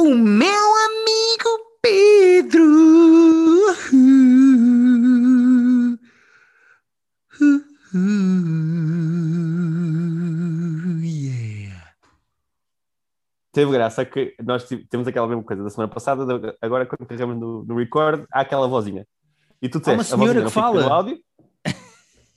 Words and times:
O 0.00 0.14
meu 0.14 0.68
amigo 0.86 1.52
Pedro. 1.82 2.68
Yeah. 11.02 11.92
Teve 13.52 13.72
graça 13.72 14.04
que 14.04 14.34
nós 14.42 14.64
temos 14.88 15.06
aquela 15.08 15.26
mesma 15.26 15.42
coisa 15.42 15.62
da 15.62 15.70
semana 15.70 15.92
passada, 15.92 16.24
da- 16.38 16.54
agora 16.60 16.86
quando 16.86 17.06
carregamos 17.06 17.38
no, 17.38 17.64
no 17.64 17.76
record, 17.76 18.24
há 18.32 18.40
aquela 18.40 18.66
vozinha. 18.68 19.06
E 19.60 19.68
tu 19.68 19.80
Há 19.84 19.92
uma 19.92 20.00
a 20.02 20.04
senhora 20.04 20.26
vozinha 20.26 20.44
que 20.46 20.50
fala. 20.50 20.82
no 20.82 20.92
áudio, 20.92 21.18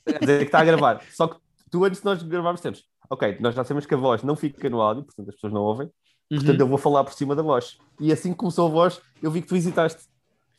quer 0.06 0.20
dizer 0.20 0.38
que 0.40 0.46
está 0.46 0.60
a 0.60 0.66
gravar. 0.66 1.02
Só 1.12 1.28
que 1.28 1.38
tu 1.72 1.84
antes 1.86 2.00
de 2.00 2.06
nós 2.06 2.22
gravarmos 2.24 2.62
temos, 2.62 2.84
ok, 3.10 3.38
nós 3.40 3.56
já 3.56 3.64
sabemos 3.64 3.86
que 3.86 3.94
a 3.94 3.98
voz 3.98 4.24
não 4.24 4.36
fica 4.36 4.70
no 4.70 4.82
áudio, 4.82 5.04
portanto 5.04 5.30
as 5.30 5.36
pessoas 5.36 5.54
não 5.54 5.62
ouvem, 5.62 5.90
portanto 6.30 6.50
Uhum. 6.56 6.62
eu 6.62 6.68
vou 6.68 6.78
falar 6.78 7.04
por 7.04 7.14
cima 7.14 7.36
da 7.36 7.42
voz. 7.44 7.78
E 8.00 8.12
assim 8.12 8.32
que 8.32 8.38
começou 8.38 8.68
a 8.68 8.72
voz, 8.72 9.02
eu 9.22 9.30
vi 9.32 9.42
que 9.42 9.48
tu 9.48 9.56
hesitaste. 9.56 10.02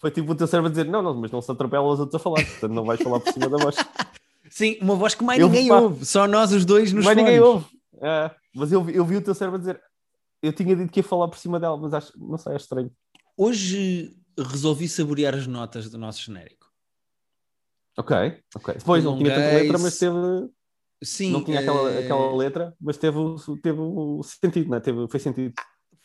Foi 0.00 0.10
tipo 0.10 0.32
o 0.32 0.34
teu 0.34 0.46
cérebro 0.46 0.68
a 0.68 0.70
dizer, 0.70 0.84
não, 0.84 1.00
não, 1.02 1.14
mas 1.14 1.30
não 1.30 1.40
se 1.40 1.50
atropela 1.50 1.84
os 1.87 1.98
outros 2.00 2.14
a 2.16 2.18
falar, 2.23 2.45
portanto 2.45 2.73
não 2.73 2.84
vais 2.84 3.00
falar 3.02 3.20
por 3.20 3.32
cima 3.32 3.48
da 3.48 3.56
voz. 3.56 3.77
Sim, 4.50 4.77
uma 4.82 4.95
voz 4.95 5.14
que 5.14 5.24
mais 5.24 5.40
Eu- 5.40 5.46
ninguém 5.48 5.68
pá. 5.68 5.78
ouve, 5.80 6.04
só 6.04 6.27
nós 6.28 6.52
os 6.52 6.64
dois 6.64 6.92
nos 6.92 7.06
ninguém 7.06 7.24
fones. 7.24 7.40
ouve. 7.40 7.66
É, 8.02 8.30
mas 8.54 8.70
eu, 8.70 8.84
vi- 8.84 8.95
eu 8.95 9.04
vi 9.04 9.16
o 9.16 9.23
teu 9.23 9.34
cérebro 9.34 9.56
a 9.56 9.60
dizer, 9.60 9.80
eu 10.42 10.52
tinha 10.52 10.77
dito 10.77 10.92
que 10.92 11.00
ia 11.00 11.04
falar 11.04 11.27
por 11.28 11.38
cima 11.38 11.59
dela, 11.59 11.76
mas 11.76 11.95
acho, 11.95 12.12
não 12.18 12.37
sei, 12.37 12.54
acho 12.54 12.65
estranho. 12.65 12.90
Hoje 13.37 14.15
resolvi 14.38 14.87
saborear 14.88 15.34
as 15.34 15.46
notas 15.46 15.88
do 15.88 15.96
nosso 15.96 16.20
genérico. 16.23 16.66
Ok, 17.96 18.15
ok. 18.56 18.74
Depois 18.74 19.02
não 19.04 19.16
tinha 19.16 19.30
tanta 19.34 19.46
letra, 19.56 19.78
mas 19.78 19.98
teve. 19.98 20.16
Sim, 21.04 21.30
não 21.32 21.44
tinha 21.44 21.60
aquela, 21.60 21.92
eh, 21.92 21.98
aquela 22.00 22.34
letra, 22.36 22.74
mas 22.80 22.96
teve, 22.96 23.18
o- 23.18 23.36
teve 23.62 23.78
sentido, 24.24 24.68
não 24.70 24.76
é? 24.76 24.80
Teve, 24.80 25.08
foi 25.08 25.20
sentido. 25.20 25.54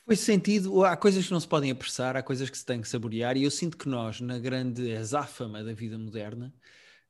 Foi 0.06 0.16
sentido, 0.16 0.84
há 0.84 0.98
coisas 0.98 1.26
que 1.28 1.32
não 1.32 1.40
se 1.40 1.48
podem 1.48 1.70
apressar, 1.70 2.18
há 2.18 2.24
coisas 2.24 2.50
que 2.50 2.58
se 2.58 2.66
têm 2.66 2.82
que 2.82 2.88
saborear, 2.90 3.38
e 3.38 3.44
eu 3.44 3.52
sinto 3.52 3.78
que 3.78 3.88
nós, 3.88 4.20
na 4.20 4.40
grande 4.40 4.96
azáfama 4.96 5.64
da 5.64 5.72
vida 5.74 5.98
moderna, 6.00 6.52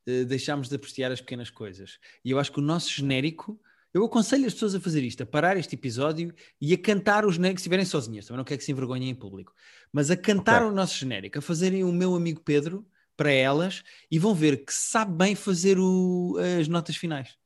eh, 0.05 0.25
deixámos 0.25 0.67
de 0.69 0.75
apreciar 0.75 1.11
as 1.11 1.21
pequenas 1.21 1.49
coisas. 1.49 1.97
E 2.25 2.31
eu 2.31 2.39
acho 2.39 2.51
que 2.51 2.59
o 2.59 2.63
nosso 2.63 2.89
genérico, 2.91 3.59
eu 3.93 4.03
aconselho 4.05 4.45
as 4.45 4.53
pessoas 4.53 4.75
a 4.75 4.79
fazer 4.81 5.03
isto, 5.03 5.23
a 5.23 5.25
parar 5.25 5.55
este 5.57 5.75
episódio 5.75 6.33
e 6.59 6.73
a 6.73 6.77
cantar 6.77 7.25
o 7.25 7.31
genérico 7.31 7.59
se 7.59 7.63
estiverem 7.63 7.85
sozinhas, 7.85 8.25
também 8.25 8.37
não 8.37 8.43
quero 8.43 8.57
que 8.59 8.65
se 8.65 8.71
envergonhem 8.71 9.09
em 9.09 9.15
público, 9.15 9.53
mas 9.93 10.11
a 10.11 10.17
cantar 10.17 10.61
Ok. 10.61 10.71
o 10.71 10.75
nosso 10.75 10.97
genérico, 10.97 11.39
a 11.39 11.41
fazerem 11.41 11.83
o 11.85 11.91
meu 11.93 12.15
amigo 12.15 12.41
Pedro 12.41 12.85
para 13.15 13.31
elas 13.31 13.81
e 14.11 14.19
vão 14.19 14.33
ver 14.35 14.65
que 14.65 14.73
sabe 14.73 15.13
bem 15.15 15.35
fazer 15.35 15.77
o- 15.79 16.37
as 16.59 16.67
notas 16.67 16.95
finais. 16.97 17.37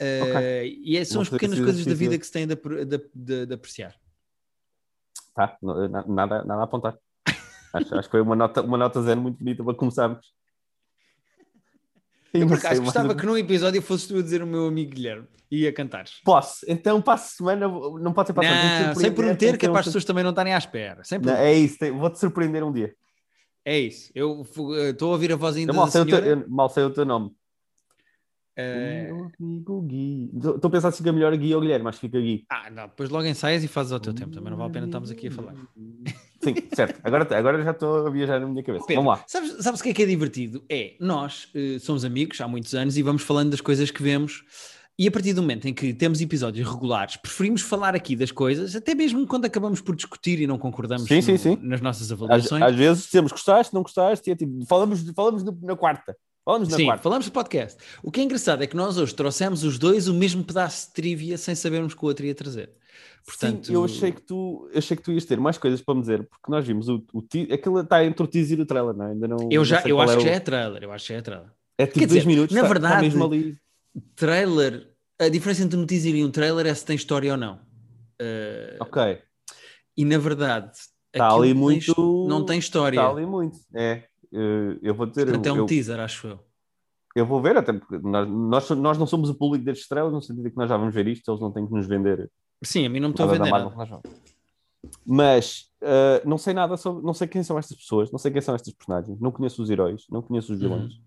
Eh, 0.00 0.66
E 0.66 0.96
é- 0.96 1.04
são 1.04 1.22
as 1.22 1.28
pequenas 1.28 1.58
coisas 1.58 1.84
da 1.84 1.94
vida 1.94 2.16
que 2.18 2.24
se 2.26 2.32
têm 2.32 2.46
de, 2.46 2.54
de- 2.56 3.10
de- 3.14 3.46
de 3.46 3.54
apreciar. 3.54 3.94
Tá, 5.34 5.56
na- 5.62 6.06
nada, 6.06 6.44
nada 6.44 6.60
a 6.60 6.64
apontar. 6.64 6.96
Acho, 7.74 7.94
acho 7.94 8.08
que 8.08 8.12
foi 8.12 8.20
uma 8.22 8.34
nota, 8.34 8.62
uma 8.62 8.78
nota 8.78 9.02
zero 9.02 9.20
muito 9.20 9.38
bonita 9.38 9.62
para 9.62 9.74
começarmos. 9.74 10.32
Eu 12.32 12.40
não 12.40 12.48
por 12.48 12.58
acaso 12.58 12.82
gostava 12.82 13.14
que 13.14 13.24
num 13.26 13.36
episódio 13.36 13.80
fosses 13.82 14.06
tu 14.06 14.16
a 14.18 14.22
dizer 14.22 14.42
o 14.42 14.46
meu 14.46 14.66
amigo 14.66 14.90
Guilherme 14.94 15.26
e 15.50 15.66
a 15.66 15.72
cantares. 15.72 16.20
Posso, 16.24 16.64
então 16.68 17.00
para 17.00 17.14
a 17.14 17.18
semana, 17.18 17.66
não 17.68 18.12
pode 18.12 18.28
ser 18.28 18.32
para 18.34 18.48
a 18.48 18.50
semana, 18.50 18.94
sem 18.94 19.12
prometer, 19.12 19.38
tem 19.50 19.58
que 19.58 19.66
é 19.66 19.68
ser 19.68 19.72
para 19.72 19.80
as 19.80 19.86
pessoas 19.86 20.04
também 20.04 20.22
não 20.24 20.30
estarem 20.30 20.52
à 20.54 20.58
espera. 20.58 21.02
Não, 21.22 21.32
é 21.34 21.52
isso, 21.54 21.78
tem- 21.78 21.90
vou-te 21.92 22.18
surpreender 22.18 22.62
um 22.64 22.72
dia. 22.72 22.94
É 23.64 23.78
isso. 23.78 24.10
Eu 24.14 24.46
eh, 24.76 24.90
estou 24.90 25.10
a 25.10 25.12
ouvir 25.12 25.32
a 25.32 25.36
voz 25.36 25.56
ainda 25.56 25.72
Eu 25.72 25.76
mal, 25.76 25.88
sei 25.88 26.00
o 26.02 26.06
teu, 26.06 26.18
senhora. 26.22 26.40
eu 26.42 26.48
mal 26.50 26.68
sei 26.70 26.84
o 26.84 26.90
teu 26.90 27.04
nome. 27.04 27.30
Meu 28.62 29.30
amigo 29.40 29.82
Gui. 29.82 30.30
Estou 30.34 30.60
a 30.62 30.70
pensar 30.70 30.90
se 30.90 30.98
fica 30.98 31.12
melhor 31.12 31.36
Gui 31.36 31.54
ou 31.54 31.60
Guilherme, 31.60 31.84
mas 31.84 31.98
fica 31.98 32.20
Gui. 32.20 32.44
Ah, 32.50 32.70
não, 32.70 32.86
depois 32.88 33.08
logo 33.10 33.26
ensaias 33.26 33.62
e 33.64 33.68
fazes 33.68 33.92
ao 33.92 34.00
teu 34.00 34.12
tempo. 34.12 34.30
Também 34.34 34.50
não 34.50 34.56
vale 34.58 34.70
a 34.70 34.72
pena 34.72 34.86
estarmos 34.86 35.10
aqui 35.10 35.28
a 35.28 35.30
falar. 35.30 35.54
Sim, 36.42 36.54
certo. 36.74 37.00
Agora, 37.04 37.38
agora 37.38 37.62
já 37.62 37.70
estou 37.72 38.06
a 38.06 38.10
viajar 38.10 38.40
na 38.40 38.46
minha 38.46 38.62
cabeça. 38.62 38.84
Pedro, 38.86 39.02
Vamos 39.02 39.18
lá. 39.18 39.24
Sabes, 39.26 39.56
sabes 39.60 39.80
o 39.80 39.82
que 39.82 39.90
é 39.90 39.94
que 39.94 40.02
é 40.02 40.06
divertido? 40.06 40.62
É, 40.68 40.94
nós 41.00 41.48
eh, 41.54 41.78
somos 41.80 42.04
amigos 42.04 42.40
há 42.40 42.46
muitos 42.48 42.74
anos 42.74 42.96
e 42.96 43.02
vamos 43.02 43.22
falando 43.22 43.50
das 43.50 43.60
coisas 43.60 43.90
que 43.90 44.02
vemos. 44.02 44.44
E 45.00 45.06
a 45.06 45.10
partir 45.12 45.32
do 45.32 45.42
momento 45.42 45.68
em 45.68 45.72
que 45.72 45.94
temos 45.94 46.20
episódios 46.20 46.68
regulares, 46.68 47.16
preferimos 47.16 47.62
falar 47.62 47.94
aqui 47.94 48.16
das 48.16 48.32
coisas, 48.32 48.74
até 48.74 48.96
mesmo 48.96 49.24
quando 49.28 49.44
acabamos 49.44 49.80
por 49.80 49.94
discutir 49.94 50.40
e 50.40 50.46
não 50.46 50.58
concordamos 50.58 51.06
Sim, 51.06 51.20
sim, 51.22 51.32
no- 51.32 51.38
sim. 51.38 51.58
nas 51.62 51.80
nossas 51.80 52.10
Às, 52.10 52.20
avaliações. 52.20 52.62
às 52.64 52.74
vezes 52.74 53.06
temos 53.08 53.30
gostaste, 53.30 53.72
não 53.72 53.82
gostaste, 53.82 54.28
e 54.28 54.32
é 54.32 54.36
tipo, 54.36 54.66
falamos, 54.66 55.08
falamos 55.14 55.44
na 55.62 55.76
quarta. 55.76 56.16
Falamos 56.48 56.68
na 56.70 56.76
Sim, 56.78 56.86
quarta. 56.86 57.02
falamos 57.02 57.26
de 57.26 57.30
podcast. 57.30 57.78
O 58.02 58.10
que 58.10 58.20
é 58.20 58.22
engraçado 58.24 58.62
é 58.62 58.66
que 58.66 58.74
nós 58.74 58.96
hoje 58.96 59.14
trouxemos 59.14 59.64
os 59.64 59.78
dois 59.78 60.08
o 60.08 60.14
mesmo 60.14 60.42
pedaço 60.42 60.86
de 60.86 60.94
trivia 60.94 61.36
sem 61.36 61.54
sabermos 61.54 61.92
que 61.92 62.02
o 62.02 62.08
outro 62.08 62.24
ia 62.24 62.34
trazer. 62.34 62.70
Portanto, 63.22 63.66
Sim, 63.66 63.74
eu 63.74 63.84
achei 63.84 64.10
que, 64.10 64.22
tu, 64.22 64.66
achei 64.74 64.96
que 64.96 65.02
tu 65.02 65.12
ias 65.12 65.26
ter 65.26 65.38
mais 65.38 65.58
coisas 65.58 65.82
para 65.82 65.94
me 65.94 66.00
dizer, 66.00 66.26
porque 66.26 66.50
nós 66.50 66.66
vimos 66.66 66.88
o, 66.88 67.04
o 67.12 67.18
aquilo 67.52 67.80
está 67.80 68.02
entre 68.02 68.22
o 68.22 68.26
teaser 68.26 68.58
e 68.58 68.62
o 68.62 68.64
trailer, 68.66 68.94
não 68.94 69.04
é? 69.04 69.10
Ainda 69.10 69.28
não. 69.28 69.36
eu, 69.50 69.60
não 69.60 69.64
já, 69.66 69.82
sei 69.82 69.92
eu 69.92 70.00
acho 70.00 70.14
é 70.14 70.16
que 70.16 70.22
o- 70.22 70.24
já 70.26 70.30
é 70.32 70.40
trailer. 70.40 70.82
Eu 70.84 70.90
acho 70.92 71.06
que 71.06 71.12
já 71.12 71.18
é 71.18 71.22
trailer. 71.22 71.48
É 71.76 71.84
tipo 71.86 71.98
Quer 71.98 72.06
dois 72.06 72.18
dizer, 72.22 72.26
minutos, 72.26 72.54
na 72.56 72.62
está- 72.62 72.74
está 72.74 72.80
verdade, 72.88 73.06
mesmo 73.06 73.24
ali. 73.26 73.56
Trailer, 74.16 74.88
a 75.20 75.28
diferença 75.28 75.62
entre 75.64 75.78
um 75.78 75.84
teaser 75.84 76.14
e 76.14 76.24
um 76.24 76.30
trailer 76.30 76.66
é 76.66 76.72
se 76.72 76.82
tem 76.82 76.96
história 76.96 77.30
ou 77.30 77.36
não. 77.36 77.60
Eh, 78.18 78.78
Ok, 78.80 79.18
E 79.98 80.04
na 80.06 80.16
verdade, 80.16 80.70
Está 81.12 81.30
ali 81.30 81.52
muito- 81.52 82.26
não 82.26 82.42
tem 82.46 82.58
história. 82.58 82.96
está 82.98 83.10
ali 83.10 83.26
muito. 83.26 83.58
É, 83.74 84.04
eu 84.32 84.94
vou 84.94 85.06
dizer. 85.06 85.24
Portanto, 85.26 85.46
eu, 85.46 85.50
é 85.50 85.54
um 85.54 85.58
eu- 85.58 85.66
teaser, 85.66 86.00
acho 86.00 86.26
eu. 86.26 86.40
eu 87.16 87.26
vou 87.26 87.40
ver, 87.40 87.56
até 87.56 87.72
porque 87.72 87.98
nós, 87.98 88.28
nós, 88.28 88.70
nós 88.70 88.98
não 88.98 89.06
somos 89.06 89.30
o 89.30 89.34
público 89.34 89.64
destes 89.64 89.88
trailers, 89.88 90.12
no 90.14 90.22
sentido 90.22 90.44
de 90.44 90.50
que 90.50 90.56
nós 90.56 90.68
já 90.68 90.76
vamos 90.76 90.94
ver 90.94 91.06
isto, 91.08 91.30
eles 91.30 91.40
não 91.40 91.52
têm 91.52 91.66
que 91.66 91.72
nos 91.72 91.86
vender 91.86 92.30
Sim, 92.62 92.86
a 92.86 92.88
mim 92.88 93.00
não 93.00 93.08
me 93.08 93.14
estou 93.14 93.28
a 93.28 93.32
vender 93.32 93.50
Marvel. 93.50 94.02
Mas 95.06 95.70
eh, 95.80 96.22
não 96.24 96.38
sei 96.38 96.54
nada 96.54 96.76
sobre, 96.76 97.04
não 97.04 97.14
sei 97.14 97.26
quem 97.28 97.42
são 97.42 97.58
estas 97.58 97.76
pessoas, 97.76 98.10
não 98.10 98.18
sei 98.18 98.30
quem 98.30 98.40
são 98.40 98.54
estes 98.54 98.72
personagens, 98.72 99.18
não 99.20 99.30
conheço 99.30 99.62
os 99.62 99.70
heróis, 99.70 100.04
não 100.10 100.22
conheço 100.22 100.52
os 100.52 100.58
vilões. 100.58 100.94
Uhum. 100.94 101.00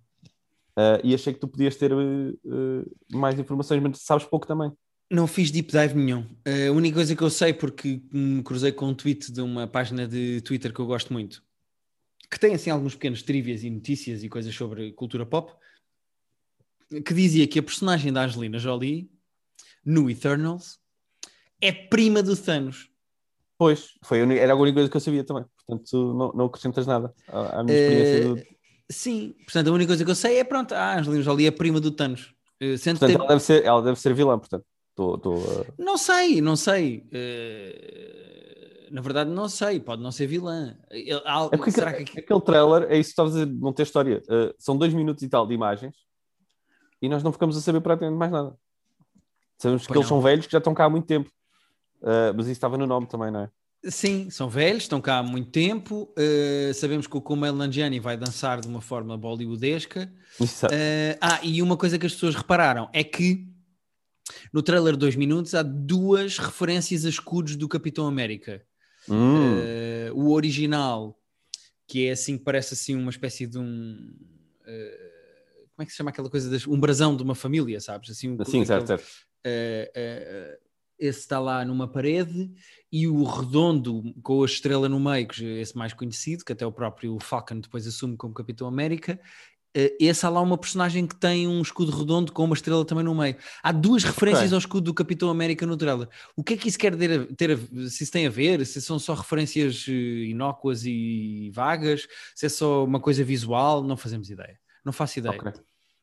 Eh, 0.78 1.02
e 1.06 1.14
achei 1.14 1.34
que 1.34 1.40
tu 1.40 1.48
podias 1.48 1.76
ter 1.76 1.92
eh, 1.92 1.96
eh, 1.96 2.86
mais 3.18 3.38
informações, 3.38 3.82
mas 3.82 4.02
sabes 4.02 4.26
pouco 4.26 4.48
também. 4.48 4.72
Não 5.10 5.28
fiz 5.28 5.52
deep 5.52 5.72
dive 5.72 5.94
nenhum. 5.94 6.26
Eh, 6.46 6.68
a 6.68 6.72
única 6.72 6.96
coisa 6.96 7.16
que 7.16 7.22
eu 7.22 7.30
sei, 7.30 7.54
porque 7.54 8.02
me 8.14 8.42
cruzei 8.44 8.72
com 8.72 8.88
um 8.88 8.94
tweet 8.94 9.32
de 9.32 9.42
uma 9.42 9.68
página 9.68 10.08
de 10.08 10.40
Twitter 10.42 10.74
que 10.74 10.80
eu 10.80 10.86
gosto 10.86 11.12
muito, 11.12 11.44
que 12.32 12.40
tem 12.40 12.54
assim 12.56 12.70
alguns 12.70 12.96
pequenos 12.96 13.22
trivias 13.22 13.62
e 13.64 13.70
notícias 13.70 14.24
e 14.24 14.30
coisas 14.30 14.56
sobre 14.56 14.94
cultura 14.94 15.26
pop, 15.26 15.52
que 17.06 17.14
dizia 17.14 17.46
que 17.48 17.60
a 17.60 17.64
personagem 17.64 18.12
da 18.12 18.24
Angelina 18.24 18.58
Jolie, 18.58 19.10
no 19.86 20.10
Eternals, 20.10 20.80
é 21.60 21.72
prima 21.72 22.24
do 22.24 22.36
Thanos. 22.36 22.90
Pois, 23.58 23.90
foi 24.04 24.20
era 24.38 24.54
a 24.54 24.56
única 24.56 24.76
coisa 24.76 24.90
que 24.90 24.98
eu 24.98 25.02
sabia 25.02 25.24
também. 25.24 25.46
Portanto, 25.68 26.14
não, 26.14 26.32
não 26.34 26.46
acrescentas 26.46 26.88
nada 26.88 27.14
à, 27.28 27.60
à 27.60 27.64
minha 27.64 27.78
experiência. 27.78 28.18
Eh, 28.18 28.22
do- 28.24 28.42
Sim, 28.90 29.36
portanto, 29.46 29.68
a 29.68 29.72
única 29.72 29.88
coisa 29.90 30.04
que 30.04 30.12
eu 30.12 30.16
sei 30.16 30.40
é 30.40 30.44
pronto, 30.44 30.74
a 30.74 30.98
Angelina 30.98 31.22
Jolie 31.24 31.48
é 31.48 31.52
prima 31.52 31.80
do 31.80 31.92
Thanos. 31.92 32.34
Eh, 32.60 32.76
Portanto, 32.78 33.00
ter- 33.08 33.16
ela 33.16 33.28
deve 33.28 33.42
ser, 33.42 33.64
ela 33.66 33.82
deve 33.82 34.00
ser 34.00 34.14
vilã, 34.14 34.38
portanto. 34.40 34.66
Estou, 34.90 35.16
estou, 35.16 35.36
eh, 35.62 35.66
Não 35.78 35.98
sei, 35.98 36.42
não 36.42 36.56
sei. 36.56 37.06
Eh, 37.12 38.31
na 38.92 39.02
verdade, 39.02 39.30
não 39.30 39.48
sei. 39.50 39.80
Pode 39.80 40.02
não 40.02 40.12
ser 40.12 40.28
vilã. 40.28 40.78
Ele- 40.90 41.22
há- 41.26 41.50
É 41.52 41.58
porque 41.58 41.72
será 41.72 41.90
aquele, 41.92 42.06
que 42.06 42.20
aquele 42.20 42.42
trailer, 42.42 42.84
é 42.92 42.98
isso 42.98 43.10
que 43.10 43.12
estavas 43.14 43.36
a 43.36 43.46
dizer, 43.46 43.58
não 43.60 43.74
ter 43.74 43.84
história. 43.84 44.22
Uh, 44.30 44.54
são 44.60 44.78
dois 44.78 44.94
minutos 44.94 45.24
e 45.24 45.30
tal 45.30 45.48
de 45.48 45.54
imagens 45.54 45.96
e 47.02 47.10
nós 47.10 47.24
não 47.24 47.32
ficamos 47.32 47.58
a 47.58 47.62
saber 47.62 47.82
praticamente 47.82 48.18
mais 48.20 48.32
nada. 48.32 48.56
Sabemos 49.58 49.84
que 49.84 49.88
Pois 49.90 49.98
eles 50.00 50.10
não. 50.10 50.18
são 50.18 50.22
velhos 50.22 50.46
que 50.46 50.52
já 50.52 50.58
estão 50.58 50.74
cá 50.74 50.86
há 50.86 50.90
muito 50.90 51.06
tempo. 51.08 51.30
Uh, 52.02 52.34
mas 52.36 52.46
isso 52.46 52.54
estava 52.54 52.78
no 52.78 52.88
nome 52.88 53.08
também, 53.08 53.30
não 53.32 53.42
é? 53.42 53.50
Sim, 53.84 54.30
são 54.30 54.48
velhos, 54.48 54.84
estão 54.84 55.02
cá 55.02 55.18
há 55.20 55.24
muito 55.24 55.50
tempo. 55.50 56.14
eh, 56.16 56.72
sabemos 56.76 57.08
que 57.08 57.18
o 57.18 57.22
Kumail 57.22 57.56
Nanjiani 57.56 58.00
vai 58.00 58.16
dançar 58.16 58.62
de 58.62 58.68
uma 58.68 58.80
forma 58.80 59.18
bollywoodesca. 59.18 60.12
Eh, 60.72 61.18
ah, 61.20 61.40
e 61.42 61.64
uma 61.64 61.76
coisa 61.76 61.98
que 61.98 62.06
as 62.06 62.14
pessoas 62.14 62.36
repararam 62.36 62.90
é 62.94 63.04
que 63.04 63.48
no 64.54 64.62
trailer 64.62 64.94
de 64.94 65.00
dois 65.00 65.16
minutos 65.16 65.56
há 65.56 65.64
duas 65.64 66.38
referências 66.38 67.06
a 67.06 67.10
escudos 67.10 67.56
do 67.56 67.68
Capitão 67.68 68.06
América. 68.06 68.64
Hum, 69.10 69.64
Eh, 69.64 70.12
o 70.14 70.32
original, 70.32 71.18
que 71.88 72.08
é 72.08 72.12
assim, 72.12 72.38
parece 72.38 72.74
assim 72.74 72.96
uma 72.96 73.10
espécie 73.10 73.48
de 73.48 73.58
um. 73.58 74.14
eh, 74.66 75.66
como 75.76 75.84
é 75.84 75.86
que 75.86 75.92
se 75.92 75.98
chama 75.98 76.10
aquela 76.12 76.30
coisa? 76.30 76.50
Das, 76.50 76.68
um 76.68 76.80
brasão 76.80 77.16
de 77.16 77.24
uma 77.24 77.36
família, 77.36 77.80
sabes? 77.80 78.10
Assim, 78.12 78.30
um- 78.30 78.46
sim, 78.46 78.64
certo, 78.66 78.84
aquele- 78.84 79.00
certo. 79.00 79.26
eh, 79.44 79.92
eh, 79.96 80.60
esse 81.00 81.22
está 81.22 81.40
lá 81.40 81.66
numa 81.66 81.88
parede 81.92 82.52
e 82.92 83.08
o 83.08 83.24
redondo 83.24 84.04
com 84.22 84.44
a 84.44 84.46
estrela 84.46 84.88
no 84.88 85.00
meio, 85.00 85.28
que 85.28 85.44
é 85.44 85.62
esse 85.62 85.76
mais 85.76 85.94
conhecido, 85.94 86.46
que 86.46 86.54
até 86.54 86.64
o 86.64 86.72
próprio 86.72 87.18
Falcon 87.20 87.60
depois 87.60 87.88
assume 87.88 88.16
como 88.16 88.36
Capitão 88.36 88.68
América. 88.68 89.20
Eh, 89.76 89.96
esse 90.00 90.26
há 90.26 90.30
lá 90.30 90.42
uma 90.42 90.58
personagem 90.58 91.06
que 91.08 91.16
tem 91.16 91.48
um 91.48 91.62
escudo 91.62 91.92
redondo 91.92 92.32
com 92.32 92.44
uma 92.44 92.54
estrela 92.56 92.84
também 92.86 93.04
no 93.04 93.16
meio. 93.16 93.36
Há 93.64 93.72
duas 93.72 94.04
referências 94.04 94.46
Ok. 94.48 94.56
ao 94.56 94.60
escudo 94.60 94.82
do 94.86 94.94
Capitão 94.94 95.30
América 95.30 95.66
no 95.66 95.78
trailer. 95.78 96.08
O 96.36 96.44
que 96.44 96.54
é 96.54 96.58
que 96.58 96.68
isso 96.68 96.78
quer 96.78 96.96
ter, 96.96 97.22
a- 97.22 97.36
ter 97.36 97.52
a- 97.52 97.90
se 97.90 98.04
isso 98.04 98.12
tem 98.12 98.28
a 98.28 98.30
ver? 98.30 98.66
Se 98.66 98.82
são 98.82 98.98
só 99.00 99.14
referências 99.14 99.86
eh, 99.88 99.92
inócuas 99.92 100.84
e 100.86 101.52
vagas? 101.54 102.08
Se 102.36 102.46
é 102.46 102.50
só 102.50 102.84
uma 102.84 103.00
coisa 103.00 103.24
visual? 103.24 103.84
Não 103.84 103.96
fazemos 103.98 104.30
ideia. 104.30 104.60
Não 104.84 104.92
faço 104.94 105.20
ideia. 105.20 105.36
Ok. 105.40 105.52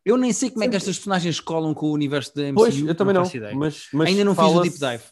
Eu 0.05 0.17
nem 0.17 0.33
sei 0.33 0.51
como 0.51 0.65
é 0.65 0.69
que 0.69 0.77
estas 0.77 0.97
personagens 0.97 1.39
colam 1.41 1.75
com 1.75 1.87
o 1.87 1.93
universo 1.93 2.35
da 2.35 2.43
MCU. 2.45 2.55
Pois, 2.55 2.79
eu 2.79 2.95
também 2.95 3.13
não. 3.15 3.25
faço 3.25 3.37
ideia. 3.37 3.55
Mas, 3.55 3.89
mas 3.93 4.09
Ainda 4.09 4.25
não 4.25 4.35
fiz 4.35 4.45
o 4.45 4.61
deep 4.63 4.79
dive. 4.79 5.03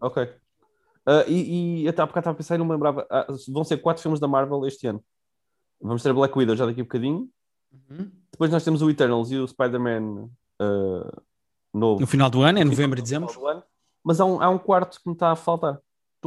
Ok. 0.00 0.22
Uh, 0.22 1.24
e, 1.26 1.82
e 1.84 1.88
até 1.88 2.02
há 2.02 2.06
bocado 2.06 2.20
estava 2.20 2.34
a 2.34 2.36
pensar 2.36 2.54
e 2.54 2.58
não 2.58 2.66
me 2.66 2.72
lembrava. 2.72 3.06
Uh, 3.28 3.52
vão 3.52 3.64
ser 3.64 3.78
quatro 3.78 4.02
filmes 4.02 4.20
da 4.20 4.28
Marvel 4.28 4.64
este 4.66 4.86
ano. 4.86 5.02
Vamos 5.80 6.02
ter 6.02 6.12
Black 6.12 6.36
Widow 6.38 6.54
já 6.54 6.66
daqui 6.66 6.80
a 6.82 6.84
bocadinho. 6.84 7.28
Uhum. 7.72 8.10
Depois 8.30 8.50
nós 8.50 8.64
temos 8.64 8.82
o 8.82 8.90
Eternals 8.90 9.30
e 9.30 9.36
o 9.36 9.46
Spider-Man 9.46 10.30
uh, 10.60 11.22
novo. 11.72 12.00
No 12.00 12.06
final 12.06 12.30
do 12.30 12.42
ano, 12.42 12.58
é 12.58 12.64
novembro 12.64 12.98
e 12.98 13.02
dezembro. 13.02 13.30
Mas 14.04 14.20
há 14.20 14.24
um, 14.24 14.40
há 14.40 14.48
um 14.48 14.58
quarto 14.58 15.00
que 15.00 15.08
me 15.08 15.14
está 15.14 15.30
a 15.32 15.36
faltar. 15.36 15.78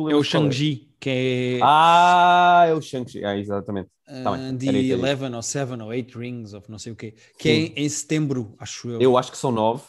É 0.09 0.15
o 0.15 0.23
Shang-Chi, 0.23 0.89
que 0.99 1.09
é. 1.09 1.59
Ah, 1.61 2.65
é 2.67 2.73
o 2.73 2.81
Shang-Chi, 2.81 3.25
ah, 3.25 3.37
exatamente. 3.37 3.89
Uh, 4.07 4.23
tá 4.23 4.51
de 4.51 4.95
11 4.95 5.35
ou 5.35 5.41
7 5.41 5.71
ou 5.73 5.87
8 5.87 6.19
rings, 6.19 6.53
ou 6.53 6.63
não 6.69 6.79
sei 6.79 6.93
o 6.93 6.95
quê. 6.95 7.13
Que 7.37 7.49
é 7.49 7.53
Sim. 7.53 7.73
é 7.75 7.81
em 7.81 7.89
setembro, 7.89 8.55
acho 8.57 8.89
eu. 8.89 9.01
Eu 9.01 9.17
acho 9.17 9.31
que 9.31 9.37
são 9.37 9.51
9. 9.51 9.83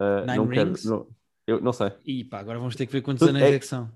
Uh, 0.00 0.26
Nine 0.26 0.46
rings? 0.46 0.82
Quero, 0.82 0.96
não, 0.96 1.06
eu 1.46 1.60
não 1.60 1.72
sei. 1.72 1.92
E 2.04 2.24
pá, 2.24 2.40
agora 2.40 2.58
vamos 2.58 2.74
ter 2.74 2.86
que 2.86 2.92
ver 2.92 3.02
quantos 3.02 3.26
anéis 3.28 3.52
é, 3.52 3.54
é, 3.54 3.58
que 3.58 3.66
são. 3.66 3.90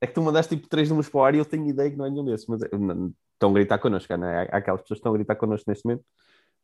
É 0.00 0.06
que 0.06 0.14
tu 0.14 0.22
mandaste 0.22 0.56
tipo 0.56 0.68
3 0.68 0.88
números 0.88 1.08
para 1.08 1.20
o 1.20 1.24
ar 1.24 1.34
e 1.34 1.38
eu 1.38 1.44
tenho 1.44 1.66
ideia 1.66 1.90
que 1.90 1.96
não 1.96 2.06
é 2.06 2.10
nenhum 2.10 2.24
desses, 2.24 2.46
mas 2.46 2.62
é, 2.62 2.68
não, 2.76 3.12
estão 3.32 3.50
a 3.50 3.52
gritar 3.52 3.78
connosco, 3.78 4.16
não 4.16 4.28
é? 4.28 4.48
Há 4.50 4.58
aquelas 4.58 4.80
pessoas 4.82 4.98
que 4.98 5.00
estão 5.00 5.12
a 5.12 5.16
gritar 5.16 5.36
connosco 5.36 5.68
neste 5.68 5.84
momento. 5.84 6.04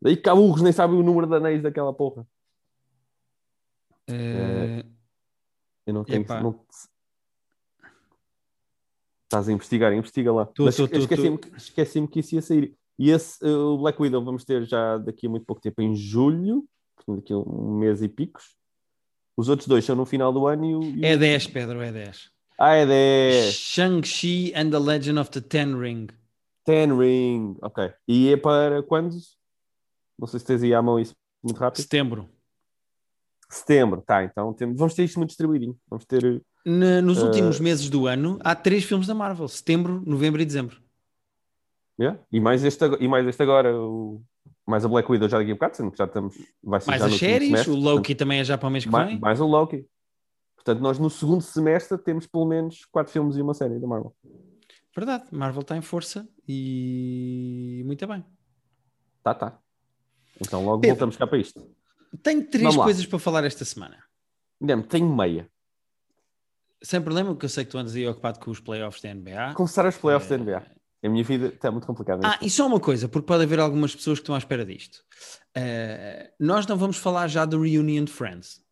Daí 0.00 0.16
que 0.16 0.28
há 0.28 0.34
burros, 0.34 0.62
nem 0.62 0.72
sabem 0.72 0.98
o 0.98 1.02
número 1.02 1.26
de 1.26 1.36
anéis 1.36 1.62
daquela 1.62 1.92
porra. 1.92 2.26
Uh... 4.08 4.84
Eu 5.86 5.94
não 5.94 6.04
tenho. 6.04 6.24
Não... 6.28 6.60
Estás 9.24 9.48
a 9.48 9.52
investigar, 9.52 9.92
investiga 9.92 10.32
lá. 10.32 10.48
Mas 10.58 10.78
esqueci-me 10.78 11.38
esqueci 11.56 12.06
que 12.06 12.20
isso 12.20 12.34
ia 12.34 12.42
sair. 12.42 12.74
E 12.98 13.10
esse, 13.10 13.44
uh, 13.44 13.74
o 13.74 13.78
Black 13.78 14.00
Widow, 14.00 14.24
vamos 14.24 14.44
ter 14.44 14.64
já 14.64 14.98
daqui 14.98 15.26
a 15.26 15.30
muito 15.30 15.44
pouco 15.44 15.60
tempo, 15.60 15.82
em 15.82 15.96
julho, 15.96 16.64
portanto, 16.94 17.16
daqui 17.16 17.32
a 17.32 17.38
um 17.38 17.78
mês 17.78 18.02
e 18.02 18.08
picos. 18.08 18.56
Os 19.36 19.48
outros 19.48 19.66
dois 19.66 19.84
são 19.84 19.96
no 19.96 20.06
final 20.06 20.32
do 20.32 20.46
ano 20.46 20.64
e 20.64 20.74
o. 20.76 20.82
E 20.82 21.04
é 21.04 21.16
10, 21.16 21.48
Pedro, 21.48 21.82
é 21.82 21.90
10. 21.90 22.30
Ah, 22.58 22.74
é 22.74 22.86
10. 22.86 23.54
Shang-Chi 23.54 24.52
and 24.54 24.70
the 24.70 24.78
Legend 24.78 25.18
of 25.18 25.30
the 25.30 25.40
Ten 25.40 25.76
Ring. 25.76 26.08
Ten 26.64 26.96
Ring, 26.96 27.56
ok. 27.60 27.92
E 28.08 28.32
é 28.32 28.36
para 28.36 28.82
quando? 28.82 29.16
Não 30.18 30.26
sei 30.26 30.40
se 30.40 30.46
tens 30.46 30.62
aí 30.62 30.72
à 30.72 30.80
mão 30.80 30.98
isso 30.98 31.14
muito 31.42 31.58
rápido. 31.58 31.82
Setembro. 31.82 32.28
Setembro, 33.50 34.02
tá. 34.02 34.24
Então 34.24 34.52
temos, 34.52 34.78
vamos 34.78 34.94
ter 34.94 35.04
isto 35.04 35.18
muito 35.18 35.30
distribuído. 35.30 35.76
Vamos 35.88 36.04
ter. 36.06 36.42
Na, 36.64 37.02
nos 37.02 37.20
uh... 37.20 37.26
últimos 37.26 37.60
meses 37.60 37.90
do 37.90 38.06
ano 38.06 38.38
há 38.42 38.54
três 38.54 38.84
filmes 38.84 39.06
da 39.06 39.14
Marvel: 39.14 39.46
setembro, 39.48 40.02
novembro 40.06 40.40
e 40.40 40.44
dezembro. 40.44 40.82
Yeah. 42.00 42.18
E, 42.32 42.40
mais 42.40 42.64
este, 42.64 42.84
e 42.98 43.06
mais 43.06 43.24
este 43.26 43.40
agora, 43.42 43.72
o, 43.76 44.20
mais 44.66 44.84
a 44.84 44.88
Black 44.88 45.10
Widow 45.10 45.28
já 45.28 45.38
daqui 45.38 45.52
a 45.52 45.54
bocado, 45.54 45.76
sendo 45.76 45.90
que 45.92 45.98
já 45.98 46.04
estamos. 46.04 46.34
Vai 46.62 46.80
ser 46.80 46.90
mais 46.90 47.02
já 47.02 47.08
as 47.08 47.14
séries, 47.14 47.66
o 47.66 47.76
Loki 47.76 48.14
também 48.14 48.40
é 48.40 48.44
já 48.44 48.58
para 48.58 48.68
o 48.68 48.70
mês 48.70 48.84
que 48.84 48.90
mais, 48.90 49.08
vem. 49.10 49.20
Mais 49.20 49.40
o 49.40 49.46
Loki. 49.46 49.86
Portanto, 50.64 50.82
nós 50.82 50.98
no 50.98 51.10
segundo 51.10 51.42
semestre 51.42 51.98
temos 51.98 52.26
pelo 52.26 52.46
menos 52.46 52.86
quatro 52.86 53.12
filmes 53.12 53.36
e 53.36 53.42
uma 53.42 53.52
série 53.52 53.78
da 53.78 53.86
Marvel. 53.86 54.16
Verdade, 54.96 55.24
Marvel 55.30 55.60
está 55.60 55.76
em 55.76 55.82
força 55.82 56.26
e 56.48 57.82
muito 57.84 58.06
bem. 58.06 58.24
Tá, 59.22 59.34
tá. 59.34 59.58
Então 60.40 60.64
logo 60.64 60.80
Pedro, 60.80 60.96
voltamos 60.96 61.16
cá 61.16 61.26
para 61.26 61.38
isto. 61.38 61.68
Tenho 62.22 62.48
três 62.48 62.74
coisas 62.74 63.04
para 63.04 63.18
falar 63.18 63.44
esta 63.44 63.64
semana. 63.64 63.98
Guilherme, 64.58 64.84
tenho 64.84 65.14
meia. 65.14 65.50
Sem 66.82 67.00
problema, 67.00 67.30
porque 67.30 67.44
eu 67.44 67.50
sei 67.50 67.64
que 67.66 67.70
tu 67.70 67.78
andas 67.78 67.94
aí 67.94 68.06
ocupado 68.08 68.40
com 68.40 68.50
os 68.50 68.60
playoffs 68.60 69.02
da 69.02 69.12
NBA. 69.12 69.54
Começar 69.54 69.86
os 69.86 69.98
playoffs 69.98 70.30
é... 70.30 70.38
da 70.38 70.44
NBA. 70.44 70.62
A 71.02 71.08
minha 71.10 71.24
vida 71.24 71.48
está 71.48 71.70
muito 71.70 71.86
complicada. 71.86 72.26
Ah, 72.26 72.38
e 72.40 72.48
só 72.48 72.66
uma 72.66 72.80
coisa, 72.80 73.06
porque 73.06 73.26
pode 73.26 73.42
haver 73.42 73.60
algumas 73.60 73.94
pessoas 73.94 74.18
que 74.18 74.22
estão 74.22 74.34
à 74.34 74.38
espera 74.38 74.64
disto. 74.64 75.04
Uh, 75.54 76.32
nós 76.40 76.66
não 76.66 76.78
vamos 76.78 76.96
falar 76.96 77.28
já 77.28 77.44
do 77.44 77.60
Reunion 77.60 78.06
Friends. 78.06 78.63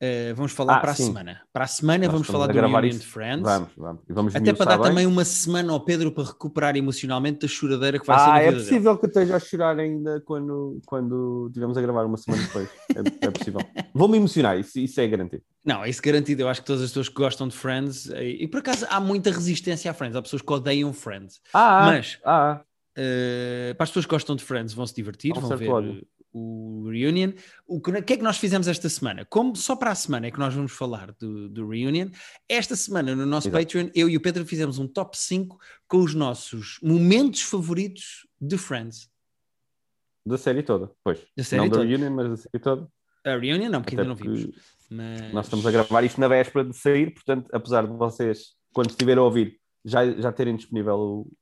Uh, 0.00 0.32
vamos 0.36 0.52
falar 0.52 0.76
ah, 0.76 0.80
para 0.80 0.94
sim. 0.94 1.02
a 1.02 1.06
semana. 1.06 1.42
Para 1.52 1.64
a 1.64 1.66
semana 1.66 2.04
Nós 2.04 2.12
vamos 2.12 2.28
falar 2.28 2.46
do 2.46 2.52
Reunion 2.52 2.90
de 2.90 2.98
Friends. 3.00 3.42
Vamos, 3.42 3.70
vamos. 3.76 4.02
vamos 4.08 4.36
Até 4.36 4.52
para 4.52 4.66
dar 4.66 4.78
bem. 4.78 4.86
também 4.86 5.06
uma 5.06 5.24
semana 5.24 5.72
ao 5.72 5.80
Pedro 5.80 6.12
para 6.12 6.22
recuperar 6.22 6.76
emocionalmente 6.76 7.40
da 7.40 7.48
choradeira 7.48 7.98
que 7.98 8.06
vai 8.06 8.16
ah, 8.16 8.20
ser 8.20 8.30
Ah, 8.30 8.42
é 8.42 8.52
possível 8.52 8.92
dele. 8.92 8.98
que 8.98 9.06
eu 9.06 9.08
esteja 9.08 9.36
a 9.36 9.40
chorar 9.40 9.76
ainda 9.76 10.20
quando, 10.20 10.80
quando 10.86 11.50
tivemos 11.52 11.76
a 11.76 11.82
gravar 11.82 12.04
uma 12.04 12.16
semana 12.16 12.44
depois. 12.44 12.68
é, 12.94 13.26
é 13.26 13.30
possível. 13.30 13.60
Vou-me 13.92 14.18
emocionar, 14.18 14.56
isso, 14.60 14.78
isso 14.78 15.00
é 15.00 15.08
garantido. 15.08 15.42
Não, 15.64 15.84
isso 15.84 16.00
garantido. 16.00 16.42
Eu 16.42 16.48
acho 16.48 16.60
que 16.60 16.66
todas 16.68 16.82
as 16.82 16.90
pessoas 16.90 17.08
que 17.08 17.16
gostam 17.16 17.48
de 17.48 17.56
Friends, 17.56 18.06
e, 18.06 18.14
eh, 18.14 18.42
e 18.44 18.46
por 18.46 18.58
acaso 18.58 18.86
há 18.88 19.00
muita 19.00 19.32
resistência 19.32 19.90
a 19.90 19.94
Friends, 19.94 20.14
há 20.14 20.22
pessoas 20.22 20.42
que 20.42 20.52
odeiam 20.52 20.92
Friends. 20.92 21.40
Ah, 21.52 21.86
mas 21.86 22.20
ah, 22.24 22.60
uh, 22.96 23.74
para 23.74 23.82
as 23.82 23.90
pessoas 23.90 24.06
que 24.06 24.10
gostam 24.10 24.36
de 24.36 24.44
Friends 24.44 24.72
vão 24.72 24.86
se 24.86 24.94
divertir, 24.94 25.34
vão 25.34 25.56
ver. 25.56 25.68
Ódio 25.68 26.06
o 26.32 26.88
Reunion. 26.90 27.32
O 27.66 27.80
que, 27.80 28.02
que, 28.02 28.12
é 28.14 28.16
que 28.16 28.22
nós 28.22 28.38
fizemos 28.38 28.68
esta 28.68 28.88
semana? 28.88 29.24
Como 29.24 29.56
só 29.56 29.74
para 29.76 29.90
a 29.90 29.94
semana 29.94 30.26
é 30.26 30.30
que 30.30 30.38
nós 30.38 30.54
vamos 30.54 30.72
falar 30.72 31.12
do, 31.12 31.48
do 31.48 31.68
Reunion, 31.68 32.08
esta 32.48 32.76
semana 32.76 33.14
no 33.14 33.26
nosso 33.26 33.48
Exato. 33.48 33.64
Patreon, 33.64 33.90
eu 33.94 34.08
e 34.08 34.16
o 34.16 34.20
Pedro 34.20 34.44
fizemos 34.44 34.78
um 34.78 34.86
top 34.86 35.16
5 35.16 35.58
com 35.86 35.98
os 35.98 36.14
nossos 36.14 36.78
momentos 36.82 37.42
favoritos 37.42 38.26
de 38.40 38.58
Friends. 38.58 39.10
Da 40.24 40.36
série 40.36 40.62
toda, 40.62 40.90
pois. 41.02 41.20
Da 41.36 41.42
série 41.42 41.62
não 41.62 41.70
toda. 41.70 41.84
da 41.84 41.88
Reunion, 41.88 42.10
mas 42.10 42.28
da 42.28 42.36
série 42.36 42.62
toda. 42.62 42.88
A 43.24 43.36
Reunion 43.36 43.70
não, 43.70 43.82
porque 43.82 43.94
Até 43.94 44.02
ainda 44.02 44.14
não 44.14 44.16
vimos. 44.16 44.54
Mas... 44.90 45.32
Nós 45.32 45.46
estamos 45.46 45.66
a 45.66 45.70
gravar 45.70 46.04
isto 46.04 46.20
na 46.20 46.28
véspera 46.28 46.64
de 46.64 46.76
sair, 46.76 47.12
portanto, 47.12 47.48
apesar 47.52 47.86
de 47.86 47.92
vocês, 47.94 48.54
quando 48.72 48.90
estiverem 48.90 49.20
a 49.20 49.24
ouvir, 49.24 49.58
já, 49.84 50.10
já 50.12 50.32
terem 50.32 50.56
disponível 50.56 50.96
o, 50.96 51.32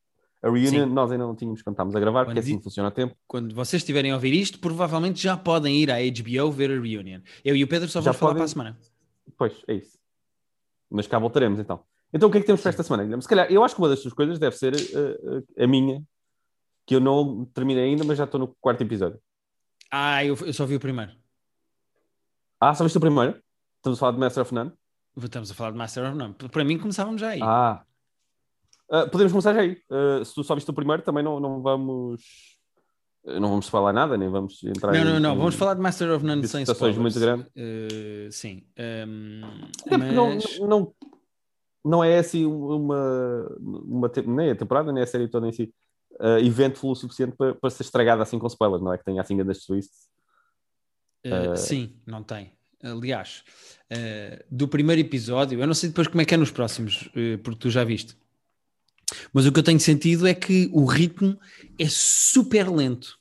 a 0.43 0.50
reunion 0.50 0.87
Sim. 0.87 0.93
nós 0.93 1.11
ainda 1.11 1.25
não 1.25 1.35
tínhamos 1.35 1.62
quando 1.62 1.75
estávamos 1.75 1.97
a 1.97 2.00
gravar, 2.00 2.25
quando 2.25 2.35
porque 2.35 2.41
assim 2.41 2.61
funciona 2.61 2.88
a 2.88 2.93
tempo. 2.93 3.17
Quando 3.27 3.55
vocês 3.55 3.83
estiverem 3.83 4.12
a 4.12 4.15
ouvir 4.15 4.33
isto, 4.35 4.59
provavelmente 4.59 5.23
já 5.23 5.37
podem 5.37 5.77
ir 5.77 5.91
à 5.91 5.97
HBO 5.97 6.50
ver 6.53 6.71
a 6.71 6.81
reunion. 6.81 7.21
Eu 7.44 7.56
e 7.56 7.65
o 7.65 7.69
Pedro 7.69 7.88
só 7.88 8.00
vamos 8.00 8.17
falar 8.17 8.35
para 8.35 8.44
a 8.44 8.49
semana. 8.49 8.79
Pois, 9.37 9.55
é 9.67 9.75
isso. 9.75 9.99
Mas 10.91 11.06
cá 11.06 11.19
voltaremos 11.19 11.59
então. 11.59 11.81
Então 12.12 12.29
o 12.29 12.33
que 12.33 12.38
é 12.38 12.41
que 12.41 12.47
temos 12.47 12.61
para 12.61 12.71
esta 12.71 12.83
semana? 12.83 13.21
Se 13.21 13.29
calhar, 13.29 13.50
eu 13.50 13.65
acho 13.65 13.75
que 13.75 13.81
uma 13.81 13.88
das 13.88 14.00
suas 14.00 14.15
coisas 14.15 14.38
deve 14.38 14.56
ser 14.56 14.75
uh, 14.75 15.38
uh, 15.38 15.47
a 15.59 15.67
minha, 15.67 16.03
que 16.87 16.94
eu 16.94 17.00
não 17.00 17.44
terminei 17.47 17.85
ainda, 17.85 18.05
mas 18.05 18.17
já 18.17 18.25
estou 18.25 18.39
no 18.39 18.49
quarto 18.61 18.82
episódio. 18.82 19.21
Ah, 19.91 20.25
eu, 20.25 20.37
eu 20.37 20.53
só 20.53 20.65
vi 20.65 20.77
o 20.77 20.81
primeiro. 20.81 21.12
Ah, 22.61 22.75
só 22.75 22.85
viste 22.85 22.97
o 22.97 23.00
primeiro? 23.00 23.41
Estamos 23.77 23.99
a 23.99 24.00
falar 24.00 24.12
de 24.12 24.19
Master 24.19 24.43
of 24.43 24.55
None? 24.55 24.73
Estamos 25.17 25.50
a 25.50 25.55
falar 25.55 25.71
de 25.73 25.79
Master 25.79 26.09
of 26.09 26.17
None. 26.17 26.35
Para 26.35 26.65
mim 26.65 26.79
começávamos 26.79 27.21
já 27.21 27.31
aí. 27.31 27.41
Ah, 27.43 27.85
Uh, 28.91 29.11
podemos 29.11 29.33
começar 29.33 29.55
já 29.55 29.61
aí. 29.61 29.79
Uh, 29.91 30.25
se 30.25 30.35
tu 30.35 30.44
só 30.44 30.55
viste 30.55 30.71
o 30.71 30.75
primeiro, 30.75 31.03
também 31.03 31.23
não, 31.23 31.41
não 31.41 31.61
vamos. 31.61 32.23
Não 33.25 33.49
vamos 33.49 33.69
falar 33.69 33.93
nada, 33.93 34.17
nem 34.17 34.29
vamos 34.29 34.62
entrar 34.62 34.93
Não, 34.93 35.05
não, 35.05 35.19
não. 35.19 35.37
Vamos 35.37 35.56
falar 35.56 35.75
de 35.75 35.81
Master 35.81 36.12
of 36.12 36.25
None 36.25 36.47
sem 36.47 36.62
spoilers. 36.62 36.97
muito 36.97 37.19
grandes. 37.19 37.49
Uh, 37.49 38.31
sim. 38.31 38.62
Um, 38.79 39.41
mas... 39.91 40.15
não, 40.15 40.38
não, 40.69 40.94
não 41.85 42.05
é 42.05 42.19
assim 42.19 42.44
uma, 42.47 43.49
uma. 43.69 44.13
Nem 44.27 44.51
a 44.51 44.56
temporada, 44.56 44.93
nem 44.93 45.03
a 45.03 45.06
série 45.06 45.29
toda 45.29 45.49
em 45.49 45.53
si. 45.53 45.72
Uh, 46.20 46.39
evento 46.39 46.87
o 46.89 46.94
suficiente 46.94 47.37
para, 47.37 47.55
para 47.55 47.70
ser 47.70 47.82
estragada 47.82 48.22
assim 48.22 48.39
com 48.39 48.46
spoilers, 48.46 48.82
não 48.82 48.93
é? 48.93 48.99
Que 48.99 49.05
tenha 49.05 49.20
assim 49.20 49.37
grandes 49.37 49.67
twists. 49.67 50.08
Uh, 51.27 51.56
sim, 51.56 51.96
não 52.06 52.22
tem. 52.22 52.53
Aliás, 52.82 53.43
uh, 53.93 54.44
do 54.51 54.69
primeiro 54.69 55.01
episódio, 55.01 55.60
eu 55.60 55.67
não 55.67 55.75
sei 55.75 55.89
depois 55.89 56.08
como 56.08 56.22
é 56.22 56.25
que 56.25 56.34
é 56.34 56.37
nos 56.37 56.51
próximos, 56.51 57.10
porque 57.43 57.58
tu 57.58 57.70
já 57.70 57.84
viste. 57.84 58.17
Mas 59.32 59.46
o 59.46 59.53
que 59.53 59.58
eu 59.58 59.65
tenho 59.65 59.81
sentido 59.81 60.27
é 60.27 60.34
que 60.34 60.69
o 60.72 60.84
ritmo 60.84 61.39
é 61.79 61.86
super 61.89 62.69
lento. 62.69 63.19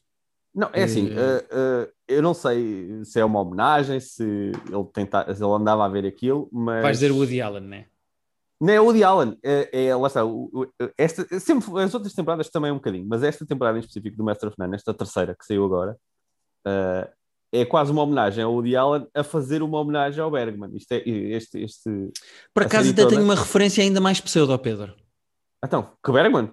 Não, 0.53 0.69
é 0.71 0.83
assim, 0.83 1.09
uh, 1.09 1.11
uh, 1.11 1.91
eu 2.07 2.21
não 2.21 2.33
sei 2.33 3.03
se 3.03 3.19
é 3.19 3.25
uma 3.25 3.41
homenagem, 3.41 3.99
se 3.99 4.23
ele, 4.23 4.85
tenta, 4.93 5.33
se 5.35 5.43
ele 5.43 5.51
andava 5.51 5.85
a 5.85 5.89
ver 5.89 6.05
aquilo, 6.05 6.47
mas... 6.51 6.81
Vais 6.81 6.97
dizer 6.97 7.11
Woody 7.11 7.41
Allen, 7.41 7.61
não 7.61 7.75
é? 7.75 7.85
Não 8.61 8.73
é 8.73 8.79
Woody 8.79 9.03
Allen, 9.03 9.37
é, 9.43 9.87
é 9.87 9.95
lá 9.95 10.07
está, 10.07 10.23
o, 10.23 10.49
o, 10.53 10.67
esta, 10.97 11.27
sempre, 11.41 11.69
as 11.81 11.93
outras 11.93 12.13
temporadas 12.13 12.49
também 12.49 12.71
um 12.71 12.75
bocadinho, 12.75 13.05
mas 13.05 13.21
esta 13.21 13.45
temporada 13.45 13.77
em 13.77 13.81
específico 13.81 14.15
do 14.15 14.23
Master 14.23 14.47
of 14.47 14.55
None, 14.57 14.75
esta 14.75 14.93
terceira 14.93 15.35
que 15.35 15.45
saiu 15.45 15.65
agora, 15.65 15.97
uh, 16.65 17.11
é 17.51 17.65
quase 17.65 17.91
uma 17.91 18.03
homenagem 18.03 18.41
ao 18.41 18.53
Woody 18.53 18.77
Allen 18.77 19.07
a 19.13 19.23
fazer 19.23 19.61
uma 19.61 19.79
homenagem 19.79 20.21
ao 20.21 20.31
Bergman. 20.31 20.73
Isto 20.73 20.93
é, 20.93 21.03
este, 21.05 21.63
este, 21.63 21.89
Por 22.53 22.63
acaso 22.63 22.91
até 22.91 23.01
toda... 23.01 23.15
tenho 23.15 23.23
uma 23.23 23.35
referência 23.35 23.83
ainda 23.83 23.99
mais 23.99 24.21
pseudo, 24.21 24.57
Pedro. 24.57 24.93
Então, 25.65 25.89
que 26.03 26.09
o 26.11 26.13
Bergman? 26.13 26.51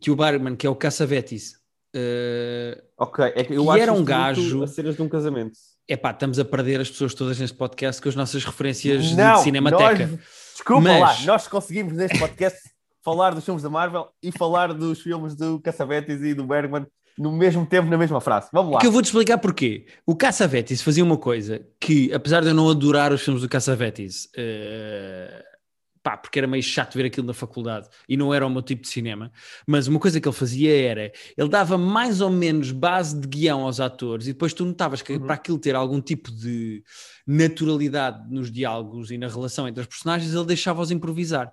Que 0.00 0.10
o 0.10 0.16
Bergman, 0.16 0.54
que 0.54 0.66
é 0.66 0.70
o 0.70 0.76
Caçavetis. 0.76 1.54
Uh, 1.94 2.80
ok, 2.98 3.32
é 3.34 3.42
que 3.42 3.54
eu 3.54 3.70
acho 3.70 3.82
era 3.82 3.92
um 3.92 4.04
gajo. 4.04 4.62
A 4.62 4.66
cenas 4.66 4.96
de 4.96 5.02
um 5.02 5.08
casamento. 5.08 5.58
É 5.88 5.96
pá, 5.96 6.10
estamos 6.10 6.38
a 6.38 6.44
perder 6.44 6.80
as 6.80 6.90
pessoas 6.90 7.14
todas 7.14 7.38
neste 7.38 7.56
podcast 7.56 8.00
com 8.00 8.08
as 8.08 8.14
nossas 8.14 8.44
referências 8.44 9.12
não, 9.12 9.36
de 9.36 9.42
Cinemateca. 9.42 10.06
Nós, 10.06 10.20
desculpa 10.52 10.82
Mas... 10.82 11.00
lá, 11.00 11.26
nós 11.26 11.48
conseguimos 11.48 11.94
neste 11.94 12.18
podcast 12.18 12.58
falar 13.02 13.34
dos 13.34 13.44
filmes 13.44 13.62
da 13.62 13.70
Marvel 13.70 14.08
e 14.22 14.30
falar 14.30 14.72
dos 14.72 15.00
filmes 15.00 15.34
do 15.34 15.60
Caçavetes 15.60 16.22
e 16.22 16.34
do 16.34 16.44
Bergman 16.44 16.86
no 17.18 17.32
mesmo 17.32 17.64
tempo, 17.64 17.88
na 17.88 17.96
mesma 17.96 18.20
frase. 18.20 18.48
Vamos 18.52 18.74
lá. 18.74 18.80
Que 18.80 18.86
eu 18.86 18.92
vou-te 18.92 19.06
explicar 19.06 19.38
porquê. 19.38 19.86
O 20.04 20.14
Caçavetes 20.14 20.82
fazia 20.82 21.02
uma 21.02 21.16
coisa 21.16 21.66
que, 21.80 22.12
apesar 22.12 22.42
de 22.42 22.48
eu 22.48 22.54
não 22.54 22.68
adorar 22.68 23.12
os 23.12 23.22
filmes 23.22 23.42
do 23.42 23.48
Caçavetes, 23.48 24.26
uh, 24.36 25.55
pá, 26.06 26.16
porque 26.16 26.38
era 26.38 26.46
meio 26.46 26.62
chato 26.62 26.94
ver 26.94 27.06
aquilo 27.06 27.26
na 27.26 27.34
faculdade 27.34 27.88
e 28.08 28.16
não 28.16 28.32
era 28.32 28.46
o 28.46 28.48
meu 28.48 28.62
tipo 28.62 28.82
de 28.82 28.88
cinema. 28.88 29.32
Mas 29.66 29.88
uma 29.88 29.98
coisa 29.98 30.20
que 30.20 30.28
ele 30.28 30.36
fazia 30.36 30.72
era, 30.72 31.12
ele 31.36 31.48
dava 31.48 31.76
mais 31.76 32.20
ou 32.20 32.30
menos 32.30 32.70
base 32.70 33.18
de 33.20 33.26
guião 33.26 33.62
aos 33.62 33.80
atores 33.80 34.28
e 34.28 34.32
depois 34.32 34.54
tu 34.54 34.64
notavas 34.64 35.02
que 35.02 35.14
Uhum. 35.14 35.26
para 35.26 35.34
aquilo 35.34 35.58
ter 35.58 35.74
algum 35.74 36.00
tipo 36.00 36.30
de 36.30 36.84
naturalidade 37.26 38.32
nos 38.32 38.52
diálogos 38.52 39.10
e 39.10 39.18
na 39.18 39.26
relação 39.26 39.66
entre 39.66 39.80
os 39.80 39.88
personagens, 39.88 40.32
ele 40.32 40.44
deixava-os 40.44 40.92
improvisar. 40.92 41.52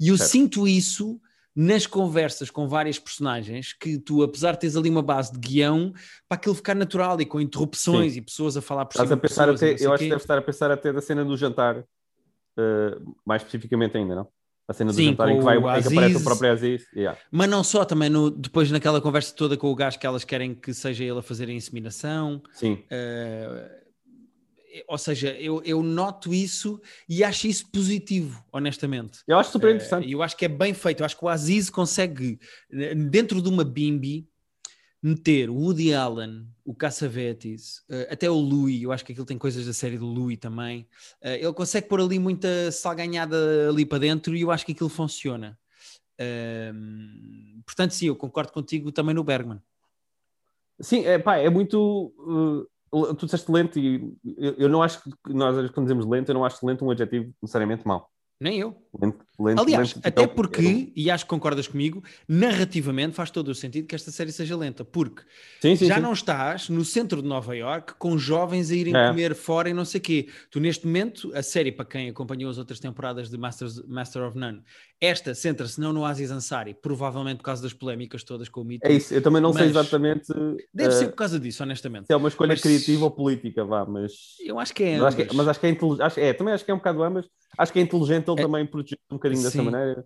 E 0.00 0.08
eu 0.08 0.16
Certo. 0.16 0.30
sinto 0.30 0.66
isso 0.66 1.20
nas 1.54 1.86
conversas 1.86 2.48
com 2.48 2.66
várias 2.66 2.98
personagens, 2.98 3.74
que 3.74 3.98
tu, 3.98 4.22
apesar 4.22 4.52
de 4.52 4.60
teres 4.60 4.76
ali 4.76 4.88
uma 4.88 5.02
base 5.02 5.30
de 5.30 5.38
guião, 5.38 5.92
para 6.26 6.36
aquilo 6.36 6.54
ficar 6.54 6.74
natural 6.74 7.20
e 7.20 7.26
com 7.26 7.38
interrupções 7.38 8.16
e 8.16 8.22
pessoas 8.22 8.56
a 8.56 8.62
falar 8.62 8.86
por 8.86 8.92
Estás 8.92 9.08
cima 9.10 9.18
a 9.18 9.20
pensar 9.20 9.46
pessoas 9.48 9.72
até, 9.74 9.84
eu 9.84 9.92
acho 9.92 10.04
que 10.04 10.08
deve 10.08 10.22
estar 10.22 10.38
a 10.38 10.42
pensar 10.42 10.70
até 10.70 10.90
da 10.90 11.02
cena 11.02 11.22
do 11.22 11.36
jantar, 11.36 11.84
eh, 12.60 12.98
mais 13.24 13.42
especificamente 13.42 13.96
ainda, 13.96 14.14
não? 14.14 14.28
A 14.68 14.72
cena 14.72 14.92
do 14.92 14.96
Sim, 14.96 15.06
jantar 15.06 15.28
em 15.30 15.38
que, 15.38 15.44
vai, 15.44 15.56
o 15.56 15.60
em 15.76 15.82
que 15.82 15.88
aparece 15.88 16.16
o 16.16 16.22
próprio 16.22 16.52
Aziz. 16.52 16.84
Yeah. 16.94 17.18
Mas 17.32 17.48
não 17.48 17.64
só, 17.64 17.84
também 17.84 18.08
no- 18.08 18.30
depois 18.30 18.70
naquela 18.70 19.00
conversa 19.00 19.34
toda 19.34 19.56
com 19.56 19.66
o 19.68 19.74
gajo 19.74 19.98
que 19.98 20.06
elas 20.06 20.22
querem 20.24 20.54
que 20.54 20.72
seja 20.72 21.02
ele 21.02 21.18
a 21.18 21.22
fazer 21.22 21.48
a 21.48 21.52
inseminação. 21.52 22.40
Sim, 22.52 22.84
eh, 22.88 23.78
ou 24.86 24.96
seja, 24.96 25.30
eu, 25.32 25.60
eu 25.64 25.82
noto 25.82 26.32
isso 26.32 26.80
e 27.08 27.24
acho 27.24 27.48
isso 27.48 27.68
positivo, 27.72 28.40
honestamente. 28.52 29.18
eu 29.26 29.36
acho 29.36 29.50
super 29.50 29.70
Eh, 29.70 29.74
interessante. 29.74 30.06
E 30.06 30.12
eu 30.12 30.22
acho 30.22 30.36
que 30.36 30.44
é 30.44 30.48
bem 30.48 30.72
feito. 30.72 31.00
Eu 31.00 31.06
acho 31.06 31.18
que 31.18 31.24
o 31.24 31.28
Aziz 31.28 31.68
consegue, 31.68 32.38
dentro 33.10 33.42
de 33.42 33.48
uma 33.48 33.64
bimbi, 33.64 34.28
meter 35.02 35.48
o 35.48 35.54
Woody 35.54 35.94
Allen, 35.94 36.46
o 36.64 36.74
Cassavetes, 36.74 37.82
eh, 37.88 38.08
até 38.10 38.30
o 38.30 38.34
Louis. 38.34 38.82
Eu 38.82 38.92
acho 38.92 39.04
que 39.04 39.12
aquilo 39.12 39.26
tem 39.26 39.38
coisas 39.38 39.66
da 39.66 39.72
série 39.72 39.96
do 39.96 40.06
Louis 40.06 40.38
também. 40.38 40.86
Eh, 41.22 41.42
ele 41.42 41.52
consegue 41.52 41.88
pôr 41.88 42.00
ali 42.00 42.18
muita 42.18 42.70
salganhada 42.70 43.68
ali 43.68 43.86
para 43.86 43.98
dentro 43.98 44.36
e 44.36 44.42
eu 44.42 44.50
acho 44.50 44.66
que 44.66 44.72
aquilo 44.72 44.90
funciona. 44.90 45.58
Ehm, 46.18 47.62
portanto, 47.64 47.92
sim, 47.92 48.06
eu 48.06 48.16
concordo 48.16 48.52
contigo 48.52 48.92
também 48.92 49.14
no 49.14 49.24
Bergman. 49.24 49.60
Sim, 50.80 51.04
é, 51.06 51.18
pá, 51.18 51.36
é 51.36 51.48
muito. 51.48 52.12
uh, 52.92 53.14
tu 53.14 53.24
disseste 53.24 53.50
lento 53.50 53.78
e 53.78 54.14
eu, 54.36 54.54
eu 54.58 54.68
não 54.68 54.82
acho 54.82 55.02
que 55.02 55.32
nós, 55.32 55.70
quando 55.70 55.86
dizemos 55.86 56.06
lento, 56.06 56.28
eu 56.30 56.34
não 56.34 56.44
acho 56.44 56.64
lento 56.66 56.84
um 56.84 56.90
adjetivo 56.90 57.32
necessariamente 57.40 57.86
mau. 57.86 58.10
Nem 58.40 58.58
eu. 58.58 58.76
Lento, 58.98 59.24
lento, 59.42 59.60
Aliás, 59.62 59.88
lento, 59.88 59.94
tipo, 59.96 60.08
até 60.08 60.22
é 60.22 60.24
o- 60.24 60.28
porque, 60.28 60.92
e 60.94 61.10
acho 61.10 61.24
que 61.24 61.28
concordas 61.30 61.66
comigo, 61.68 62.02
narrativamente 62.28 63.14
faz 63.14 63.30
todo 63.30 63.48
o 63.48 63.54
sentido 63.54 63.86
que 63.86 63.94
esta 63.94 64.10
série 64.10 64.32
seja 64.32 64.56
lenta, 64.56 64.84
porque 64.84 65.22
Sim, 65.60 65.76
sim, 65.76 65.86
já 65.86 65.96
sim. 65.96 66.00
não 66.00 66.12
estás 66.12 66.68
no 66.68 66.84
centro 66.84 67.20
de 67.22 67.28
Nova 67.28 67.54
York 67.56 67.94
com 67.98 68.16
jovens 68.18 68.70
a 68.70 68.74
irem 68.74 68.96
É. 68.96 69.08
comer 69.08 69.34
fora 69.34 69.68
e 69.68 69.74
não 69.74 69.84
sei 69.84 69.98
o 69.98 70.02
quê. 70.02 70.28
Tu, 70.50 70.58
neste 70.60 70.86
momento, 70.86 71.30
a 71.34 71.42
série, 71.42 71.70
para 71.72 71.84
quem 71.84 72.08
acompanhou 72.08 72.50
as 72.50 72.58
outras 72.58 72.80
temporadas 72.80 73.28
de 73.30 73.36
Masters, 73.36 73.82
Master 73.86 74.22
of 74.22 74.36
None, 74.38 74.62
esta 75.00 75.34
centra-se 75.34 75.80
não 75.80 75.92
no 75.92 76.04
Aziz 76.04 76.30
Ansari, 76.30 76.74
provavelmente 76.74 77.38
por 77.38 77.44
causa 77.44 77.62
das 77.62 77.72
polémicas 77.72 78.22
todas 78.24 78.48
com 78.48 78.60
o 78.60 78.64
Me 78.64 78.78
Too. 78.78 78.90
É 78.90 78.94
isso, 78.94 79.14
eu 79.14 79.22
também 79.22 79.40
não 79.40 79.52
sei 79.52 79.66
exatamente 79.66 80.26
Deve 80.72 80.88
uh, 80.90 80.92
ser 80.92 81.08
por 81.08 81.16
causa 81.16 81.38
disso, 81.38 81.62
honestamente. 81.62 82.06
se 82.06 82.12
é 82.12 82.16
uma 82.16 82.28
escolha 82.28 82.48
Mas- 82.52 82.60
criativa 82.60 83.04
ou 83.04 83.10
política, 83.10 83.64
vá, 83.64 83.84
mas. 83.86 84.12
Eu 84.44 84.58
acho 84.58 84.74
que 84.74 84.82
é 84.84 84.96
Mas 84.98 85.06
acho 85.06 85.16
que, 85.16 85.22
ambas. 85.22 85.36
mas 85.36 85.48
acho 85.48 85.60
que 85.60 85.66
é 85.66 85.70
inteligente. 85.70 86.02
Acho, 86.02 86.20
é, 86.20 86.32
também 86.32 86.54
acho 86.54 86.64
que 86.64 86.70
é 86.70 86.74
um 86.74 86.78
bocado 86.78 87.02
ambas. 87.02 87.26
Acho 87.58 87.72
que 87.72 87.78
é 87.78 87.82
inteligente 87.82 88.30
ele 88.30 88.40
É- 88.40 88.42
também 88.44 88.64
proteger 88.66 88.98
um 89.10 89.16
bocadinho 89.16 89.29
dessa 89.36 89.50
Sim. 89.50 89.70
maneira. 89.70 90.04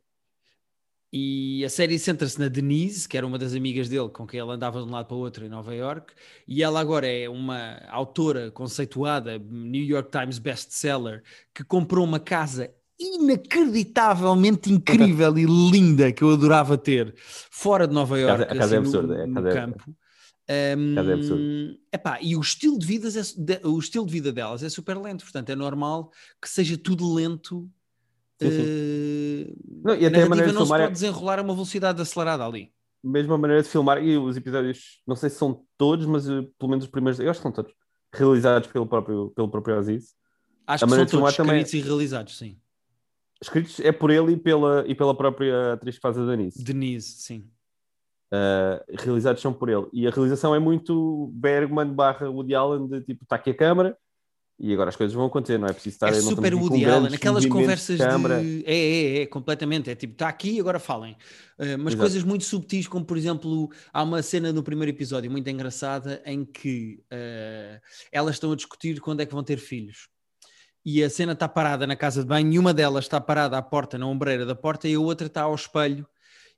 E 1.16 1.64
a 1.64 1.68
série 1.68 1.96
centra-se 1.96 2.40
na 2.40 2.48
Denise, 2.48 3.08
que 3.08 3.16
era 3.16 3.24
uma 3.24 3.38
das 3.38 3.54
amigas 3.54 3.88
dele 3.88 4.08
com 4.08 4.26
quem 4.26 4.40
ele 4.40 4.50
andava 4.50 4.82
de 4.82 4.88
um 4.88 4.90
lado 4.90 5.06
para 5.06 5.16
o 5.16 5.20
outro 5.20 5.44
em 5.44 5.48
Nova 5.48 5.72
York, 5.72 6.12
e 6.46 6.60
ela 6.60 6.80
agora 6.80 7.06
é 7.06 7.28
uma 7.28 7.80
autora 7.88 8.50
conceituada, 8.50 9.38
New 9.38 9.84
York 9.84 10.10
Times 10.10 10.40
best-seller, 10.40 11.22
que 11.54 11.62
comprou 11.62 12.04
uma 12.04 12.18
casa 12.18 12.68
inacreditavelmente 12.98 14.72
incrível 14.72 15.38
e 15.38 15.44
linda 15.44 16.12
que 16.12 16.22
eu 16.22 16.32
adorava 16.32 16.76
ter 16.76 17.14
fora 17.16 17.86
de 17.86 17.94
Nova 17.94 18.18
York, 18.18 18.42
a 18.42 18.46
casa 18.46 18.74
é 18.74 18.78
assim, 18.80 18.90
no- 18.90 18.98
absurda, 18.98 19.22
é, 19.22 19.26
no, 19.26 19.48
é- 19.48 19.52
campo. 19.52 19.96
Um, 20.76 21.78
é 21.90 21.96
epá, 21.96 22.18
e 22.20 22.36
o 22.36 22.40
estilo, 22.40 22.78
de 22.78 22.86
vida 22.86 23.08
é, 23.08 23.66
o 23.66 23.78
estilo 23.78 24.04
de 24.04 24.12
vida 24.12 24.32
delas 24.32 24.62
é 24.62 24.68
super 24.68 24.98
lento, 24.98 25.22
portanto 25.22 25.48
é 25.48 25.56
normal 25.56 26.10
que 26.42 26.48
seja 26.48 26.76
tudo 26.76 27.14
lento. 27.14 27.70
Sim, 28.40 28.50
sim. 28.50 28.64
eh, 28.66 29.54
Não, 29.84 29.94
e 29.94 30.06
até 30.06 30.22
a 30.22 30.28
maneira 30.28 30.50
de 30.50 30.54
não 30.54 30.62
se 30.62 30.66
filmar 30.66 30.80
é 30.80 30.84
pode 30.84 30.92
desenrolar 30.94 31.38
a 31.38 31.42
uma 31.42 31.54
velocidade 31.54 32.00
acelerada 32.02 32.44
ali. 32.44 32.72
mesma 33.02 33.38
maneira 33.38 33.62
de 33.62 33.68
filmar. 33.68 34.02
E 34.02 34.16
os 34.18 34.36
episódios, 34.36 35.00
não 35.06 35.14
sei 35.16 35.30
se 35.30 35.36
são 35.36 35.64
todos, 35.78 36.06
mas 36.06 36.28
uh, 36.28 36.42
pelo 36.58 36.70
menos 36.70 36.84
os 36.84 36.90
primeiros, 36.90 37.20
eu 37.20 37.30
acho 37.30 37.38
que 37.38 37.42
são 37.42 37.52
todos, 37.52 37.72
realizados 38.12 38.68
pelo 38.68 38.86
próprio, 38.86 39.30
pelo 39.36 39.48
próprio 39.48 39.78
Aziz. 39.78 40.14
Acho 40.66 40.84
A 40.84 40.88
que 40.88 40.94
são 40.94 41.06
todos 41.06 41.36
também- 41.36 41.60
escritos 41.60 41.74
e 41.74 41.80
realizados, 41.88 42.38
sim. 42.38 42.58
Escritos 43.42 43.78
é 43.80 43.92
por 43.92 44.10
ele 44.10 44.32
e 44.32 44.36
pela, 44.36 44.84
e 44.86 44.94
pela 44.94 45.14
própria 45.14 45.74
atriz 45.74 45.96
que 45.96 46.00
faz 46.00 46.16
a 46.18 46.24
Denise. 46.24 46.62
Denise, 46.64 47.06
sim. 47.18 47.50
Uh, 48.32 48.80
realizados 48.98 49.42
são 49.42 49.52
por 49.52 49.68
ele. 49.68 49.86
E 49.92 50.06
a 50.06 50.10
realização 50.10 50.54
é 50.54 50.58
muito 50.58 51.30
Bergman 51.34 51.92
barra 51.92 52.28
Woody 52.30 52.54
Allen, 52.54 52.88
de 52.88 53.00
tipo, 53.02 53.22
está 53.24 53.36
aqui 53.36 53.50
a 53.50 53.54
câmara 53.54 53.96
e 54.58 54.72
agora 54.72 54.88
as 54.88 54.96
coisas 54.96 55.14
vão 55.14 55.26
acontecer, 55.26 55.58
não 55.58 55.66
é 55.66 55.72
preciso 55.72 55.96
estar 55.96 56.08
é 56.08 56.14
super 56.14 56.54
Woody 56.54 56.84
Allen, 56.84 57.00
grandes 57.00 57.14
aquelas 57.14 57.44
movimentos 57.44 57.86
conversas 57.86 57.98
de 57.98 58.04
câmara. 58.06 58.40
de. 58.40 58.64
É, 58.64 58.76
é, 58.76 59.22
é, 59.22 59.26
completamente. 59.26 59.90
É 59.90 59.94
tipo, 59.96 60.12
está 60.12 60.28
aqui, 60.28 60.60
agora 60.60 60.78
falem. 60.78 61.12
Uh, 61.58 61.76
mas 61.78 61.94
Exato. 61.94 61.96
coisas 61.98 62.22
muito 62.22 62.44
subtis, 62.44 62.86
como 62.86 63.04
por 63.04 63.16
exemplo, 63.16 63.68
há 63.92 64.02
uma 64.02 64.22
cena 64.22 64.52
no 64.52 64.62
primeiro 64.62 64.90
episódio 64.90 65.30
muito 65.30 65.48
engraçada 65.50 66.22
em 66.24 66.44
que 66.44 67.02
uh, 67.12 67.80
elas 68.12 68.36
estão 68.36 68.52
a 68.52 68.56
discutir 68.56 69.00
quando 69.00 69.20
é 69.20 69.26
que 69.26 69.32
vão 69.32 69.42
ter 69.42 69.58
filhos. 69.58 70.08
E 70.84 71.02
a 71.02 71.10
cena 71.10 71.32
está 71.32 71.48
parada 71.48 71.86
na 71.86 71.96
casa 71.96 72.22
de 72.22 72.28
banho, 72.28 72.52
e 72.52 72.58
uma 72.58 72.74
delas 72.74 73.06
está 73.06 73.20
parada 73.20 73.58
à 73.58 73.62
porta, 73.62 73.98
na 73.98 74.06
ombreira 74.06 74.46
da 74.46 74.54
porta, 74.54 74.86
e 74.86 74.94
a 74.94 75.00
outra 75.00 75.26
está 75.26 75.42
ao 75.42 75.54
espelho. 75.54 76.06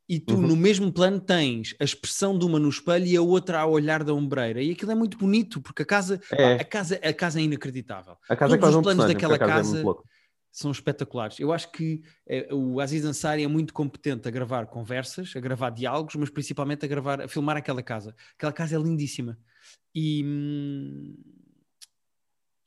E 0.09 0.21
tu, 0.21 0.35
Uhum. 0.35 0.43
no 0.47 0.57
mesmo 0.57 0.93
plano, 0.93 1.19
tens 1.21 1.75
a 1.81 1.85
expressão 1.85 2.39
de 2.39 2.45
uma 2.45 2.61
no 2.61 2.69
espelho 2.69 3.07
e 3.07 3.17
a 3.17 3.23
outra 3.23 3.61
a 3.61 3.67
olhar 3.67 4.05
da 4.05 4.15
ombreira. 4.15 4.63
E 4.63 4.71
aquilo 4.71 4.93
é 4.93 4.95
muito 4.95 5.19
bonito, 5.19 5.61
porque 5.61 5.83
a 5.83 5.87
casa, 5.87 6.21
É. 6.33 6.55
a 6.55 6.65
casa, 6.65 6.95
a 7.03 7.13
casa 7.13 7.41
é 7.41 7.43
inacreditável 7.43 8.17
A 8.29 8.37
casa 8.37 8.55
é 8.55 8.59
todos 8.59 8.61
quase 8.61 8.75
os 8.75 8.79
um 8.79 8.83
planos 8.83 9.05
personagem, 9.05 9.15
daquela 9.15 9.39
casa, 9.39 9.71
é 9.71 9.73
casa- 9.73 9.83
louco. 9.85 10.05
são 10.53 10.71
espetaculares. 10.71 11.41
Eu 11.41 11.53
acho 11.53 11.71
que 11.73 12.03
eh, 12.29 12.49
o 12.55 12.81
Aziz 12.81 13.05
Ansari 13.05 13.43
é 13.43 13.49
muito 13.49 13.75
competente 13.75 14.27
a 14.29 14.31
gravar 14.31 14.67
conversas, 14.67 15.33
a 15.35 15.41
gravar 15.41 15.71
diálogos, 15.71 16.15
mas 16.15 16.31
principalmente 16.31 16.85
a 16.85 16.89
gravar, 16.89 17.21
a 17.23 17.29
filmar 17.29 17.57
aquela 17.57 17.83
casa. 17.83 18.15
Aquela 18.39 18.53
casa 18.53 18.77
é 18.77 18.79
lindíssima. 18.79 19.37
E, 19.95 20.23
hum, 20.25 21.15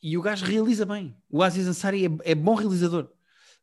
e 0.03 0.17
o 0.17 0.21
gajo 0.21 0.45
realiza 0.45 0.85
bem. 0.85 1.15
O 1.29 1.41
Aziz 1.41 1.65
Ansari 1.67 2.05
é, 2.05 2.09
é 2.31 2.35
bom 2.35 2.53
realizador. 2.55 3.09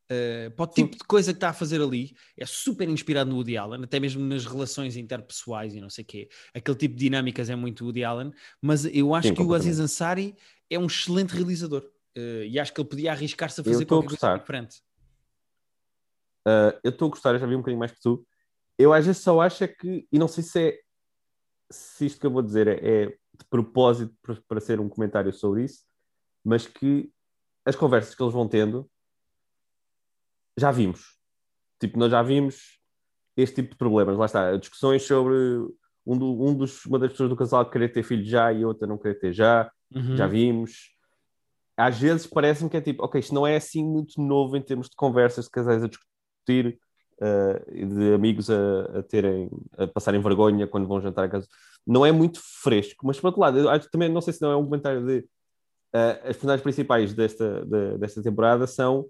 Uh, 0.06 0.50
para 0.52 0.64
o 0.64 0.72
Sim. 0.72 0.84
tipo 0.84 0.98
de 0.98 1.04
coisa 1.04 1.32
que 1.32 1.36
está 1.36 1.48
a 1.48 1.52
fazer 1.52 1.80
ali, 1.80 2.14
é 2.36 2.46
super 2.46 2.88
inspirado 2.88 3.28
no 3.28 3.36
Woody 3.36 3.56
Allen, 3.56 3.82
até 3.82 3.98
mesmo 3.98 4.24
nas 4.24 4.46
relações 4.46 4.96
interpessoais 4.96 5.74
e 5.74 5.80
não 5.80 5.90
sei 5.90 6.04
o 6.04 6.06
quê. 6.06 6.28
Aquele 6.54 6.76
tipo 6.76 6.94
de 6.94 7.00
dinâmicas 7.00 7.50
é 7.50 7.56
muito 7.56 7.84
Woody 7.84 8.04
Allen, 8.04 8.32
mas 8.62 8.84
eu 8.84 9.14
acho 9.14 9.28
Sim, 9.28 9.34
que 9.34 9.42
o 9.42 9.52
Aziz. 9.52 9.80
Ansari 9.80 10.36
é 10.70 10.78
um 10.78 10.86
excelente 10.86 11.34
realizador. 11.34 11.82
Uh, 12.16 12.44
e 12.48 12.58
acho 12.58 12.72
que 12.72 12.80
ele 12.80 12.88
podia 12.88 13.12
arriscar-se 13.12 13.60
a 13.60 13.64
fazer 13.64 13.82
estou 13.82 13.98
a 13.98 14.02
qualquer 14.02 14.18
coisa 14.18 14.38
diferente. 14.38 14.82
Uh, 16.46 16.78
eu 16.84 16.90
estou 16.90 17.08
a 17.08 17.10
gostar, 17.10 17.34
eu 17.34 17.38
já 17.40 17.46
vi 17.46 17.54
um 17.54 17.58
bocadinho 17.58 17.80
mais 17.80 17.90
que 17.90 18.00
tu. 18.00 18.24
Eu 18.78 18.92
às 18.92 19.04
vezes 19.04 19.20
só 19.22 19.40
acho 19.40 19.64
é 19.64 19.68
que, 19.68 20.06
e 20.10 20.18
não 20.18 20.28
sei 20.28 20.44
se 20.44 20.60
é 20.60 20.78
se 21.70 22.06
isto 22.06 22.20
que 22.20 22.26
eu 22.26 22.30
vou 22.30 22.42
dizer 22.42 22.68
é, 22.68 22.74
é 22.74 23.06
de 23.06 23.44
propósito 23.50 24.14
para 24.46 24.60
ser 24.60 24.80
um 24.80 24.88
comentário 24.88 25.32
sobre 25.32 25.64
isso, 25.64 25.84
mas 26.44 26.66
que 26.66 27.10
as 27.64 27.74
conversas 27.74 28.14
que 28.14 28.22
eles 28.22 28.32
vão 28.32 28.46
tendo 28.46 28.88
já 30.56 30.70
vimos. 30.70 31.16
Tipo, 31.80 31.98
nós 31.98 32.10
já 32.10 32.22
vimos 32.22 32.78
este 33.36 33.56
tipo 33.56 33.70
de 33.70 33.76
problemas. 33.76 34.16
Lá 34.16 34.26
está, 34.26 34.56
discussões 34.56 35.02
sobre 35.02 35.34
um, 36.06 36.16
do- 36.18 36.42
um 36.42 36.54
dos, 36.54 36.84
uma 36.86 36.98
das 36.98 37.10
pessoas 37.12 37.28
do 37.28 37.36
casal 37.36 37.68
querer 37.68 37.90
ter 37.90 38.02
filho 38.02 38.24
já 38.24 38.52
e 38.52 38.64
outra 38.64 38.86
não 38.86 38.96
querer 38.98 39.16
ter 39.18 39.32
já. 39.32 39.70
Uhum. 39.94 40.16
já 40.16 40.26
vimos. 40.26 40.94
Às 41.76 41.98
vezes 41.98 42.26
parece-me 42.26 42.70
que 42.70 42.76
é 42.76 42.80
tipo, 42.80 43.04
ok, 43.04 43.18
isto 43.20 43.34
não 43.34 43.46
é 43.46 43.56
assim 43.56 43.84
muito 43.84 44.20
novo 44.20 44.56
em 44.56 44.62
termos 44.62 44.88
de 44.88 44.96
conversas 44.96 45.44
de 45.44 45.50
casais 45.50 45.82
a 45.84 45.88
discutir, 45.88 46.78
eh, 47.20 47.64
e 47.72 47.84
de 47.86 48.14
amigos 48.14 48.48
a, 48.50 48.98
a 48.98 49.02
terem, 49.02 49.50
a 49.76 49.86
passarem 49.86 50.20
vergonha 50.20 50.66
quando 50.66 50.88
vão 50.88 51.00
jantar 51.00 51.24
a 51.24 51.28
casa. 51.28 51.46
Não 51.86 52.04
é 52.04 52.10
muito 52.10 52.40
fresco, 52.42 53.06
mas 53.06 53.20
por 53.20 53.26
outro 53.28 53.40
lado, 53.42 53.58
eu 53.58 53.90
também 53.90 54.08
não 54.08 54.20
sei 54.22 54.32
se 54.32 54.40
não 54.42 54.50
é 54.50 54.56
um 54.56 54.64
comentário 54.64 55.04
de 55.06 55.24
eh, 55.92 56.12
as 56.24 56.36
personagens 56.36 56.62
principais 56.62 57.12
desta, 57.14 57.64
de- 57.66 57.98
desta 57.98 58.22
temporada 58.22 58.66
são 58.66 59.06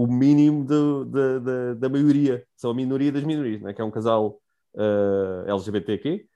o 0.00 0.06
mínimo 0.06 0.64
do- 0.64 1.04
da- 1.04 1.38
da- 1.40 1.74
da 1.74 1.88
maioria, 1.88 2.44
são 2.56 2.70
a 2.70 2.74
minoria 2.74 3.10
das 3.10 3.24
minorias, 3.24 3.60
né? 3.60 3.72
que 3.72 3.80
é 3.80 3.84
um 3.84 3.90
casal 3.90 4.40
eh, 4.76 5.44
LGBTQ. 5.50 6.26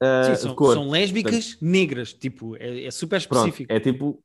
eh, 0.00 0.24
Sim, 0.24 0.34
são, 0.36 0.54
cor. 0.54 0.74
são 0.74 0.88
lésbicas 0.88 1.58
negras, 1.60 2.12
tipo, 2.12 2.54
é, 2.56 2.84
é 2.84 2.90
super 2.92 3.20
Pronto, 3.26 3.46
específico. 3.48 3.72
é 3.72 3.80
tipo, 3.80 4.22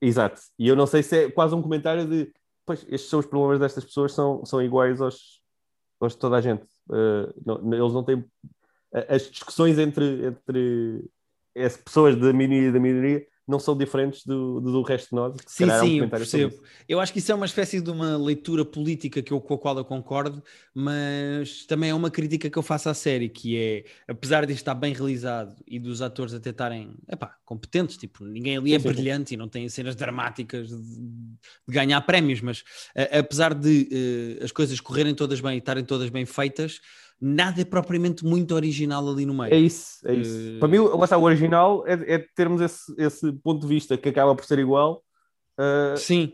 exato. 0.00 0.40
E 0.58 0.68
eu 0.68 0.76
não 0.76 0.86
sei 0.86 1.02
se 1.02 1.16
é 1.24 1.30
quase 1.30 1.54
um 1.54 1.62
comentário 1.62 2.06
de, 2.06 2.30
pois, 2.66 2.84
estes 2.88 3.08
são 3.08 3.20
os 3.20 3.26
problemas 3.26 3.58
destas 3.60 3.84
pessoas, 3.84 4.12
são, 4.12 4.44
são 4.44 4.60
iguais 4.62 5.00
aos, 5.00 5.40
aos 6.00 6.12
de 6.12 6.18
toda 6.18 6.36
a 6.36 6.40
gente. 6.42 6.64
Uh, 6.88 7.32
não- 7.46 7.72
eles 7.74 7.92
não 7.94 8.04
têm. 8.04 8.24
As 9.08 9.30
discussões 9.30 9.78
entre, 9.78 10.26
entre 10.26 11.04
as 11.56 11.76
pessoas 11.78 12.14
da 12.16 12.32
minoria 12.32 12.68
e 12.68 12.72
da 12.72 12.80
minoria 12.80 13.26
não 13.50 13.58
são 13.58 13.76
diferentes 13.76 14.24
do, 14.24 14.60
do, 14.60 14.72
do 14.72 14.82
resto 14.82 15.10
de 15.10 15.16
nós. 15.16 15.36
Sim, 15.46 15.66
sim, 15.66 15.98
é 15.98 16.02
um 16.02 16.04
eu 16.04 16.08
percebo. 16.08 16.62
Eu 16.88 17.00
acho 17.00 17.12
que 17.12 17.18
isso 17.18 17.32
é 17.32 17.34
uma 17.34 17.46
espécie 17.46 17.80
de 17.80 17.90
uma 17.90 18.16
leitura 18.16 18.64
política 18.64 19.20
que 19.20 19.32
eu, 19.32 19.40
com 19.40 19.54
a 19.54 19.58
qual 19.58 19.76
eu 19.76 19.84
concordo, 19.84 20.42
mas 20.72 21.64
também 21.66 21.90
é 21.90 21.94
uma 21.94 22.10
crítica 22.10 22.48
que 22.48 22.56
eu 22.56 22.62
faço 22.62 22.88
à 22.88 22.94
série, 22.94 23.28
que 23.28 23.56
é, 23.56 23.84
apesar 24.08 24.46
de 24.46 24.52
estar 24.52 24.74
bem 24.74 24.94
realizado 24.94 25.54
e 25.66 25.78
dos 25.78 26.00
atores 26.00 26.32
até 26.32 26.50
estarem 26.50 26.94
epá, 27.08 27.36
competentes, 27.44 27.96
tipo, 27.96 28.24
ninguém 28.24 28.56
ali 28.56 28.74
é 28.74 28.78
sim, 28.78 28.88
brilhante 28.88 29.30
sim. 29.30 29.34
e 29.34 29.38
não 29.38 29.48
tem 29.48 29.68
cenas 29.68 29.96
dramáticas 29.96 30.68
de, 30.68 30.76
de 30.76 31.74
ganhar 31.74 32.00
prémios, 32.02 32.40
mas 32.40 32.62
a, 32.96 33.18
apesar 33.18 33.52
de 33.52 34.38
uh, 34.40 34.44
as 34.44 34.52
coisas 34.52 34.80
correrem 34.80 35.14
todas 35.14 35.40
bem 35.40 35.56
e 35.56 35.58
estarem 35.58 35.84
todas 35.84 36.08
bem 36.08 36.24
feitas, 36.24 36.80
nada 37.20 37.60
é 37.60 37.64
propriamente 37.64 38.24
muito 38.24 38.54
original 38.54 39.06
ali 39.08 39.26
no 39.26 39.34
meio. 39.34 39.52
É 39.52 39.58
isso, 39.58 39.98
é 40.08 40.14
isso. 40.14 40.56
Uh... 40.56 40.58
Para 40.58 40.68
mim, 40.68 40.78
lá 40.78 41.04
está, 41.04 41.18
o 41.18 41.22
original 41.22 41.84
é, 41.86 42.14
é, 42.14 42.18
termos 42.34 42.62
esse, 42.62 42.94
esse 42.96 43.32
ponto 43.32 43.60
de 43.60 43.66
vista 43.66 43.98
que 43.98 44.08
acaba 44.08 44.34
por 44.34 44.44
ser 44.44 44.58
igual. 44.58 45.04
Uh, 45.58 45.96
Sim. 45.96 46.32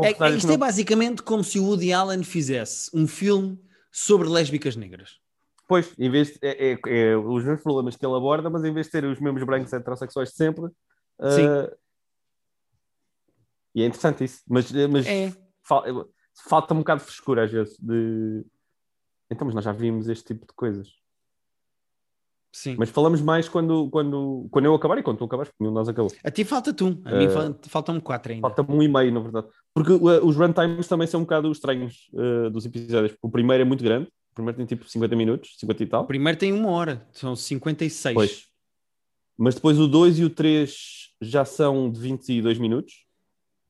É, 0.00 0.36
isto 0.36 0.50
é 0.50 0.56
basicamente 0.56 1.22
como 1.22 1.44
se 1.44 1.58
o 1.58 1.64
Woody 1.64 1.92
Allen 1.92 2.22
fizesse 2.22 2.90
um 2.94 3.06
filme 3.06 3.60
sobre 3.90 4.28
lésbicas 4.28 4.76
negras. 4.76 5.18
Pois, 5.68 5.92
em 5.98 6.10
vez 6.10 6.28
de, 6.28 6.38
é, 6.42 6.72
é, 6.72 6.78
é, 6.86 7.16
os 7.16 7.44
mesmos 7.44 7.62
problemas 7.62 7.96
que 7.96 8.06
ele 8.06 8.16
aborda, 8.16 8.48
mas 8.48 8.64
em 8.64 8.72
vez 8.72 8.86
de 8.86 8.92
ter 8.92 9.04
os 9.04 9.20
mesmos 9.20 9.42
brancos 9.44 9.72
heterossexuais 9.72 10.30
de 10.30 10.36
sempre. 10.36 10.64
Uh, 10.64 11.30
Sim. 11.30 11.76
E 13.74 13.82
é 13.82 13.86
interessante 13.86 14.24
isso. 14.24 14.42
Mas, 14.48 14.70
mas 14.90 15.06
é. 15.06 15.32
falta, 15.62 16.06
falta 16.48 16.74
um 16.74 16.78
bocado 16.78 17.00
de 17.00 17.06
frescura 17.06 17.44
às 17.44 17.50
vezes 17.50 17.76
de 17.78 18.44
então, 19.32 19.46
mas 19.46 19.54
nós 19.54 19.64
já 19.64 19.72
vimos 19.72 20.08
este 20.08 20.34
tipo 20.34 20.46
de 20.46 20.52
coisas. 20.54 20.88
Sim. 22.52 22.76
Mas 22.78 22.90
falamos 22.90 23.22
mais 23.22 23.48
quando, 23.48 23.88
quando, 23.88 24.46
quando 24.50 24.66
eu 24.66 24.74
acabar 24.74 24.98
e 24.98 25.02
quando 25.02 25.16
tu 25.16 25.24
acabares, 25.24 25.50
porque 25.50 25.64
nenhum 25.64 25.72
de 25.72 25.78
nós 25.78 25.88
acabou. 25.88 26.12
A 26.22 26.30
ti 26.30 26.44
falta 26.44 26.72
tu, 26.74 27.00
a 27.06 27.14
uh, 27.14 27.16
mim 27.16 27.24
eh, 27.24 27.54
faltam-me 27.66 28.00
quatro 28.00 28.30
ainda. 28.30 28.42
Falta-me 28.42 28.74
um 28.74 28.82
e 28.82 28.88
meio, 28.88 29.10
na 29.10 29.20
verdade. 29.20 29.46
Porque 29.72 29.92
uh, 29.92 30.26
os 30.26 30.36
runtimes 30.36 30.86
também 30.86 31.06
são 31.06 31.20
um 31.20 31.24
bocado 31.24 31.50
estranhos 31.50 32.10
uh, 32.12 32.50
dos 32.50 32.66
episódios. 32.66 33.16
O 33.22 33.30
primeiro 33.30 33.62
é 33.62 33.64
muito 33.64 33.82
grande, 33.82 34.06
o 34.06 34.34
primeiro 34.34 34.58
tem 34.58 34.66
tipo 34.66 34.86
50 34.86 35.16
minutos, 35.16 35.54
50 35.58 35.82
e 35.82 35.86
tal. 35.86 36.02
O 36.02 36.06
primeiro 36.06 36.38
tem 36.38 36.52
uma 36.52 36.70
hora, 36.70 37.06
são 37.10 37.34
56. 37.34 38.14
Pois. 38.14 38.44
Mas 39.38 39.54
depois 39.54 39.78
o 39.78 39.88
2 39.88 40.18
e 40.18 40.24
o 40.24 40.30
3 40.30 41.10
já 41.22 41.46
são 41.46 41.90
de 41.90 41.98
22 41.98 42.58
minutos. 42.58 43.06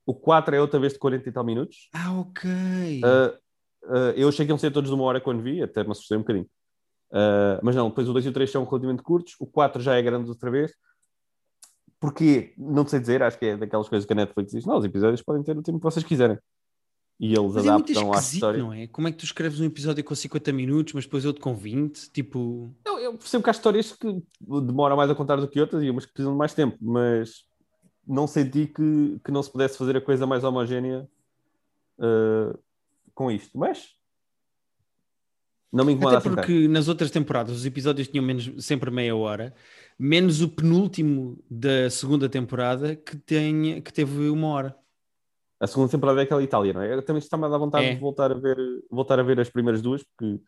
O 0.04 0.12
4 0.12 0.56
é 0.56 0.60
outra 0.60 0.80
vez 0.80 0.92
de 0.92 0.98
40 0.98 1.28
e 1.28 1.32
tal 1.32 1.44
minutos. 1.44 1.88
Ah, 1.94 2.12
ok. 2.18 2.50
Uh, 2.50 3.38
Uh, 3.84 4.12
eu 4.16 4.28
achei 4.28 4.46
que 4.46 4.52
iam 4.52 4.58
ser 4.58 4.70
todos 4.70 4.90
de 4.90 4.94
uma 4.94 5.04
hora 5.04 5.20
quando 5.20 5.42
vi, 5.42 5.62
até 5.62 5.82
me 5.82 5.90
assustei 5.90 6.16
um 6.16 6.20
bocadinho. 6.20 6.46
Uh, 7.10 7.60
mas 7.62 7.76
não, 7.76 7.88
depois 7.88 8.08
o 8.08 8.12
2 8.12 8.26
e 8.26 8.28
o 8.28 8.32
3 8.32 8.50
são 8.50 8.64
relativamente 8.64 9.02
curtos, 9.02 9.34
o 9.38 9.46
4 9.46 9.82
já 9.82 9.96
é 9.96 10.02
grande 10.02 10.28
outra 10.28 10.50
vez. 10.50 10.72
Porque, 12.00 12.52
não 12.58 12.86
sei 12.86 12.98
dizer, 12.98 13.22
acho 13.22 13.38
que 13.38 13.46
é 13.46 13.56
daquelas 13.56 13.88
coisas 13.88 14.04
que 14.04 14.12
a 14.12 14.16
Netflix 14.16 14.52
diz: 14.52 14.66
não, 14.66 14.76
os 14.76 14.84
episódios 14.84 15.22
podem 15.22 15.42
ter 15.42 15.56
o 15.56 15.62
tempo 15.62 15.78
que 15.78 15.84
vocês 15.84 16.04
quiserem. 16.04 16.38
E 17.20 17.34
eles 17.34 17.52
mas 17.52 17.64
é 17.64 17.68
adaptam 17.68 18.12
é 18.12 18.16
à 18.16 18.20
história. 18.20 18.58
Não 18.58 18.72
é? 18.72 18.86
Como 18.88 19.06
é 19.06 19.12
que 19.12 19.18
tu 19.18 19.24
escreves 19.24 19.60
um 19.60 19.64
episódio 19.64 20.02
com 20.02 20.12
50 20.12 20.52
minutos, 20.52 20.94
mas 20.94 21.04
depois 21.04 21.24
outro 21.24 21.40
com 21.40 21.54
20? 21.54 22.10
Tipo. 22.10 22.74
Não, 22.84 22.98
eu 22.98 23.16
percebo 23.16 23.44
que 23.44 23.50
há 23.50 23.52
histórias 23.52 23.92
que 23.92 24.20
demoram 24.40 24.96
mais 24.96 25.08
a 25.08 25.14
contar 25.14 25.36
do 25.36 25.46
que 25.46 25.60
outras 25.60 25.82
e 25.84 25.90
umas 25.90 26.04
que 26.04 26.12
precisam 26.12 26.32
de 26.32 26.38
mais 26.38 26.52
tempo, 26.52 26.76
mas 26.80 27.44
não 28.04 28.26
senti 28.26 28.66
que, 28.66 29.20
que 29.24 29.30
não 29.30 29.40
se 29.40 29.52
pudesse 29.52 29.78
fazer 29.78 29.96
a 29.96 30.00
coisa 30.00 30.26
mais 30.26 30.42
homogénea. 30.42 31.08
Uh, 31.98 32.58
com 33.14 33.30
isto, 33.30 33.56
mas 33.56 33.94
não 35.72 35.86
me 35.86 35.92
incomoda 35.92 36.18
Até 36.18 36.28
porque 36.28 36.68
nas 36.68 36.86
outras 36.86 37.10
temporadas 37.10 37.56
os 37.56 37.64
episódios 37.64 38.06
tinham 38.06 38.24
menos, 38.24 38.52
sempre 38.64 38.90
meia 38.90 39.16
hora, 39.16 39.54
menos 39.98 40.42
o 40.42 40.48
penúltimo 40.48 41.42
da 41.50 41.88
segunda 41.88 42.28
temporada 42.28 42.94
que, 42.94 43.16
tem, 43.16 43.80
que 43.80 43.92
teve 43.92 44.28
uma 44.28 44.48
hora. 44.48 44.76
A 45.58 45.66
segunda 45.66 45.90
temporada 45.90 46.20
é 46.20 46.24
aquela 46.24 46.42
Itália, 46.42 46.74
não 46.74 46.82
é? 46.82 46.92
Eu 46.92 47.02
também 47.02 47.20
está-me 47.20 47.46
a 47.46 47.48
dar 47.48 47.56
vontade 47.56 47.86
é. 47.86 47.94
de 47.94 48.00
voltar 48.00 48.30
a, 48.30 48.34
ver, 48.34 48.56
voltar 48.90 49.18
a 49.18 49.22
ver 49.22 49.40
as 49.40 49.48
primeiras 49.48 49.80
duas, 49.80 50.02
porque 50.02 50.42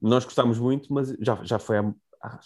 nós 0.00 0.24
gostámos 0.24 0.58
muito, 0.58 0.92
mas 0.92 1.08
já, 1.20 1.42
já 1.42 1.58
foi 1.58 1.78
há, 1.78 1.94
há 2.22 2.40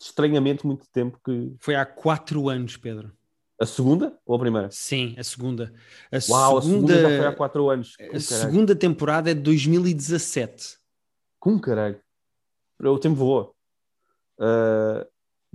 estranhamente 0.00 0.64
muito 0.64 0.86
tempo 0.92 1.18
que. 1.24 1.52
Foi 1.58 1.74
há 1.74 1.84
quatro 1.84 2.48
anos, 2.48 2.76
Pedro. 2.76 3.10
A 3.62 3.66
segunda 3.66 4.18
ou 4.26 4.34
a 4.34 4.38
primeira? 4.40 4.68
Sim, 4.72 5.14
a 5.16 5.22
segunda. 5.22 5.72
A 6.10 6.16
Uau, 6.28 6.60
segunda, 6.60 6.92
a 6.92 6.96
segunda 6.96 7.00
já 7.00 7.08
foi 7.08 7.26
há 7.28 7.32
4 7.32 7.70
anos. 7.70 7.94
Com 7.94 8.02
a 8.02 8.06
caralho. 8.08 8.20
segunda 8.20 8.74
temporada 8.74 9.30
é 9.30 9.34
de 9.34 9.40
2017. 9.40 10.78
Com 11.38 11.60
caralho. 11.60 12.00
O 12.80 12.98
tempo 12.98 13.14
voou. 13.14 13.54
Uh, 14.36 15.06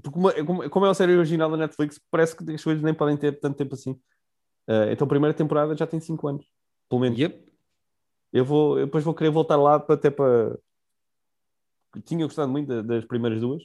porque 0.02 0.42
como, 0.42 0.70
como, 0.70 0.86
é 0.86 0.88
uma 0.88 0.94
série 0.94 1.18
original 1.18 1.52
da 1.52 1.58
Netflix, 1.58 2.00
parece 2.10 2.34
que 2.38 2.50
as 2.50 2.64
coisas 2.64 2.82
nem 2.82 2.94
podem 2.94 3.18
ter 3.18 3.42
tanto 3.42 3.58
tempo 3.58 3.74
assim. 3.74 3.92
Uh, 3.92 4.88
então 4.90 5.04
a 5.04 5.10
primeira 5.10 5.34
temporada 5.34 5.76
já 5.76 5.86
tem 5.86 6.00
5 6.00 6.28
anos. 6.30 6.46
Pelo 6.88 7.02
menos. 7.02 7.20
Yep. 7.20 7.46
Eu, 8.32 8.46
vou, 8.46 8.80
eu 8.80 8.86
depois 8.86 9.04
vou 9.04 9.14
querer 9.14 9.32
voltar 9.32 9.58
lá 9.58 9.82
para, 9.82 9.96
até 9.96 10.10
para. 10.10 10.58
Tinha 12.06 12.26
gostado 12.26 12.50
muito 12.50 12.82
das 12.84 13.04
primeiras 13.04 13.42
duas 13.42 13.64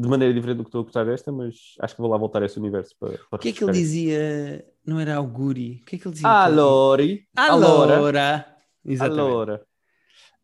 de 0.00 0.08
maneira 0.08 0.32
diferente 0.32 0.56
do 0.56 0.64
que 0.64 0.68
estou 0.68 0.80
a 0.80 0.84
gostar 0.84 1.04
desta, 1.04 1.30
mas 1.30 1.74
acho 1.78 1.94
que 1.94 2.00
vou 2.00 2.10
lá 2.10 2.16
voltar 2.16 2.42
a 2.42 2.46
esse 2.46 2.58
universo 2.58 2.94
para. 2.98 3.10
para 3.10 3.36
o 3.36 3.38
que 3.38 3.50
é 3.50 3.52
que 3.52 3.62
ele 3.62 3.72
dizia? 3.72 4.64
Não 4.86 4.98
era 4.98 5.16
Auguri? 5.16 5.80
O 5.82 5.84
que 5.84 5.96
é 5.96 5.98
que 5.98 6.06
ele 6.06 6.14
dizia? 6.14 6.28
Alori. 6.28 7.28
Alora. 7.36 8.46
Exatamente. 8.84 9.20
Alora. 9.20 9.62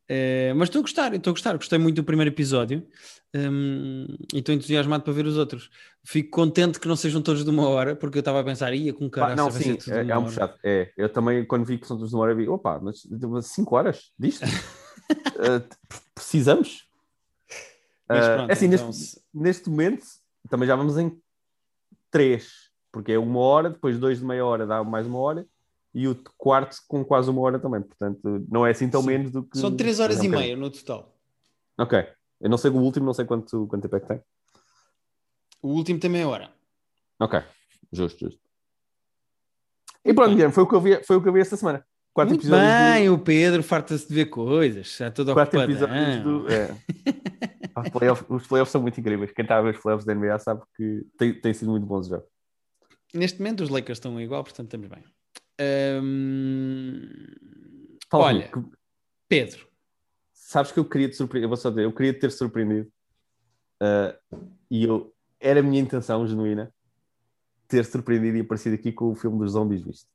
Uh, 0.09 0.55
mas 0.55 0.69
estou 0.69 0.81
a 0.81 0.83
gostar, 0.83 1.15
estou 1.15 1.33
a 1.33 1.35
gostar, 1.35 1.57
gostei 1.57 1.79
muito 1.81 1.97
do 1.97 2.05
primeiro 2.05 2.31
episódio 2.31 2.87
um, 3.35 4.07
e 4.33 4.39
estou 4.39 4.55
entusiasmado 4.55 5.03
para 5.03 5.13
ver 5.13 5.27
os 5.27 5.37
outros. 5.37 5.69
Fico 6.05 6.31
contente 6.31 6.79
que 6.79 6.87
não 6.87 6.95
sejam 6.95 7.21
todos 7.21 7.43
de 7.43 7.51
uma 7.51 7.69
hora, 7.69 7.97
porque 7.97 8.19
eu 8.19 8.21
estava 8.21 8.41
a 8.41 8.45
pensar, 8.45 8.73
ia 8.73 8.93
com 8.93 9.11
cara 9.11 9.35
Não, 9.35 9.51
sim, 9.51 9.77
é, 9.89 10.09
é 10.09 10.19
um 10.19 10.25
puxado. 10.25 10.55
É, 10.63 10.93
eu 10.97 11.09
também, 11.09 11.45
quando 11.45 11.65
vi 11.65 11.79
que 11.79 11.89
são 11.89 11.97
todos 11.97 12.11
de 12.11 12.15
uma 12.15 12.23
hora, 12.23 12.35
vi, 12.37 12.47
opa, 12.47 12.79
mas 12.81 13.05
5 13.49 13.75
horas 13.75 14.13
disto? 14.17 14.45
uh, 14.45 15.67
precisamos? 16.15 16.87
Mas 18.09 18.27
pronto, 18.27 18.49
uh, 18.49 18.53
assim, 18.53 18.67
então... 18.67 18.87
neste, 18.87 19.23
neste 19.35 19.71
momento 19.71 20.07
também 20.49 20.67
já 20.67 20.77
vamos 20.77 20.97
em 20.97 21.21
três, 22.11 22.71
porque 22.93 23.13
é 23.13 23.19
uma 23.19 23.41
hora, 23.41 23.71
depois 23.71 23.99
dois 23.99 24.19
de 24.19 24.25
meia 24.25 24.45
hora 24.45 24.67
dá 24.67 24.83
mais 24.85 25.07
uma 25.07 25.19
hora, 25.19 25.47
e 25.93 26.07
o 26.07 26.15
quarto 26.37 26.77
com 26.87 27.05
quase 27.05 27.31
uma 27.31 27.41
hora 27.41 27.59
também, 27.59 27.83
portanto 27.83 28.47
não 28.49 28.67
é 28.67 28.71
assim 28.71 28.89
tão 28.89 29.01
Sim. 29.03 29.09
menos 29.09 29.31
do 29.31 29.43
que. 29.43 29.59
São 29.59 29.77
três 29.77 29.99
horas 29.99 30.23
e 30.23 30.29
meia 30.29 30.57
no 30.57 30.71
total. 30.71 31.17
Ok. 31.79 32.07
Eu 32.41 32.51
não 32.51 32.59
sei 32.59 32.71
o 32.71 32.77
último, 32.77 33.07
não 33.07 33.15
sei 33.15 33.25
quanto, 33.25 33.67
quanto 33.67 33.83
tempo 33.83 33.97
é 33.97 34.01
que 34.01 34.09
tem. 34.09 34.23
O 35.63 35.69
último 35.69 35.99
tem 35.99 36.11
meia 36.11 36.29
hora. 36.29 36.53
Ok, 37.19 37.43
justo, 37.91 38.27
justo. 38.27 38.41
E 40.05 40.13
pronto, 40.13 40.31
Guilherme, 40.31 40.53
foi 40.53 40.63
o 40.65 40.69
que 40.69 40.75
eu 40.75 40.81
vi, 40.81 41.03
foi 41.03 41.17
o 41.17 41.23
que 41.23 41.29
eu 41.29 41.33
vi 41.33 41.41
esta 41.41 41.57
semana. 41.57 41.85
Quatro 42.17 42.35
Muito 42.35 42.49
bem, 42.49 43.09
do... 43.09 43.15
o 43.15 43.19
Pedro 43.19 43.63
farta-se 43.63 44.09
de 44.09 44.15
ver 44.15 44.25
coisas, 44.31 44.87
está 44.87 45.11
todo 45.11 45.35
Quatro 45.35 45.61
episódios 45.61 46.23
do... 46.23 46.47
É. 46.51 46.75
os, 47.79 47.89
playoffs, 47.91 48.27
os 48.31 48.47
playoffs 48.47 48.73
são 48.73 48.81
muito 48.81 48.99
incríveis. 48.99 49.33
Quem 49.33 49.43
está 49.43 49.59
a 49.59 49.61
ver 49.61 49.75
os 49.75 49.83
playoffs 49.83 50.07
da 50.07 50.15
NBA 50.15 50.39
sabe 50.39 50.63
que 50.75 51.07
tem, 51.19 51.39
tem 51.39 51.53
sido 51.53 51.73
muito 51.73 51.85
bons 51.85 52.09
já. 52.09 52.23
Neste 53.13 53.39
momento 53.39 53.63
os 53.63 53.69
Lakers 53.69 53.99
estão 53.99 54.19
igual, 54.19 54.43
portanto 54.43 54.65
estamos 54.65 54.89
bem. 54.89 55.05
Olha, 58.11 58.49
que... 58.49 58.65
Pedro. 59.29 59.69
Sabes 60.33 60.73
que 60.73 60.79
eu 60.81 60.87
queria 60.87 61.11
te 61.11 61.17
surpreender, 61.17 61.45
eu 61.45 61.51
vou 61.51 61.59
só 61.59 61.69
dizer, 61.69 61.85
eu 61.85 61.93
queria 61.93 62.15
te 62.15 62.21
ter 62.21 62.31
surpreendido. 62.31 62.91
Uh, 63.83 64.41
e 64.71 64.85
eu, 64.85 65.15
era 65.39 65.61
a 65.61 65.63
minha 65.63 65.83
intenção 65.83 66.27
genuína 66.27 66.73
ter 67.69 67.85
surpreendido 67.85 68.39
e 68.39 68.41
aparecido 68.41 68.75
aqui 68.75 68.91
com 68.91 69.13
o 69.13 69.15
filme 69.15 69.39
dos 69.39 69.53
zombies 69.53 69.83
visto. 69.83 70.09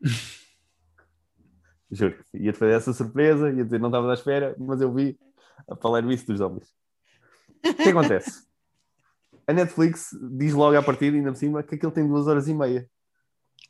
Juro. 1.90 2.16
Ia-te 2.34 2.58
fazer 2.58 2.72
essa 2.72 2.92
surpresa, 2.92 3.50
ia 3.50 3.64
dizer 3.64 3.80
não 3.80 3.88
estava 3.88 4.10
à 4.10 4.14
espera, 4.14 4.54
mas 4.58 4.80
eu 4.80 4.92
vi 4.92 5.18
a 5.68 5.76
falar 5.76 6.04
isso 6.10 6.26
dos 6.26 6.38
zombies. 6.38 6.68
O 7.64 7.74
que 7.74 7.88
acontece? 7.88 8.44
A 9.46 9.52
Netflix 9.52 10.10
diz 10.32 10.52
logo 10.52 10.76
à 10.76 10.82
partida, 10.82 11.16
ainda 11.16 11.30
por 11.30 11.38
cima, 11.38 11.62
que 11.62 11.76
aquilo 11.76 11.92
tem 11.92 12.06
duas 12.06 12.26
horas 12.26 12.48
e 12.48 12.54
meia. 12.54 12.88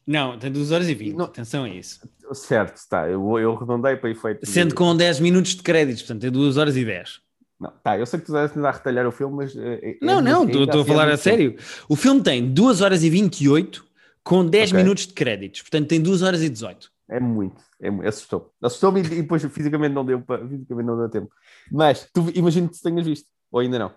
Não, 0.06 0.38
tem 0.38 0.50
duas 0.50 0.70
horas 0.70 0.88
e 0.88 0.94
vinte. 0.94 1.20
Atenção 1.20 1.64
a 1.64 1.68
isso. 1.68 2.08
Certo, 2.32 2.76
está. 2.76 3.08
Eu, 3.08 3.38
eu 3.38 3.52
arredondei 3.52 3.96
para 3.96 4.10
efeito. 4.10 4.46
Sendo 4.46 4.68
de... 4.68 4.74
com 4.74 4.96
10 4.96 5.20
minutos 5.20 5.56
de 5.56 5.62
créditos, 5.62 6.02
portanto, 6.02 6.22
tem 6.22 6.30
duas 6.30 6.56
horas 6.56 6.76
e 6.76 6.84
10. 6.84 7.20
Não, 7.58 7.70
tá, 7.82 7.98
eu 7.98 8.06
sei 8.06 8.20
que 8.20 8.26
tu 8.26 8.36
estás 8.36 8.64
a 8.64 8.70
retalhar 8.70 9.06
o 9.06 9.12
filme, 9.12 9.36
mas. 9.36 9.56
É, 9.56 9.96
não, 10.00 10.18
é, 10.18 10.22
não, 10.22 10.44
estou 10.44 10.62
a 10.62 10.82
assim 10.82 10.84
falar 10.84 11.08
a 11.08 11.16
sério. 11.16 11.56
O 11.88 11.96
filme 11.96 12.22
tem 12.22 12.52
2 12.52 12.80
horas 12.82 13.02
e 13.02 13.10
28 13.10 13.84
com 14.22 14.46
10 14.46 14.70
okay. 14.70 14.82
minutos 14.82 15.06
de 15.06 15.14
créditos, 15.14 15.62
portanto 15.62 15.88
tem 15.88 16.00
2 16.00 16.22
horas 16.22 16.42
e 16.42 16.48
18. 16.48 16.90
É 17.08 17.20
muito, 17.20 17.62
é, 17.80 17.88
assustou. 18.08 18.52
Assustou-me 18.60 19.00
e 19.00 19.22
depois 19.22 19.42
fisicamente 19.44 19.92
não 19.92 20.04
deu 20.04 20.20
para, 20.20 20.46
fisicamente 20.46 20.86
não 20.86 20.98
deu 20.98 21.08
tempo. 21.08 21.30
Mas 21.70 22.08
tu 22.12 22.30
imagino 22.34 22.68
que 22.68 22.76
tu 22.76 22.82
tenhas 22.82 23.06
visto, 23.06 23.30
ou 23.50 23.60
ainda 23.60 23.78
não? 23.78 23.94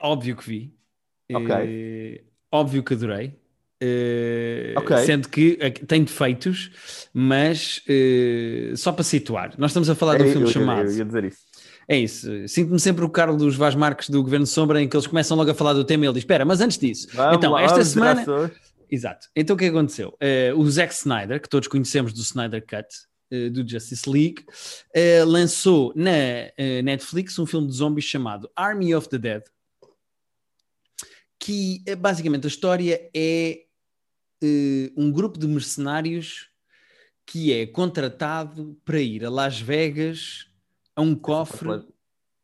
Óbvio 0.00 0.36
que 0.36 0.48
vi. 0.48 0.74
Ok. 1.32 1.54
É, 1.54 2.24
óbvio 2.50 2.82
que 2.82 2.94
adorei. 2.94 3.38
Uh, 3.82 4.78
okay. 4.78 4.98
Sendo 4.98 5.28
que 5.28 5.56
tem 5.86 6.04
defeitos, 6.04 7.08
mas 7.12 7.82
uh, 7.88 8.76
só 8.76 8.92
para 8.92 9.04
situar, 9.04 9.54
nós 9.58 9.70
estamos 9.70 9.90
a 9.90 9.94
falar 9.94 10.14
é, 10.14 10.18
de 10.18 10.24
um 10.24 10.32
filme 10.32 10.46
eu, 10.46 10.52
chamado. 10.52 10.86
Eu, 10.86 10.90
eu 10.90 10.98
ia 10.98 11.04
dizer 11.04 11.24
isso. 11.24 11.38
É 11.86 11.98
isso. 11.98 12.48
Sinto-me 12.48 12.80
sempre 12.80 13.04
o 13.04 13.10
Carlos 13.10 13.56
Vaz 13.56 13.74
Marques 13.74 14.08
do 14.08 14.22
Governo 14.22 14.46
Sombra, 14.46 14.80
em 14.80 14.88
que 14.88 14.96
eles 14.96 15.06
começam 15.06 15.36
logo 15.36 15.50
a 15.50 15.54
falar 15.54 15.74
do 15.74 15.84
tema 15.84 16.04
e 16.04 16.06
ele 16.06 16.14
diz: 16.14 16.22
Espera, 16.22 16.44
mas 16.44 16.60
antes 16.60 16.78
disso, 16.78 17.08
Vamos 17.12 17.36
então, 17.36 17.52
lá, 17.52 17.62
esta 17.62 17.84
semana. 17.84 18.24
Exato. 18.90 19.28
Então 19.34 19.54
o 19.54 19.58
que 19.58 19.66
aconteceu? 19.66 20.16
Uh, 20.20 20.58
o 20.58 20.70
Zack 20.70 20.92
Snyder, 20.94 21.40
que 21.40 21.48
todos 21.48 21.68
conhecemos 21.68 22.12
do 22.12 22.20
Snyder 22.20 22.64
Cut, 22.64 22.86
uh, 23.32 23.50
do 23.50 23.68
Justice 23.68 24.08
League, 24.08 24.44
uh, 24.96 25.24
lançou 25.26 25.92
na 25.96 26.10
Netflix 26.82 27.38
um 27.38 27.46
filme 27.46 27.66
de 27.68 27.74
zombies 27.74 28.04
chamado 28.04 28.50
Army 28.54 28.94
of 28.94 29.08
the 29.08 29.18
Dead, 29.18 29.42
que 31.38 31.82
basicamente 31.98 32.46
a 32.46 32.48
história 32.48 33.10
é 33.14 33.64
um 34.96 35.10
grupo 35.10 35.38
de 35.38 35.46
mercenários 35.46 36.50
que 37.26 37.52
é 37.52 37.66
contratado 37.66 38.78
para 38.84 39.00
ir 39.00 39.24
a 39.24 39.30
Las 39.30 39.58
Vegas 39.58 40.46
a 40.94 41.00
um 41.00 41.14
cofre 41.14 41.82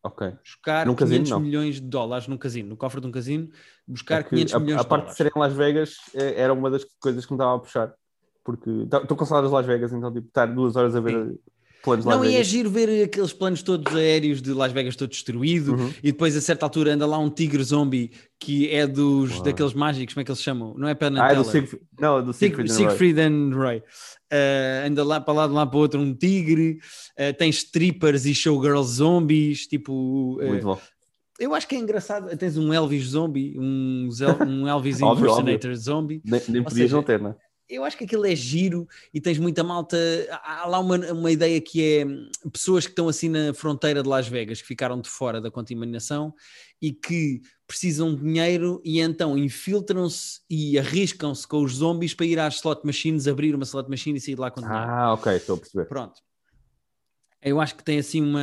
okay. 0.03 0.33
buscar 0.43 0.87
num 0.87 0.95
500 0.95 1.31
casino, 1.31 1.41
milhões 1.41 1.75
de 1.77 1.83
dólares 1.83 2.27
num 2.27 2.39
casino, 2.39 2.71
no 2.71 2.77
cofre 2.77 3.01
de 3.01 3.07
um 3.07 3.11
casino, 3.11 3.51
buscar 3.91 4.21
é 4.21 4.23
500 4.25 4.55
a, 4.55 4.59
milhões 4.59 4.81
a 4.81 4.83
de 4.83 4.87
dólares. 4.87 4.87
A 4.87 4.89
parte 4.89 5.11
de 5.11 5.17
ser 5.17 5.27
em 5.27 5.41
Las 5.41 5.53
Vegas 5.53 5.97
é, 6.15 6.41
era 6.41 6.53
uma 6.53 6.71
das 6.71 6.85
coisas 6.99 7.27
que 7.27 7.33
me 7.33 7.37
estava 7.37 7.57
a 7.57 7.59
puxar, 7.59 7.93
porque 8.45 8.71
estou 8.71 9.17
com 9.17 9.25
saudades 9.25 9.51
de 9.51 9.57
Las 9.57 9.67
Vegas, 9.67 9.93
então 9.93 10.13
tipo, 10.13 10.27
estar 10.27 10.47
duas 10.47 10.77
horas 10.77 10.95
a 10.95 11.01
ver 11.01 11.27
Sim 11.27 11.39
planos 11.83 12.05
Não, 12.05 12.25
e 12.25 12.37
é 12.37 12.45
giro 12.45 12.71
ver 12.71 13.05
aqueles 13.05 13.33
planos 13.33 13.63
todos 13.63 13.95
aéreos 13.95 14.41
de 14.41 14.53
Las 14.53 14.73
Vegas 14.73 14.97
todo 14.97 15.11
destruído 15.11 15.75
uhum. 15.75 15.93
e 16.03 16.13
depois 16.13 16.37
a 16.37 16.41
certa 16.41 16.67
altura 16.67 16.95
anda 16.95 17.07
lá 17.07 17.19
um 17.19 17.31
tigre 17.31 17.63
zombie 17.63 18.11
que 18.39 18.71
é 18.71 18.87
dos 18.87 19.33
Uau. 19.33 19.43
daqueles 19.43 19.75
mágicos, 19.75 20.15
como 20.15 20.23
é 20.23 20.25
que 20.25 20.31
eles 20.31 20.43
chamam? 20.43 20.75
Não 20.77 20.89
é 20.89 20.95
Penn 20.95 21.19
ah, 21.19 21.33
é 21.33 21.35
do 21.35 21.45
Siegfried, 21.45 21.85
não, 21.99 22.19
é 22.19 22.23
do 22.23 22.33
Siegfried, 22.33 22.73
Siegfried 22.73 23.21
and 23.21 23.51
Roy. 23.55 23.79
Uh, 24.33 24.87
anda 24.87 25.05
lá 25.05 25.21
para 25.21 25.35
lá 25.35 25.47
de 25.47 25.53
lá 25.53 25.67
para 25.67 25.79
outro 25.79 26.01
um 26.01 26.15
tigre, 26.15 26.79
uh, 27.19 27.37
tem 27.37 27.51
strippers 27.51 28.25
e 28.27 28.35
showgirls 28.35 28.97
zombies, 28.97 29.67
tipo... 29.67 30.39
Uh, 30.41 30.49
Muito 30.49 30.65
bom. 30.65 30.81
Eu 31.41 31.55
acho 31.55 31.67
que 31.67 31.75
é 31.75 31.79
engraçado, 31.79 32.37
tens 32.37 32.57
um 32.57 32.73
Elvis 32.73 33.05
zombie, 33.07 33.59
um, 33.59 34.09
um 34.47 34.69
Elvis 34.69 35.01
impersonator 35.01 35.75
zombie. 35.75 36.21
Nem, 36.25 36.41
nem 36.49 36.63
podias 36.63 36.91
seja, 36.91 36.97
não 36.97 37.03
ter, 37.03 37.21
não 37.21 37.31
é? 37.31 37.37
eu 37.71 37.85
acho 37.85 37.97
que 37.97 38.05
aquilo 38.05 38.27
é 38.27 38.35
giro 38.35 38.87
e 39.15 39.21
tens 39.21 39.39
muita 39.39 39.63
malta. 39.63 39.97
Há 40.43 40.67
lá 40.67 40.81
uma, 40.81 40.97
uma 41.13 41.31
ideia 41.31 41.61
que 41.61 41.83
é 41.83 42.05
pessoas 42.51 42.85
que 42.85 42.91
estão 42.91 43.09
assim 43.09 43.29
na 43.29 43.55
fronteira 43.55 44.03
de 44.03 44.09
Las 44.09 44.27
Vegas, 44.27 44.61
que 44.61 44.67
ficaram 44.67 45.01
de 45.01 45.09
fora 45.09 45.41
da 45.41 45.51
contaminação 45.51 46.35
e 46.83 46.93
que 46.93 47.41
precisam 47.67 48.13
de 48.13 48.23
dinheiro 48.23 48.83
e 48.85 49.01
então 49.01 49.39
infiltram-se 49.39 50.41
e 50.51 50.77
arriscam-se 50.79 51.47
com 51.47 51.63
os 51.63 51.77
zombies 51.77 52.13
para 52.13 52.27
ir 52.27 52.41
às 52.41 52.57
slot 52.57 52.85
machines, 52.85 53.29
abrir 53.29 53.55
uma 53.55 53.65
slot 53.65 53.89
machine 53.89 54.19
e 54.19 54.21
sair 54.21 54.35
de 54.35 54.41
lá 54.41 54.51
com 54.51 54.61
dinheiro. 54.61 54.83
Ah, 54.83 55.15
ok, 55.15 55.37
estou 55.37 55.55
a 55.55 55.59
perceber. 55.59 55.85
Pronto. 55.87 56.21
Eu 57.43 57.61
acho 57.61 57.75
que 57.75 57.83
tem 57.83 57.99
assim 57.99 58.23
uma. 58.23 58.41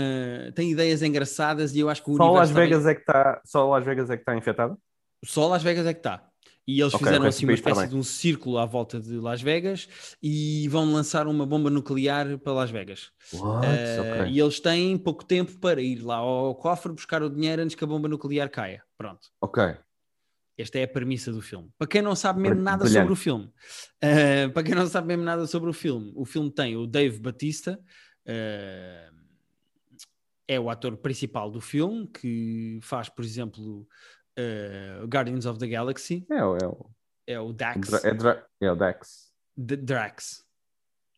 tem 0.55 0.71
ideias 0.71 1.01
engraçadas 1.01 1.75
e 1.75 1.79
eu 1.79 1.89
acho 1.89 2.03
que 2.03 2.12
o 2.12 2.17
Só 2.17 2.31
Las 2.31 2.49
Vegas 2.49 2.79
também... 2.79 2.91
é 2.91 2.95
que 2.95 3.01
está. 3.01 3.41
Só 3.45 3.69
Las 3.69 3.86
Vegas 3.86 4.10
é 4.10 4.15
que 4.15 4.21
está 4.21 4.36
infectado? 4.36 4.77
Só 5.23 5.47
Las 5.47 5.63
Vegas 5.63 5.86
é 5.86 5.93
que 5.93 5.99
está. 5.99 6.27
E 6.67 6.81
eles 6.81 6.93
okay, 6.93 7.07
fizeram 7.07 7.25
assim 7.25 7.45
uma 7.45 7.53
espécie 7.53 7.88
de 7.88 7.95
um 7.95 8.03
círculo 8.03 8.57
à 8.57 8.65
volta 8.65 8.99
de 8.99 9.13
Las 9.13 9.41
Vegas 9.41 9.88
e 10.21 10.67
vão 10.67 10.91
lançar 10.91 11.25
uma 11.25 11.45
bomba 11.45 11.69
nuclear 11.69 12.38
para 12.39 12.51
Las 12.51 12.69
Vegas. 12.69 13.10
Uh, 13.31 13.60
okay. 13.60 14.31
E 14.31 14.39
eles 14.39 14.60
têm 14.60 14.97
pouco 14.97 15.23
tempo 15.23 15.57
para 15.60 15.81
ir 15.81 16.03
lá 16.03 16.17
ao 16.17 16.53
cofre 16.55 16.91
buscar 16.91 17.23
o 17.23 17.29
dinheiro 17.29 17.62
antes 17.62 17.73
que 17.73 17.83
a 17.86 17.88
bomba 17.88 18.10
nuclear 18.10 18.49
caia. 18.49 18.83
Pronto. 18.97 19.29
Ok. 19.39 19.63
Esta 20.57 20.79
é 20.79 20.83
a 20.83 20.88
premissa 20.88 21.31
do 21.31 21.41
filme. 21.41 21.69
Para 21.77 21.88
quem 21.88 22.01
não 22.01 22.15
sabe 22.15 22.41
mesmo 22.41 22.62
nada 22.62 22.83
Brilhante. 22.83 22.99
sobre 22.99 23.13
o 23.13 23.15
filme, 23.15 23.45
uh, 23.45 24.51
para 24.51 24.63
quem 24.63 24.75
não 24.75 24.88
sabe 24.88 25.07
mesmo 25.07 25.23
nada 25.23 25.47
sobre 25.47 25.69
o 25.69 25.73
filme, 25.73 26.12
o 26.15 26.25
filme 26.25 26.51
tem 26.51 26.75
o 26.75 26.86
Dave 26.86 27.17
Batista, 27.19 27.79
uh, 28.27 29.15
é 30.47 30.59
o 30.59 30.69
ator 30.69 30.95
principal 30.97 31.51
do 31.51 31.59
filme, 31.59 32.07
que 32.07 32.79
faz, 32.81 33.09
por 33.09 33.23
exemplo, 33.23 33.87
uh, 34.37 35.05
Guardians 35.07 35.45
of 35.45 35.59
the 35.59 35.67
Galaxy. 35.67 36.25
É, 36.29 36.43
o, 36.43 36.57
é 36.57 36.67
o, 36.67 36.89
é 37.27 37.39
o 37.39 37.53
Dax. 37.53 38.05
É, 38.05 38.13
Dra 38.13 38.45
é 38.61 38.71
o 38.71 38.75
Dax. 38.75 39.33
D 39.55 39.75
Drax. 39.75 40.45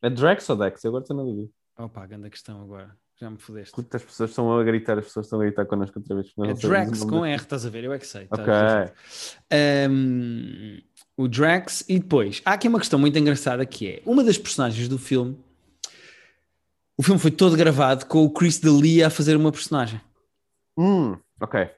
É 0.02 0.10
Drax 0.10 0.50
ou 0.50 0.56
Dax? 0.56 0.84
Eu 0.84 0.90
agora 0.90 1.04
estou 1.04 1.18
na 1.18 1.24
dúvida. 1.24 1.50
Opa, 1.78 2.06
grande 2.06 2.30
questão 2.30 2.62
agora. 2.62 2.96
Já 3.20 3.30
me 3.30 3.38
fodeste. 3.38 3.76
As 3.94 4.04
pessoas 4.04 4.30
estão 4.30 4.58
a 4.58 4.64
gritar, 4.64 4.98
as 4.98 5.06
pessoas 5.06 5.26
estão 5.26 5.42
a 5.42 5.44
gritar 5.44 5.66
connosco 5.66 6.00
outra 6.00 6.16
vez. 6.16 6.34
É 6.38 6.54
Drax 6.54 7.04
com 7.04 7.26
R, 7.26 7.36
estás 7.36 7.66
a 7.66 7.70
ver? 7.70 7.84
Eu 7.84 7.92
é 7.92 8.00
que 8.00 8.08
sei. 8.08 8.28
Tá 8.28 8.42
ok. 8.42 9.90
Um, 9.90 10.80
o 11.18 11.28
Drax, 11.28 11.84
e 11.90 12.00
depois 12.00 12.42
há 12.46 12.54
aqui 12.54 12.70
uma 12.70 12.80
questão 12.80 12.98
muito 12.98 13.20
engraçada 13.20 13.66
que 13.66 13.88
é 13.88 14.02
uma 14.06 14.24
das 14.24 14.38
personagens 14.38 14.88
do 14.88 14.98
filme. 14.98 15.38
O 17.00 17.02
filme 17.02 17.18
foi 17.18 17.32
todo 17.32 17.56
gravado 17.56 18.06
com 18.08 18.26
o 18.26 18.30
Chris 18.30 18.60
D'Elia 18.60 19.08
a 19.08 19.10
fazer 19.10 19.38
uma 19.38 19.54
personagem. 19.54 20.02
Hum, 20.78 21.18
ok. 21.40 21.70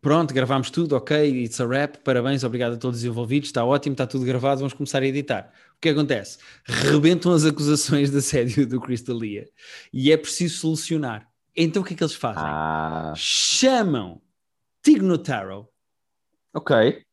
Pronto, 0.00 0.34
gravámos 0.34 0.70
tudo, 0.70 0.96
ok, 0.96 1.44
it's 1.44 1.60
a 1.60 1.66
rap, 1.68 1.98
parabéns, 1.98 2.42
obrigado 2.42 2.72
a 2.72 2.76
todos 2.76 2.98
os 2.98 3.04
envolvidos, 3.04 3.48
está 3.48 3.64
ótimo, 3.64 3.92
está 3.92 4.04
tudo 4.04 4.24
gravado, 4.24 4.58
vamos 4.58 4.72
começar 4.72 5.04
a 5.04 5.06
editar. 5.06 5.52
O 5.76 5.80
que 5.80 5.90
acontece? 5.90 6.38
Rebentam 6.64 7.30
as 7.30 7.44
acusações 7.44 8.10
de 8.10 8.18
assédio 8.18 8.66
do 8.66 8.80
Crystalia 8.80 9.48
e 9.92 10.10
é 10.10 10.16
preciso 10.16 10.58
solucionar. 10.58 11.30
Então 11.54 11.82
o 11.82 11.84
que 11.84 11.94
é 11.94 11.96
que 11.96 12.02
eles 12.02 12.16
fazem? 12.16 12.42
Ah. 12.44 13.12
Chamam 13.14 14.20
Tig 14.82 15.00
Notaro. 15.00 15.68
Ok, 16.52 17.04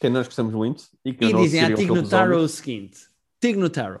que 0.00 0.08
nós 0.08 0.26
gostamos 0.26 0.54
muito. 0.54 0.84
E, 1.04 1.12
que 1.12 1.26
e 1.26 1.34
dizem 1.34 1.62
a 1.62 1.74
Tig 1.74 1.92
Notaro 1.92 2.38
o 2.38 2.48
seguinte, 2.48 3.00
Tig 3.38 3.58
Notaro, 3.58 4.00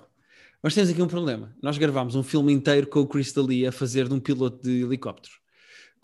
nós 0.66 0.74
temos 0.74 0.90
aqui 0.90 1.00
um 1.00 1.08
problema. 1.08 1.54
Nós 1.62 1.78
gravámos 1.78 2.14
um 2.14 2.22
filme 2.22 2.52
inteiro 2.52 2.86
com 2.86 3.00
o 3.00 3.06
Crystalia 3.06 3.70
a 3.70 3.72
fazer 3.72 4.08
de 4.08 4.14
um 4.14 4.20
piloto 4.20 4.62
de 4.62 4.82
helicóptero 4.82 5.34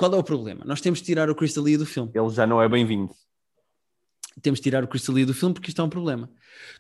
qual 0.03 0.15
é 0.15 0.17
o 0.17 0.25
problema? 0.25 0.65
Nós 0.65 0.81
temos 0.81 0.99
de 0.99 1.05
tirar 1.05 1.31
o 1.31 1.35
Crystalia 1.35 1.79
do 1.79 1.87
filme. 1.87 2.11
Ele 2.13 2.29
já 2.31 2.45
não 2.45 2.61
é 2.61 2.69
bem-vindo. 2.69 3.15
Temos 4.41 4.59
de 4.59 4.65
tirar 4.65 4.83
o 4.83 4.89
Crystalia 4.89 5.25
do 5.25 5.33
filme 5.33 5.55
porque 5.55 5.69
isto 5.69 5.81
é 5.81 5.85
um 5.85 5.89
problema. 5.89 6.29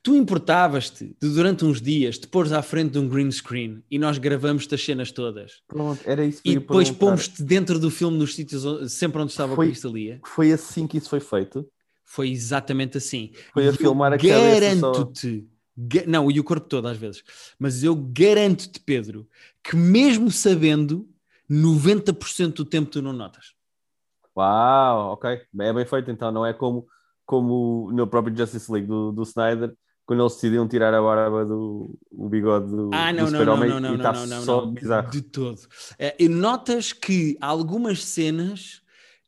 Tu 0.02 0.16
importavas-te 0.16 1.14
de 1.20 1.28
durante 1.28 1.64
uns 1.64 1.80
dias 1.80 2.18
te 2.18 2.26
pôres 2.26 2.50
à 2.50 2.62
frente 2.62 2.92
de 2.92 2.98
um 2.98 3.08
green 3.08 3.30
screen 3.30 3.80
e 3.88 3.96
nós 3.96 4.18
gravamos 4.18 4.66
as 4.72 4.84
cenas 4.84 5.12
todas. 5.12 5.62
Pronto, 5.68 6.00
era 6.04 6.24
isso 6.24 6.42
que 6.42 6.50
E 6.50 6.54
depois 6.54 6.90
pomos-te 6.90 7.44
dentro 7.44 7.78
do 7.78 7.90
filme 7.90 8.18
nos 8.18 8.34
sítios 8.34 8.64
sempre 8.92 9.22
onde 9.22 9.30
estava 9.30 9.54
foi, 9.54 9.66
o 9.66 9.70
Crystalia. 9.70 10.20
Foi 10.24 10.50
assim 10.50 10.88
que 10.88 10.98
isso 10.98 11.08
foi 11.08 11.20
feito? 11.20 11.64
Foi 12.04 12.28
exatamente 12.28 12.98
assim. 12.98 13.30
Foi 13.54 13.68
a 13.68 13.72
filmar 13.72 14.12
a 14.12 14.16
Garanto-te. 14.16 15.46
Não, 16.06 16.30
e 16.30 16.38
o 16.38 16.44
corpo 16.44 16.68
todo 16.68 16.88
às 16.88 16.96
vezes. 16.96 17.22
Mas 17.58 17.82
eu 17.82 17.94
garanto-te, 17.94 18.80
Pedro, 18.80 19.28
que 19.62 19.76
mesmo 19.76 20.30
sabendo 20.30 21.08
90% 21.50 22.54
do 22.54 22.64
tempo 22.64 22.90
tu 22.90 23.02
não 23.02 23.12
notas. 23.12 23.54
Uau, 24.36 25.12
ok. 25.12 25.30
É 25.60 25.72
bem 25.72 25.84
feito 25.84 26.10
então, 26.10 26.32
não 26.32 26.46
é 26.46 26.52
como, 26.52 26.86
como 27.26 27.90
no 27.92 28.06
próprio 28.06 28.36
Justice 28.36 28.70
League 28.70 28.86
do, 28.86 29.12
do 29.12 29.22
Snyder, 29.22 29.74
quando 30.06 30.20
eles 30.20 30.34
decidiram 30.34 30.66
tirar 30.66 30.92
a 30.94 31.00
barba 31.00 31.44
do 31.44 31.98
o 32.10 32.28
bigode 32.28 32.66
do, 32.66 32.90
ah, 32.92 33.12
não, 33.12 33.26
do 33.26 33.30
não, 33.30 33.44
não, 33.44 33.56
não, 33.56 33.80
não, 33.80 33.92
e 33.92 33.96
está 33.96 34.14
só 34.14 34.66
não, 34.66 34.72
bizarro. 34.72 35.10
De 35.10 35.22
todo. 35.22 35.60
É, 35.98 36.14
e 36.18 36.28
notas 36.28 36.92
que 36.92 37.36
algumas 37.40 38.04
cenas 38.04 38.82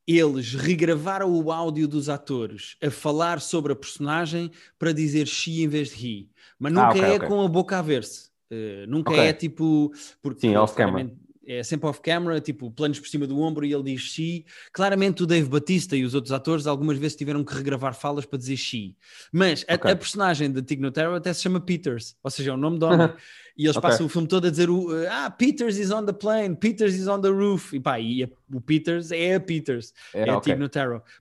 eles 0.07 0.53
regravaram 0.53 1.33
o 1.33 1.51
áudio 1.51 1.89
dos 1.89 2.09
atores 2.09 2.77
a 2.83 2.91
falar 2.91 3.41
sobre 3.41 3.73
a 3.73 3.77
personagem 3.77 4.51
para 4.79 4.93
dizer 4.93 5.27
she 5.27 5.63
em 5.63 5.69
vez 5.69 5.91
de 5.91 6.07
he, 6.07 6.29
mas 6.59 6.73
nunca 6.73 6.87
ah, 6.87 6.91
okay, 6.91 7.03
é 7.03 7.17
okay. 7.17 7.29
com 7.29 7.43
a 7.43 7.49
boca 7.49 7.79
a 7.79 7.83
ver-se. 7.83 8.29
Uh, 8.51 8.87
nunca 8.87 9.11
okay. 9.11 9.27
é 9.27 9.33
tipo. 9.33 9.93
Porque, 10.23 10.41
Sim, 10.41 10.57
off-camera 10.57 11.11
é 11.47 11.63
sempre 11.63 11.89
off-camera, 11.89 12.41
tipo 12.41 12.71
planos 12.71 12.99
por 12.99 13.09
cima 13.09 13.27
do 13.27 13.39
ombro 13.41 13.65
e 13.65 13.73
ele 13.73 13.83
diz 13.83 14.01
she. 14.01 14.45
Claramente 14.73 15.23
o 15.23 15.27
Dave 15.27 15.49
Batista 15.49 15.97
e 15.97 16.05
os 16.05 16.15
outros 16.15 16.33
atores 16.33 16.67
algumas 16.67 16.99
vezes 16.99 17.17
tiveram 17.17 17.45
que 17.45 17.55
regravar 17.55 17.95
falas 17.95 18.25
para 18.25 18.39
dizer 18.39 18.57
she. 18.57 18.97
Mas 19.33 19.65
a, 19.69 19.75
a, 19.75 19.97
personagem 19.97 20.51
da 20.51 20.63
Tig 20.63 20.81
Notaro 20.81 21.15
até 21.15 21.33
se 21.33 21.43
chama 21.43 21.61
Peters, 21.61 22.17
ou 22.23 22.31
seja, 22.31 22.51
é 22.51 22.55
o 22.55 22.57
nome 22.57 22.79
do 22.79 22.87
homem. 22.87 23.13
e 23.57 23.65
eles 23.67 23.79
passam 23.79 24.07
o 24.07 24.09
filme 24.09 24.27
todo 24.27 24.47
a 24.47 24.51
dizer 24.51 24.71
o, 24.71 24.89
ah, 25.09 25.31
Peters 25.31 25.77
is 25.79 25.91
on 25.91 26.05
the 26.05 26.13
plane, 26.13 26.57
Peters 26.57 26.95
is 26.95 27.07
on 27.07 27.21
the 27.21 27.29
roof. 27.29 27.75
E 27.75 27.81
pá, 27.81 28.01
e 28.01 28.25
a, 28.25 28.29
o 28.53 28.61
Peters 28.61 29.11
é 29.11 29.35
a 29.35 29.41
Peters, 29.41 29.93
é, 30.15 30.29
é 30.29 30.31
a 30.31 30.39
okay. 30.39 30.57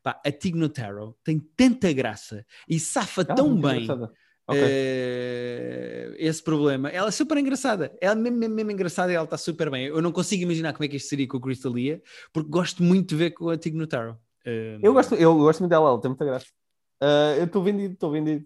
Pá, 0.01 0.19
a 0.25 0.31
Tig 0.31 0.57
Notaro 0.57 1.15
tem 1.23 1.39
tanta 1.55 1.91
graça 1.91 2.45
e 2.67 2.79
safa 2.79 3.21
ah, 3.21 3.35
tão 3.35 3.59
bem. 3.59 3.83
Engraçada 3.83 4.22
Okay. 4.47 4.61
Uh, 4.61 6.15
esse 6.17 6.43
problema. 6.43 6.89
Ela 6.89 7.07
é 7.07 7.11
super 7.11 7.37
engraçada. 7.37 7.95
Ela 8.01 8.13
é 8.13 8.15
mesmo, 8.15 8.37
mesmo, 8.37 8.55
mesmo 8.55 8.71
engraçada 8.71 9.11
e 9.11 9.15
ela 9.15 9.23
está 9.23 9.37
super 9.37 9.69
bem. 9.69 9.85
Eu 9.85 10.01
não 10.01 10.11
consigo 10.11 10.43
imaginar 10.43 10.73
como 10.73 10.83
é 10.83 10.87
que 10.87 10.97
isto 10.97 11.09
seria 11.09 11.27
com 11.27 11.37
a 11.37 11.41
Crystalia, 11.41 12.01
porque 12.33 12.49
gosto 12.49 12.83
muito 12.83 13.09
de 13.09 13.15
ver 13.15 13.31
com 13.31 13.49
a 13.49 13.57
Tig 13.57 13.75
Notaro. 13.75 14.17
Uh, 14.45 14.79
eu, 14.81 14.93
gosto, 14.93 15.15
eu 15.15 15.35
gosto 15.37 15.59
muito 15.59 15.69
dela, 15.69 15.89
ela 15.89 16.01
tem 16.01 16.09
muita 16.09 16.25
graça. 16.25 16.45
Uh, 17.01 17.39
eu 17.39 17.45
estou 17.45 17.63
vendido, 17.63 17.93
estou 17.93 18.11
vendido. 18.11 18.45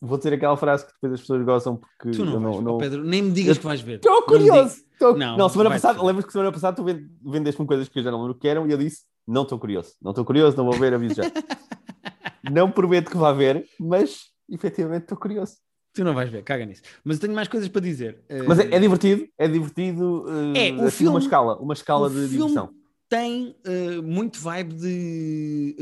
vou 0.00 0.18
dizer 0.18 0.34
aquela 0.34 0.56
frase 0.56 0.86
que 0.86 0.92
depois 0.92 1.14
as 1.14 1.20
pessoas 1.20 1.42
gostam 1.42 1.76
porque 1.76 2.10
tu 2.10 2.24
não, 2.24 2.34
eu 2.34 2.40
não, 2.40 2.60
não... 2.60 2.78
Pedro, 2.78 3.02
nem 3.02 3.22
me 3.22 3.30
digas 3.30 3.56
eu... 3.56 3.60
que 3.60 3.66
vais 3.66 3.80
ver. 3.80 3.96
Estou 3.96 4.22
curioso. 4.22 4.82
Tô... 4.98 5.16
Não, 5.16 5.36
não, 5.36 5.48
semana 5.48 5.70
passada, 5.70 6.02
lembras 6.02 6.26
que 6.26 6.32
semana 6.32 6.52
passada 6.52 6.76
tu 6.76 6.84
vendeste-me 7.24 7.66
coisas 7.66 7.88
que 7.88 8.00
eu 8.00 8.02
já 8.02 8.10
não 8.10 8.20
lembro 8.20 8.34
que 8.34 8.48
eram 8.48 8.66
e 8.66 8.72
eu 8.72 8.78
disse: 8.78 9.04
não 9.26 9.42
estou 9.42 9.58
curioso, 9.58 9.94
não 10.02 10.10
estou 10.10 10.24
curioso, 10.24 10.56
não 10.56 10.64
vou 10.64 10.74
ver, 10.74 10.92
aviso 10.92 11.14
já. 11.16 11.22
não 12.50 12.70
prometo 12.70 13.10
que 13.10 13.16
vá 13.16 13.32
ver, 13.32 13.64
mas 13.78 14.32
efetivamente 14.48 15.02
estou 15.02 15.18
curioso. 15.18 15.56
Tu 15.92 16.04
não 16.04 16.14
vais 16.14 16.30
ver, 16.30 16.42
caga 16.44 16.64
nisso. 16.64 16.82
Mas 17.02 17.16
eu 17.16 17.22
tenho 17.22 17.34
mais 17.34 17.48
coisas 17.48 17.68
para 17.68 17.80
dizer. 17.80 18.22
Mas 18.46 18.58
é, 18.60 18.74
é 18.74 18.78
divertido, 18.78 19.26
é 19.36 19.48
divertido. 19.48 20.24
Uh, 20.26 20.56
é, 20.56 20.72
o 20.72 20.86
assim, 20.86 20.98
filme, 20.98 21.14
uma 21.14 21.18
escala, 21.18 21.56
uma 21.58 21.74
escala 21.74 22.10
de 22.10 22.28
diversão. 22.28 22.70
Tem 23.08 23.56
uh, 23.66 24.02
muito 24.02 24.38
vibe 24.38 24.74
de 24.74 25.76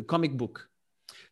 uh, 0.00 0.04
comic 0.04 0.34
book. 0.34 0.60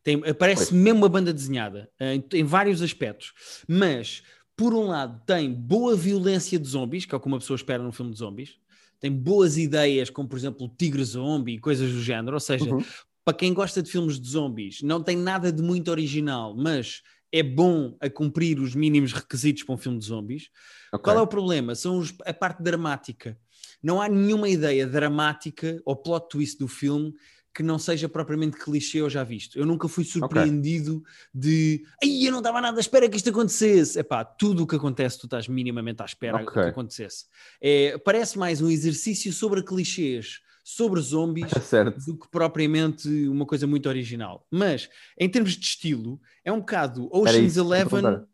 Tem, 0.03 0.19
parece 0.33 0.73
mesmo 0.73 0.99
uma 0.99 1.09
banda 1.09 1.31
desenhada, 1.31 1.89
em, 1.99 2.23
em 2.33 2.43
vários 2.43 2.81
aspectos. 2.81 3.33
Mas, 3.67 4.23
por 4.57 4.73
um 4.73 4.87
lado, 4.87 5.21
tem 5.25 5.53
boa 5.53 5.95
violência 5.95 6.57
de 6.57 6.67
zombies, 6.67 7.05
que 7.05 7.13
é 7.13 7.17
o 7.17 7.21
que 7.21 7.27
uma 7.27 7.39
pessoa 7.39 7.55
espera 7.55 7.83
num 7.83 7.91
filme 7.91 8.11
de 8.11 8.17
zombies. 8.17 8.57
Tem 8.99 9.11
boas 9.11 9.57
ideias, 9.57 10.09
como 10.09 10.27
por 10.27 10.37
exemplo 10.37 10.65
o 10.65 10.69
Tigre 10.69 11.03
Zombie 11.03 11.53
e 11.53 11.59
coisas 11.59 11.91
do 11.91 12.01
género. 12.01 12.35
Ou 12.35 12.39
seja, 12.39 12.65
Uhum. 12.65 12.83
Para 13.29 13.37
quem 13.37 13.53
gosta 13.53 13.83
de 13.83 13.91
filmes 13.91 14.19
de 14.19 14.27
zombies, 14.27 14.81
não 14.81 15.03
tem 15.03 15.15
nada 15.15 15.51
de 15.51 15.61
muito 15.61 15.91
original, 15.91 16.55
mas 16.57 17.03
é 17.31 17.43
bom 17.43 17.95
a 18.01 18.09
cumprir 18.09 18.59
os 18.59 18.73
mínimos 18.73 19.13
requisitos 19.13 19.61
para 19.61 19.75
um 19.75 19.77
filme 19.77 19.99
de 19.99 20.05
zombies. 20.05 20.49
Ok. 20.91 21.03
Qual 21.03 21.15
é 21.15 21.21
o 21.21 21.27
problema? 21.27 21.75
São 21.75 21.99
os- 21.99 22.11
a 22.25 22.33
parte 22.33 22.63
dramática. 22.63 23.37
Não 23.83 24.01
há 24.01 24.09
nenhuma 24.09 24.49
ideia 24.49 24.87
dramática 24.87 25.79
ou 25.85 25.95
plot 25.95 26.27
twist 26.27 26.57
do 26.57 26.67
filme 26.67 27.13
que 27.53 27.61
não 27.61 27.77
seja 27.77 28.09
propriamente 28.09 28.57
clichê 28.57 28.99
ou 29.01 29.09
já 29.11 29.23
visto. 29.23 29.59
Eu 29.59 29.65
nunca 29.67 29.87
fui 29.87 30.03
surpreendido 30.03 31.03
de 31.31 31.83
ai, 32.03 32.25
eu 32.27 32.31
não 32.31 32.39
estava 32.39 32.59
nada 32.59 32.77
à 32.77 32.81
espera 32.81 33.07
que 33.07 33.17
isto 33.17 33.29
acontecesse. 33.29 33.99
Epá, 33.99 34.25
tudo 34.25 34.63
o 34.63 34.67
que 34.67 34.75
acontece 34.75 35.19
tu 35.19 35.27
estás 35.27 35.47
minimamente 35.47 36.01
à 36.01 36.05
espera 36.05 36.37
Ok. 36.41 36.51
que 36.51 36.59
acontecesse. 36.69 37.25
É, 37.61 37.95
parece 37.99 38.39
mais 38.39 38.59
um 38.59 38.71
exercício 38.71 39.31
sobre 39.31 39.61
clichês, 39.63 40.39
sobre 40.63 40.99
zombies, 41.01 41.49
Certo. 41.63 41.97
do 42.05 42.17
que 42.17 42.27
propriamente 42.29 43.07
uma 43.27 43.45
coisa 43.45 43.65
muito 43.67 43.87
original. 43.89 44.45
Mas, 44.51 44.89
em 45.17 45.29
termos 45.29 45.53
de 45.53 45.65
estilo, 45.65 46.19
é 46.43 46.51
um 46.51 46.59
bocado 46.59 47.09
Ocean's 47.11 47.57
Eleven. 47.57 48.25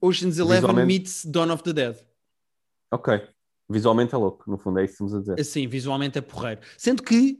Ocean's 0.00 0.38
Eleven 0.38 0.84
meets 0.86 1.24
Dawn 1.24 1.50
of 1.50 1.62
the 1.62 1.72
Dead. 1.72 1.96
Ok. 2.90 3.20
Visualmente 3.68 4.14
é 4.14 4.18
louco, 4.18 4.48
no 4.50 4.58
fundo, 4.58 4.78
é 4.78 4.84
isso 4.84 4.98
que 4.98 5.04
estamos 5.04 5.14
a 5.14 5.20
dizer. 5.20 5.40
Assim, 5.40 5.66
visualmente 5.66 6.18
é 6.18 6.20
porreiro. 6.20 6.60
Sendo 6.76 7.02
que 7.02 7.38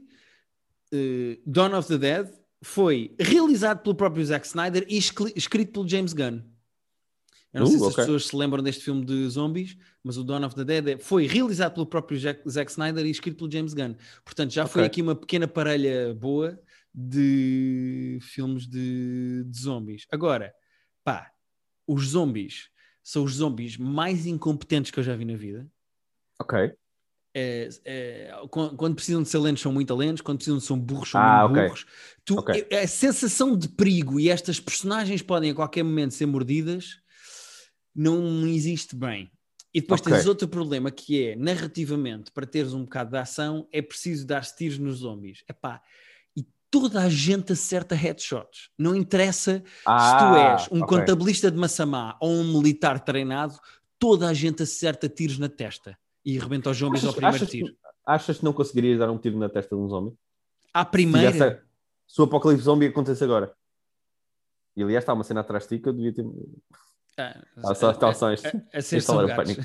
eh, 0.91 1.39
Dawn 1.45 1.77
of 1.77 1.87
the 1.87 1.97
Dead 1.97 2.27
foi 2.63 3.15
realizado 3.19 3.83
pelo 3.83 3.93
próprio 3.95 4.25
Zack 4.25 4.47
Snyder 4.47 4.85
e 4.89 4.97
escri- 4.97 5.33
escrito 5.35 5.71
pelo 5.73 5.87
James 5.87 6.13
Gunn. 6.13 6.41
Eu 7.55 7.61
não 7.61 7.67
Uh, 7.67 7.69
sei 7.69 7.79
se 7.79 7.85
as 7.87 7.95
pessoas 7.95 8.27
se 8.27 8.35
lembram 8.35 8.61
deste 8.61 8.83
filme 8.83 9.05
de 9.05 9.29
zombies, 9.29 9.77
mas 10.03 10.17
o 10.17 10.23
Dawn 10.25 10.43
of 10.45 10.53
the 10.55 10.65
Dead 10.65 10.87
é- 10.89 10.97
foi 10.97 11.25
realizado 11.25 11.73
pelo 11.73 11.85
próprio 11.85 12.19
Jack- 12.19 12.43
Zack 12.49 12.69
Snyder 12.69 13.05
e 13.05 13.09
escrito 13.09 13.37
pelo 13.37 13.49
James 13.51 13.73
Gunn. 13.73 13.95
Portanto, 14.25 14.51
já 14.51 14.67
foi 14.67 14.81
Ok. 14.81 14.87
aqui 14.87 15.01
uma 15.01 15.15
pequena 15.15 15.47
parelha 15.47 16.13
boa 16.13 16.59
de 16.93 18.19
filmes 18.21 18.67
de, 18.67 19.43
de 19.45 19.57
zombies. 19.57 20.05
Agora, 20.11 20.53
pá, 21.03 21.31
os 21.87 22.07
zombies 22.09 22.69
são 23.01 23.23
os 23.23 23.35
zombies 23.35 23.77
mais 23.77 24.25
incompetentes 24.25 24.91
que 24.91 24.99
eu 24.99 25.03
já 25.03 25.15
vi 25.15 25.23
na 25.23 25.37
vida. 25.37 25.65
Ok. 26.39 26.73
É, 27.37 27.69
é, 27.83 28.31
quando, 28.49 28.95
precisam 28.95 29.21
de 29.21 29.27
ser 29.29 29.37
lentos 29.39 29.61
são 29.61 29.71
muito 29.71 29.93
lentos, 29.95 30.21
quando 30.21 30.37
precisam 30.37 30.57
de 30.57 30.63
ser 30.65 30.75
burros 30.75 31.09
são 31.09 31.21
Ah, 31.21 31.43
muito 31.47 31.51
ok. 31.57 31.63
burros. 31.67 31.85
Tu, 32.23 32.35
Ok. 32.37 32.67
é- 32.69 32.83
A 32.83 32.87
sensação 32.87 33.57
de 33.57 33.67
perigo 33.69 34.19
e 34.19 34.29
estas 34.29 34.59
personagens 34.59 35.21
podem 35.21 35.51
a 35.51 35.55
qualquer 35.55 35.83
momento 35.83 36.13
ser 36.13 36.25
mordidas 36.25 36.99
não 37.95 38.45
existe 38.47 38.95
bem. 38.95 39.31
E 39.73 39.81
depois 39.81 39.99
Ok. 40.01 40.11
tens 40.13 40.25
outro 40.25 40.47
problema 40.47 40.89
que 40.91 41.23
é, 41.27 41.35
narrativamente, 41.35 42.31
para 42.31 42.45
teres 42.45 42.73
um 42.73 42.83
bocado 42.83 43.11
de 43.11 43.17
ação, 43.17 43.67
é 43.71 43.81
preciso 43.81 44.25
dar 44.25 44.45
tiros 44.45 44.77
nos 44.77 44.97
zombies. 44.99 45.43
Epá, 45.49 45.81
e 46.35 46.45
toda 46.71 47.01
a 47.01 47.09
gente 47.09 47.51
acerta 47.53 47.93
headshots. 47.95 48.69
Não 48.77 48.95
interessa 48.95 49.61
se 49.63 50.17
tu 50.17 50.33
Ah, 50.35 50.39
és 50.39 50.67
um 50.71 50.81
ok. 50.81 50.97
contabilista 50.97 51.51
de 51.51 51.57
Massamá 51.57 52.17
ou 52.21 52.29
um 52.31 52.53
militar 52.53 52.99
treinado, 53.03 53.59
toda 53.99 54.27
a 54.29 54.33
gente 54.33 54.63
acerta 54.63 55.09
tiros 55.09 55.37
na 55.37 55.49
testa 55.49 55.97
e 56.23 56.37
rebenta 56.39 56.69
os 56.69 56.77
zombies 56.77 57.03
ao 57.03 57.09
Achas, 57.09 57.15
primeiro 57.21 57.43
achas, 57.43 57.49
tiro. 57.49 57.67
que, 57.67 57.77
achas 58.05 58.37
que 58.39 58.43
não 58.45 58.53
conseguirias 58.53 58.99
dar 58.99 59.11
um 59.11 59.17
tiro 59.17 59.37
na 59.37 59.49
testa 59.49 59.75
de 59.75 59.81
um 59.81 59.89
zombie? 59.89 60.15
À 60.73 60.83
Se, 60.85 60.91
primeira, 60.91 61.31
tivesse- 61.31 61.61
se 62.07 62.21
o 62.21 62.23
apocalipse 62.25 62.63
zombie 62.65 62.87
acontecesse 62.87 63.23
agora. 63.25 63.53
E 64.75 64.83
aliás, 64.83 65.03
está 65.03 65.13
uma 65.13 65.23
cena 65.23 65.41
atrás 65.41 65.63
de 65.63 65.69
ti 65.77 65.79
que 65.83 65.89
eu 65.89 65.93
devia 65.93 66.13
ter. 66.13 66.25
Ah, 67.17 67.41
Estava 67.57 67.75
só, 67.75 67.91
estava 67.91 68.13
só 68.13 68.31
isto. 68.33 68.47
a, 68.47 68.77
a 68.77 68.81
ser 68.81 68.97
instalar 68.97 69.25
o 69.25 69.27
salgados. 69.27 69.57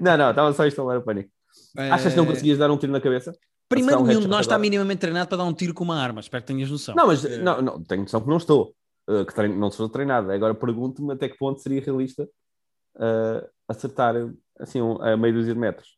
Não, 0.00 0.16
não, 0.16 0.30
estava 0.30 0.52
só 0.52 0.62
a 0.62 0.68
instalar 0.68 0.98
o 0.98 1.02
pânico. 1.02 1.30
Achas 1.76 2.12
que 2.12 2.16
não 2.16 2.24
Eh, 2.24 2.28
conseguias 2.28 2.58
dar 2.58 2.70
um 2.70 2.76
tiro 2.76 2.92
na 2.92 3.00
cabeça? 3.00 3.32
Primeiro, 3.68 4.00
um 4.00 4.06
nenhum 4.06 4.20
de 4.20 4.28
nós 4.28 4.40
está 4.46 4.58
minimamente 4.58 5.00
treinado 5.00 5.28
para 5.28 5.38
dar 5.38 5.44
um 5.44 5.52
tiro 5.52 5.74
com 5.74 5.84
uma 5.84 5.98
arma. 6.00 6.20
Espero 6.20 6.42
que 6.42 6.46
tenhas 6.52 6.70
noção. 6.70 6.94
Não, 6.94 7.06
mas 7.06 7.24
Eh, 7.24 7.38
não, 7.38 7.60
não, 7.60 7.82
tenho 7.84 8.02
noção 8.02 8.20
que 8.20 8.28
não 8.28 8.36
estou. 8.38 8.74
uh, 9.08 9.24
que 9.26 9.34
treino, 9.34 9.56
não 9.56 9.70
sou 9.70 9.88
treinado. 9.88 10.30
Agora 10.30 10.54
pergunto-me 10.54 11.12
até 11.12 11.28
que 11.28 11.36
ponto 11.38 11.60
seria 11.60 11.80
realista 11.80 12.22
uh, 12.96 13.48
acertar 13.66 14.14
assim 14.58 14.80
um- 14.82 15.00
a 15.02 15.16
meio 15.16 15.34
dúzia 15.34 15.54
de 15.54 15.60
metros. 15.60 15.96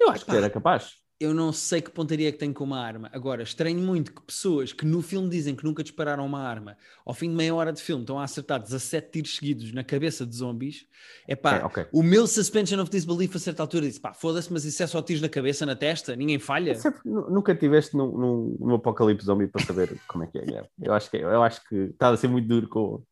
Eu 0.00 0.10
acho 0.10 0.24
que 0.24 0.30
Epá. 0.30 0.38
era 0.38 0.50
capaz. 0.50 0.92
Eu 1.20 1.34
não 1.34 1.52
sei 1.52 1.82
que 1.82 1.90
pontaria 1.90 2.30
que 2.30 2.38
tenho 2.38 2.54
com 2.54 2.62
uma 2.62 2.78
arma. 2.80 3.10
Agora, 3.12 3.42
estranho 3.42 3.80
muito 3.80 4.12
que 4.14 4.22
pessoas 4.22 4.72
que 4.72 4.86
no 4.86 5.02
filme 5.02 5.28
dizem 5.28 5.56
que 5.56 5.64
nunca 5.64 5.82
dispararam 5.82 6.24
uma 6.24 6.38
arma, 6.40 6.76
ao 7.04 7.12
fim 7.12 7.28
de 7.28 7.34
meia 7.34 7.52
hora 7.52 7.72
de 7.72 7.82
filme 7.82 8.04
estão 8.04 8.20
a 8.20 8.22
acertar 8.22 8.62
17 8.62 9.10
tiros 9.10 9.34
seguidos 9.34 9.72
na 9.72 9.82
cabeça 9.82 10.24
de 10.24 10.36
zombies. 10.36 10.86
É 11.26 11.34
pá, 11.34 11.56
É, 11.56 11.64
ok. 11.64 11.86
o 11.92 12.04
meu 12.04 12.24
suspension 12.28 12.80
of 12.80 12.88
disbelief 12.88 13.34
a 13.34 13.38
certa 13.40 13.64
altura 13.64 13.86
disse: 13.88 13.98
pá, 14.00 14.14
foda-se, 14.14 14.52
mas 14.52 14.64
isso 14.64 14.80
é 14.80 14.86
só 14.86 15.02
tiros 15.02 15.20
na 15.20 15.28
cabeça, 15.28 15.66
na 15.66 15.74
testa, 15.74 16.14
ninguém 16.14 16.38
falha. 16.38 16.76
Sempre- 16.76 17.00
nu- 17.04 17.28
nunca 17.28 17.52
tiveste 17.52 17.96
num, 17.96 18.16
num, 18.16 18.56
num 18.60 18.74
apocalipse 18.76 19.26
zombie 19.26 19.48
para 19.48 19.64
saber 19.64 19.98
como 20.06 20.22
é 20.22 20.28
que 20.28 20.38
é. 20.38 20.68
Eu 20.80 20.92
acho 20.94 21.10
que, 21.10 21.16
eu 21.16 21.42
acho 21.42 21.68
que 21.68 21.74
está 21.74 22.10
a 22.10 22.16
ser 22.16 22.28
muito 22.28 22.46
duro 22.46 22.68
com, 22.68 23.02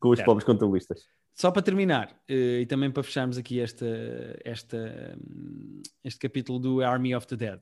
com 0.00 0.08
os 0.08 0.16
Certo. 0.18 0.26
pobres 0.26 0.44
contabilistas. 0.44 1.02
Só 1.38 1.50
para 1.50 1.60
terminar, 1.60 2.18
eh, 2.26 2.60
e 2.62 2.66
também 2.66 2.90
para 2.90 3.02
fecharmos 3.02 3.36
aqui 3.36 3.60
esta, 3.60 3.86
esta, 4.42 5.18
este 6.02 6.18
capítulo 6.18 6.58
do 6.58 6.82
Army 6.82 7.14
of 7.14 7.26
the 7.26 7.36
Dead, 7.36 7.60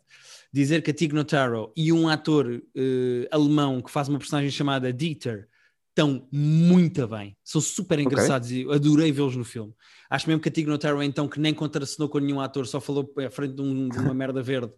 dizer 0.53 0.81
que 0.81 0.93
a 0.93 0.95
Tig 0.95 1.13
Notaro 1.13 1.73
e 1.77 1.93
um 1.93 2.09
ator 2.09 2.63
eh, 2.77 3.29
alemão 3.33 3.83
que 3.83 3.91
faz 3.91 4.09
uma 4.09 4.19
personagem 4.19 4.51
chamada 4.51 4.93
Dieter 4.93 5.49
estão 5.89 6.29
muito 6.31 7.07
bem, 7.09 7.37
são 7.43 7.61
super 7.61 7.99
engraçados 7.99 8.51
e 8.53 8.65
adorei 8.71 9.11
vê-los 9.13 9.35
no 9.37 9.45
filme. 9.45 9.73
Acho 10.09 10.29
mesmo 10.29 10.41
que 10.41 10.49
a 10.49 10.53
Tig 10.53 10.69
Notaro, 10.69 11.03
então, 11.03 11.27
que 11.29 11.41
nem 11.41 11.53
contracenou 11.53 12.09
com 12.09 12.19
nenhum 12.19 12.41
ator, 12.41 12.67
só 12.69 12.81
falou 12.81 13.13
à 13.27 13.31
frente 13.31 13.55
de, 13.55 13.63
um- 13.63 13.89
de 13.89 13.99
uma 13.99 14.15
merda 14.15 14.41
verde, 14.43 14.73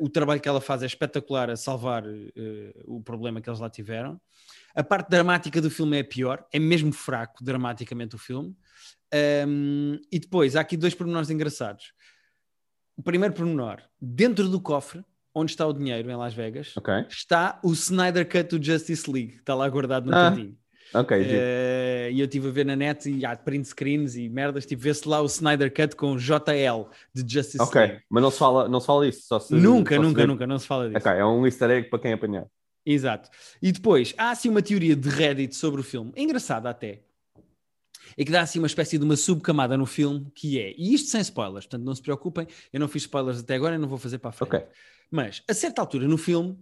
o 0.00 0.08
trabalho 0.08 0.40
que 0.40 0.48
ela 0.48 0.60
faz 0.60 0.82
é 0.82 0.86
espetacular 0.86 1.48
a 1.50 1.56
salvar 1.56 2.04
eh, 2.06 2.72
o 2.86 3.00
problema 3.02 3.40
que 3.40 3.48
eles 3.48 3.60
lá 3.60 3.70
tiveram. 3.70 4.20
A 4.74 4.82
parte 4.82 5.08
dramática 5.08 5.60
do 5.60 5.70
filme 5.70 5.96
é 5.96 6.00
a 6.00 6.04
pior, 6.04 6.44
é 6.52 6.58
mesmo 6.58 6.92
fraco 6.92 7.42
dramaticamente 7.44 8.14
o 8.16 8.18
filme. 8.18 8.56
Um, 9.46 9.98
e 10.10 10.18
depois 10.18 10.54
há 10.56 10.60
aqui 10.60 10.76
dois 10.76 10.94
pormenores 10.94 11.30
engraçados. 11.30 11.92
O 12.96 13.02
primeiro 13.02 13.34
pormenor, 13.34 13.80
dentro 14.00 14.48
do 14.48 14.60
cofre, 14.60 15.04
onde 15.34 15.52
está 15.52 15.66
o 15.66 15.72
dinheiro 15.72 16.10
em 16.10 16.16
Las 16.16 16.34
Vegas, 16.34 16.76
Ok? 16.76 16.92
está 17.08 17.58
o 17.64 17.72
Snyder 17.72 18.28
Cut 18.28 18.56
do 18.58 18.64
Justice 18.64 19.10
League, 19.10 19.32
que 19.34 19.38
está 19.40 19.54
lá 19.54 19.68
guardado 19.68 20.06
no 20.10 20.16
Ah, 20.16 20.30
cantinho. 20.30 20.56
Ok. 20.92 21.16
Eh, 21.20 22.10
e 22.12 22.18
eu 22.20 22.24
estive 22.24 22.48
a 22.48 22.50
ver 22.50 22.64
na 22.66 22.74
net 22.74 23.08
e 23.10 23.24
há 23.24 23.36
print 23.36 23.68
screens 23.68 24.16
e 24.16 24.28
merdas, 24.28 24.66
tipo, 24.66 24.82
vê-se 24.82 25.06
lá 25.08 25.20
o 25.22 25.26
Snyder 25.26 25.72
Cut 25.72 25.94
com 25.94 26.16
JL 26.16 26.88
de 27.14 27.32
Justice 27.32 27.60
Ok, 27.62 27.80
League. 27.80 28.02
mas 28.10 28.22
não 28.22 28.30
se 28.30 28.38
fala, 28.38 28.68
não 28.68 28.80
se 28.80 28.86
fala 28.86 29.06
disso. 29.06 29.22
Só 29.26 29.38
se, 29.38 29.54
Nunca, 29.54 29.94
só 29.96 30.00
se 30.02 30.06
nunca, 30.08 30.20
vê- 30.22 30.26
nunca, 30.26 30.46
não 30.46 30.58
se 30.58 30.66
fala 30.66 30.88
disso. 30.88 30.98
Ok, 30.98 31.12
é 31.20 31.24
um 31.24 31.46
easter 31.46 31.70
egg 31.70 31.88
para 31.88 31.98
quem 32.00 32.12
apanhar. 32.12 32.46
Exato. 32.84 33.28
E 33.62 33.70
depois, 33.70 34.14
há 34.18 34.30
assim 34.30 34.48
uma 34.48 34.62
teoria 34.62 34.96
de 34.96 35.08
Reddit 35.08 35.54
sobre 35.54 35.80
o 35.80 35.84
filme, 35.84 36.12
engraçada 36.16 36.68
até, 36.70 37.02
e 38.18 38.24
que 38.24 38.32
dá 38.32 38.40
assim 38.40 38.58
uma 38.58 38.66
espécie 38.66 38.98
de 38.98 39.04
uma 39.04 39.16
subcamada 39.16 39.76
no 39.76 39.86
filme, 39.86 40.26
que 40.34 40.58
é, 40.58 40.74
e 40.76 40.92
isto 40.94 41.08
sem 41.10 41.20
spoilers, 41.20 41.66
portanto 41.66 41.84
não 41.84 41.94
se 41.94 42.02
preocupem, 42.02 42.46
eu 42.72 42.80
não 42.80 42.88
fiz 42.88 43.02
spoilers 43.02 43.38
até 43.40 43.54
agora 43.54 43.76
e 43.76 43.78
não 43.78 43.86
vou 43.88 43.98
fazer 43.98 44.18
para 44.18 44.30
a 44.30 44.32
frente. 44.32 44.48
Ok. 44.56 44.66
Mas, 45.10 45.42
a 45.48 45.54
certa 45.54 45.80
altura 45.80 46.08
no 46.08 46.16
filme, 46.18 46.58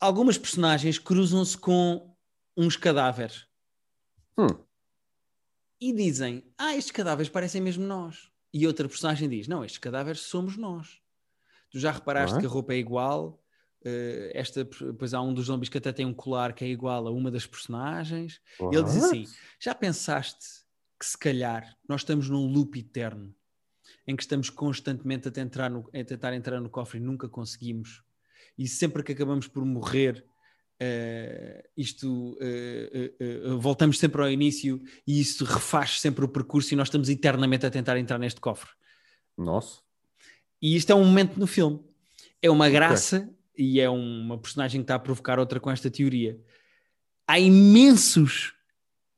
algumas 0.00 0.38
personagens 0.38 0.98
cruzam-se 0.98 1.56
com 1.58 2.07
uns 2.58 2.76
cadáveres 2.76 3.46
Hum, 4.36 4.48
e 5.80 5.92
dizem, 5.92 6.42
ah, 6.58 6.74
estes 6.74 6.90
cadáveres 6.90 7.30
parecem 7.30 7.60
mesmo 7.60 7.86
nós. 7.86 8.30
E 8.52 8.66
outra 8.66 8.88
personagem 8.88 9.28
diz, 9.28 9.46
não, 9.46 9.64
estes 9.64 9.78
cadáveres 9.78 10.20
somos 10.22 10.56
nós. 10.56 11.00
Tu 11.70 11.78
já 11.78 11.92
reparaste 11.92 12.36
é? 12.36 12.40
que 12.40 12.46
a 12.46 12.48
roupa 12.48 12.72
é 12.72 12.78
igual, 12.78 13.40
eh, 13.84 14.32
esta, 14.34 14.64
pois 14.98 15.14
há 15.14 15.20
um 15.20 15.32
dos 15.32 15.46
zombies 15.46 15.68
que 15.68 15.78
até 15.78 15.92
tem 15.92 16.04
um 16.06 16.14
colar 16.14 16.52
que 16.52 16.64
é 16.64 16.68
igual 16.68 17.06
a 17.06 17.10
uma 17.12 17.30
das 17.30 17.46
personagens. 17.46 18.40
Ele 18.58 18.82
diz 18.82 19.04
assim: 19.04 19.24
Já 19.60 19.74
pensaste 19.74 20.46
que 20.98 21.06
se 21.06 21.16
calhar 21.16 21.76
nós 21.88 22.00
estamos 22.00 22.28
num 22.28 22.46
loop 22.50 22.76
eterno 22.78 23.32
em 24.06 24.16
que 24.16 24.22
estamos 24.22 24.50
constantemente 24.50 25.28
a 25.28 25.30
tentar, 25.30 25.68
no- 25.68 25.88
a 25.94 26.04
tentar 26.04 26.32
entrar 26.34 26.60
no 26.60 26.70
cofre 26.70 26.98
e 26.98 27.02
nunca 27.02 27.28
conseguimos, 27.28 28.02
e 28.56 28.66
sempre 28.66 29.02
que 29.02 29.12
acabamos 29.12 29.46
por 29.46 29.64
morrer, 29.64 30.24
eh, 30.80 31.64
isto 31.76 32.36
eh, 32.40 33.12
eh, 33.18 33.40
voltamos 33.58 33.98
sempre 33.98 34.22
ao 34.22 34.30
início 34.30 34.80
e 35.06 35.20
isso 35.20 35.44
refaz 35.44 36.00
sempre 36.00 36.24
o 36.24 36.28
percurso 36.28 36.72
e 36.72 36.76
nós 36.76 36.88
estamos 36.88 37.08
eternamente 37.08 37.66
a 37.66 37.70
tentar 37.70 37.96
entrar 37.98 38.18
neste 38.18 38.40
cofre. 38.40 38.70
Nossa. 39.36 39.80
E 40.60 40.76
isto 40.76 40.90
é 40.90 40.94
um 40.94 41.04
momento 41.04 41.38
no 41.38 41.46
filme. 41.46 41.80
É 42.42 42.50
uma 42.50 42.68
graça 42.68 43.28
e 43.56 43.80
é 43.80 43.88
uma 43.90 44.38
personagem 44.38 44.80
que 44.80 44.84
está 44.84 44.94
a 44.94 44.98
provocar 45.00 45.38
outra 45.38 45.58
com 45.60 45.70
esta 45.70 45.90
teoria. 45.90 46.38
Há 47.26 47.38
imensos 47.38 48.54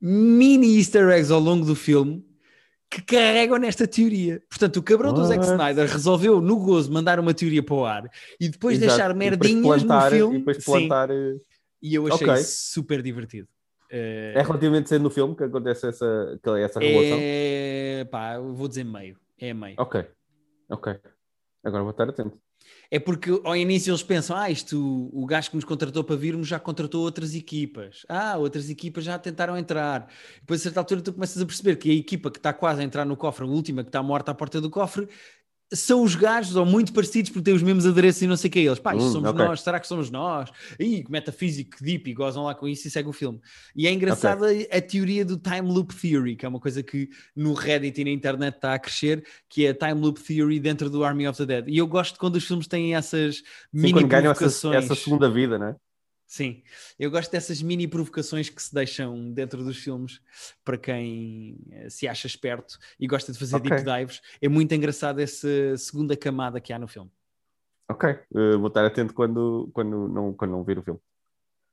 mini 0.00 0.78
easter 0.78 1.08
eggs 1.10 1.30
ao 1.32 1.40
longo 1.40 1.64
do 1.66 1.74
filme 1.74 2.24
que 2.90 3.02
carregam 3.02 3.58
nesta 3.58 3.86
teoria. 3.86 4.42
Portanto, 4.48 4.78
o 4.78 4.82
cabrão 4.82 5.12
do 5.14 5.24
Zack 5.24 5.38
What? 5.40 5.52
Snyder 5.52 5.88
resolveu, 5.88 6.40
no 6.40 6.58
gozo, 6.58 6.90
mandar 6.92 7.20
uma 7.20 7.32
teoria 7.32 7.62
para 7.62 7.74
o 7.74 7.84
ar 7.84 8.10
e 8.40 8.48
depois 8.48 8.76
Exato. 8.82 8.90
deixar 8.90 9.10
E 9.10 9.30
depois 9.30 9.50
merdinhas 9.52 9.82
plantar- 9.84 10.10
no 10.10 10.16
filme. 10.16 10.34
E 10.34 10.38
depois 10.38 10.56
Sim, 10.56 10.62
plantar. 10.64 11.10
eh, 11.10 11.36
e 11.82 11.94
eu 11.94 12.06
achei 12.06 12.28
Ok. 12.28 12.42
super 12.44 13.02
divertido. 13.02 13.48
Eh, 13.90 14.34
É 14.36 14.42
relativamente 14.42 14.88
cedo 14.88 15.02
no 15.02 15.10
filme 15.10 15.34
que 15.34 15.44
acontece 15.44 15.88
essa, 15.88 16.38
é 16.56 16.62
essa 16.62 16.78
revelação. 16.80 17.18
é, 17.20 18.04
pá, 18.10 18.34
eu 18.34 18.54
vou 18.54 18.68
dizer 18.68 18.84
meio. 18.84 19.16
É 19.38 19.52
meio. 19.52 19.74
Ok. 19.78 20.04
Ok. 20.68 20.94
Agora 21.64 21.82
vou 21.82 21.90
estar 21.90 22.08
atento. 22.08 22.38
É 22.90 22.98
porque 22.98 23.30
ao 23.44 23.56
início 23.56 23.90
eles 23.90 24.02
pensam: 24.02 24.36
ah, 24.36 24.50
isto, 24.50 25.08
o 25.12 25.24
gajo 25.26 25.50
que 25.50 25.56
nos 25.56 25.64
contratou 25.64 26.04
para 26.04 26.14
virmos 26.16 26.46
já 26.46 26.58
contratou 26.58 27.02
outras 27.02 27.34
equipas. 27.34 28.04
Ah, 28.08 28.36
outras 28.36 28.68
equipas 28.68 29.02
já 29.04 29.18
tentaram 29.18 29.56
entrar. 29.56 30.08
Depois, 30.40 30.60
a 30.60 30.64
certa 30.64 30.80
altura, 30.80 31.00
tu 31.00 31.12
começas 31.12 31.40
a 31.40 31.46
perceber 31.46 31.76
que 31.76 31.90
a 31.90 31.94
equipa 31.94 32.30
que 32.30 32.38
está 32.38 32.52
quase 32.52 32.80
a 32.80 32.84
entrar 32.84 33.04
no 33.04 33.16
cofre, 33.16 33.44
a 33.44 33.48
última 33.48 33.82
que 33.82 33.88
está 33.88 34.02
morta 34.02 34.30
à 34.32 34.34
porta 34.34 34.60
do 34.60 34.68
cofre, 34.70 35.08
são 35.72 36.02
os 36.02 36.14
gajos, 36.14 36.56
ou 36.56 36.66
muito 36.66 36.92
parecidos, 36.92 37.30
porque 37.30 37.44
têm 37.44 37.54
os 37.54 37.62
mesmos 37.62 37.86
adereços 37.86 38.22
e 38.22 38.26
não 38.26 38.36
sei 38.36 38.48
o 38.48 38.52
que 38.52 38.58
é 38.58 38.62
eles. 38.62 38.78
Pá, 38.78 38.96
isto 38.96 39.08
Hum, 39.08 39.12
somos 39.12 39.30
ok. 39.30 39.44
nós, 39.44 39.60
será 39.60 39.78
que 39.78 39.86
somos 39.86 40.10
nós? 40.10 40.50
Ih, 40.78 41.04
metafísico, 41.08 41.76
deep, 41.82 42.10
e 42.10 42.14
gozam 42.14 42.44
lá 42.44 42.54
com 42.54 42.66
isso 42.66 42.88
e 42.88 42.90
segue 42.90 43.08
o 43.08 43.12
filme. 43.12 43.40
E 43.74 43.86
é 43.86 43.92
engraçada 43.92 44.46
a 44.70 44.80
teoria 44.80 45.24
do 45.24 45.36
time 45.38 45.62
loop 45.72 45.94
theory, 45.94 46.36
que 46.36 46.44
é 46.44 46.48
uma 46.48 46.60
coisa 46.60 46.82
que 46.82 47.08
no 47.36 47.52
Reddit 47.54 48.00
e 48.00 48.04
na 48.04 48.10
internet 48.10 48.56
está 48.56 48.74
a 48.74 48.78
crescer, 48.78 49.24
que 49.48 49.64
é 49.66 49.70
a 49.70 49.74
time 49.74 50.00
loop 50.00 50.20
theory 50.20 50.58
dentro 50.58 50.90
do 50.90 51.04
Army 51.04 51.26
of 51.28 51.36
the 51.38 51.46
Dead. 51.46 51.68
E 51.68 51.78
eu 51.78 51.86
gosto 51.86 52.18
quando 52.18 52.36
os 52.36 52.44
filmes 52.44 52.66
têm 52.66 52.94
essas 52.94 53.36
Sim, 53.36 53.42
mini 53.72 53.92
quando 53.92 54.08
ganham 54.08 54.32
essa, 54.32 54.74
essa 54.74 54.94
segunda 54.94 55.30
vida, 55.30 55.58
né? 55.58 55.76
Sim, 56.30 56.62
eu 56.96 57.10
gosto 57.10 57.32
dessas 57.32 57.60
mini 57.60 57.88
provocações 57.88 58.48
que 58.48 58.62
se 58.62 58.72
deixam 58.72 59.32
dentro 59.32 59.64
dos 59.64 59.78
filmes 59.78 60.20
para 60.64 60.78
quem 60.78 61.58
eh, 61.72 61.90
se 61.90 62.06
acha 62.06 62.28
esperto 62.28 62.78
e 63.00 63.08
gosta 63.08 63.32
de 63.32 63.38
fazer 63.38 63.56
Ok. 63.56 63.68
deep 63.68 63.82
dives. 63.82 64.22
É 64.40 64.48
muito 64.48 64.72
engraçado 64.72 65.18
essa 65.18 65.76
segunda 65.76 66.16
camada 66.16 66.60
que 66.60 66.72
há 66.72 66.78
no 66.78 66.86
filme. 66.86 67.10
Ok. 67.90 68.10
Eh, 68.10 68.56
vou 68.58 68.68
estar 68.68 68.86
atento 68.86 69.12
quando, 69.12 69.68
quando, 69.72 70.06
não, 70.06 70.32
quando 70.32 70.52
não 70.52 70.62
vir 70.62 70.78
o 70.78 70.84
filme. 70.84 71.00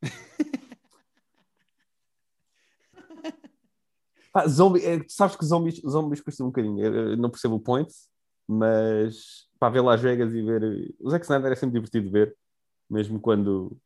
Pá, 4.34 4.48
zombie, 4.48 4.84
é, 4.84 5.06
sabes 5.08 5.36
que 5.36 5.46
zombies, 5.46 5.80
zombies 5.88 6.20
custa 6.20 6.44
um 6.44 6.48
bocadinho. 6.48 6.84
Eu, 6.84 7.16
não 7.16 7.30
percebo 7.30 7.58
o 7.58 7.60
point, 7.60 7.94
mas 8.48 9.48
para 9.60 9.72
ver 9.72 9.82
Las 9.82 10.02
Vegas 10.02 10.34
e 10.34 10.42
ver. 10.42 10.96
O 11.00 11.12
Zack 11.12 11.26
Snyder 11.26 11.52
é 11.52 11.56
sempre 11.56 11.76
divertido 11.76 12.08
de 12.08 12.12
ver, 12.12 12.36
mesmo 12.90 13.20
quando 13.20 13.78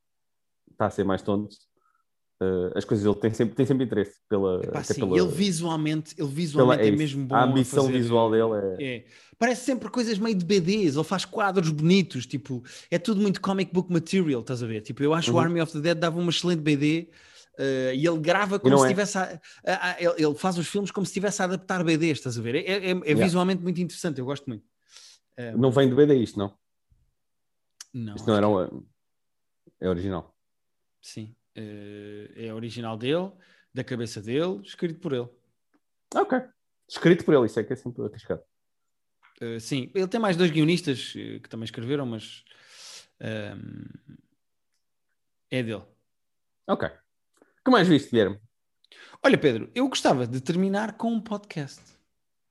está 0.82 0.88
a 0.88 0.90
ser 0.90 1.04
mais 1.04 1.22
tonto. 1.22 1.56
Eh, 2.42 2.72
as 2.76 2.84
coisas 2.84 3.06
ele 3.06 3.16
tem 3.16 3.32
sempre, 3.32 3.56
tem 3.56 3.66
sempre 3.68 3.86
interesse 3.86 4.16
pela. 4.28 4.64
Epá, 4.64 4.84
sim, 4.84 4.96
pela- 4.96 5.16
ele 5.18 5.28
visualmente, 5.28 6.12
ele 6.18 6.28
pela- 6.28 6.32
visualmente 6.32 6.82
é, 6.82 6.86
é 6.86 6.90
isso. 6.90 6.98
mesmo 6.98 7.26
bom. 7.28 7.36
A 7.36 7.44
ambição 7.44 7.86
fazer- 7.86 7.98
visual 8.00 8.32
dele 8.32 8.76
é. 8.80 8.96
É. 8.98 9.06
Parece 9.38 9.64
sempre 9.66 9.90
coisas 9.90 10.18
meio 10.18 10.36
de 10.36 10.44
BDs, 10.44 10.96
ele 10.96 11.04
faz 11.04 11.24
quadros 11.24 11.70
bonitos, 11.70 12.26
tipo, 12.26 12.64
é 12.90 12.98
tudo 12.98 13.22
muito 13.22 13.40
comic 13.42 13.72
book 13.72 13.92
material, 13.92 14.42
estás 14.42 14.64
a 14.64 14.68
ver? 14.68 14.82
Tipo, 14.82 15.04
eu 15.04 15.14
acho 15.14 15.26
que 15.26 15.32
o 15.32 15.36
Uhum. 15.36 15.40
Army 15.42 15.62
of 15.62 15.72
the 15.72 15.80
Dead 15.82 15.98
dava 15.98 16.20
uma 16.20 16.30
excelente 16.32 16.62
BD 16.62 17.10
eh, 17.60 17.94
e 17.96 18.08
ele 18.08 18.18
grava 18.20 18.60
como 18.60 18.76
se 18.78 18.84
é. 18.84 18.88
estivesse 18.88 19.18
a, 19.20 19.40
a- 19.66 19.90
a- 19.92 19.98
ele, 20.02 20.34
faz 20.36 20.58
os 20.58 20.68
filmes 20.68 20.90
como 20.90 21.06
se 21.06 21.12
estivesse 21.12 21.42
a 21.44 21.46
adaptar 21.46 21.84
BDs, 21.84 22.18
estás 22.18 22.38
a 22.40 22.42
ver? 22.42 22.56
É, 22.56 22.60
é- 22.60 22.76
é 22.92 22.92
Yeah. 22.92 23.24
visualmente 23.24 23.62
muito 23.62 23.80
interessante, 23.80 24.18
eu 24.20 24.26
gosto 24.26 24.48
muito. 24.48 24.64
Eh, 25.38 25.56
Não 25.56 25.72
vem 25.72 25.88
de 25.90 25.96
BD 25.96 26.16
isto, 26.16 26.40
não. 26.40 26.54
não, 27.94 28.16
Isto 28.16 28.28
não 28.28 28.36
era 28.36 28.48
que- 28.48 28.76
um. 28.76 28.86
É 29.80 29.90
original. 29.90 30.36
Sim, 31.02 31.36
eh, 31.56 32.32
é 32.36 32.54
original 32.54 32.98
dele, 32.98 33.32
da 33.74 33.84
cabeça 33.84 34.22
dele, 34.22 34.62
escrito 34.64 35.00
por 35.00 35.14
ele. 35.14 35.30
Ok. 36.16 36.40
Escrito 36.88 37.26
por 37.26 37.34
ele, 37.34 37.46
isso 37.46 37.60
é 37.60 37.64
que 37.64 37.74
é 37.74 37.76
sempre 37.76 38.04
arriscado. 38.04 38.44
Uh, 39.42 39.60
sim, 39.60 39.90
ele 39.96 40.08
tem 40.08 40.20
mais 40.20 40.38
dois 40.38 40.52
guionistas 40.52 41.16
uh, 41.16 41.40
que 41.42 41.50
também 41.50 41.64
escreveram, 41.64 42.06
mas 42.06 42.44
um, 43.20 43.86
é 45.50 45.64
dele. 45.64 45.84
Ok. 46.68 46.88
O 46.88 47.64
que 47.66 47.72
mais 47.72 47.88
viste, 47.88 48.12
Guilherme? 48.12 48.40
Olha, 49.24 49.38
Pedro, 49.38 49.72
eu 49.74 49.88
gostava 49.88 50.28
de 50.28 50.42
terminar 50.42 50.98
com 50.98 51.12
um 51.12 51.22
podcast. 51.22 51.82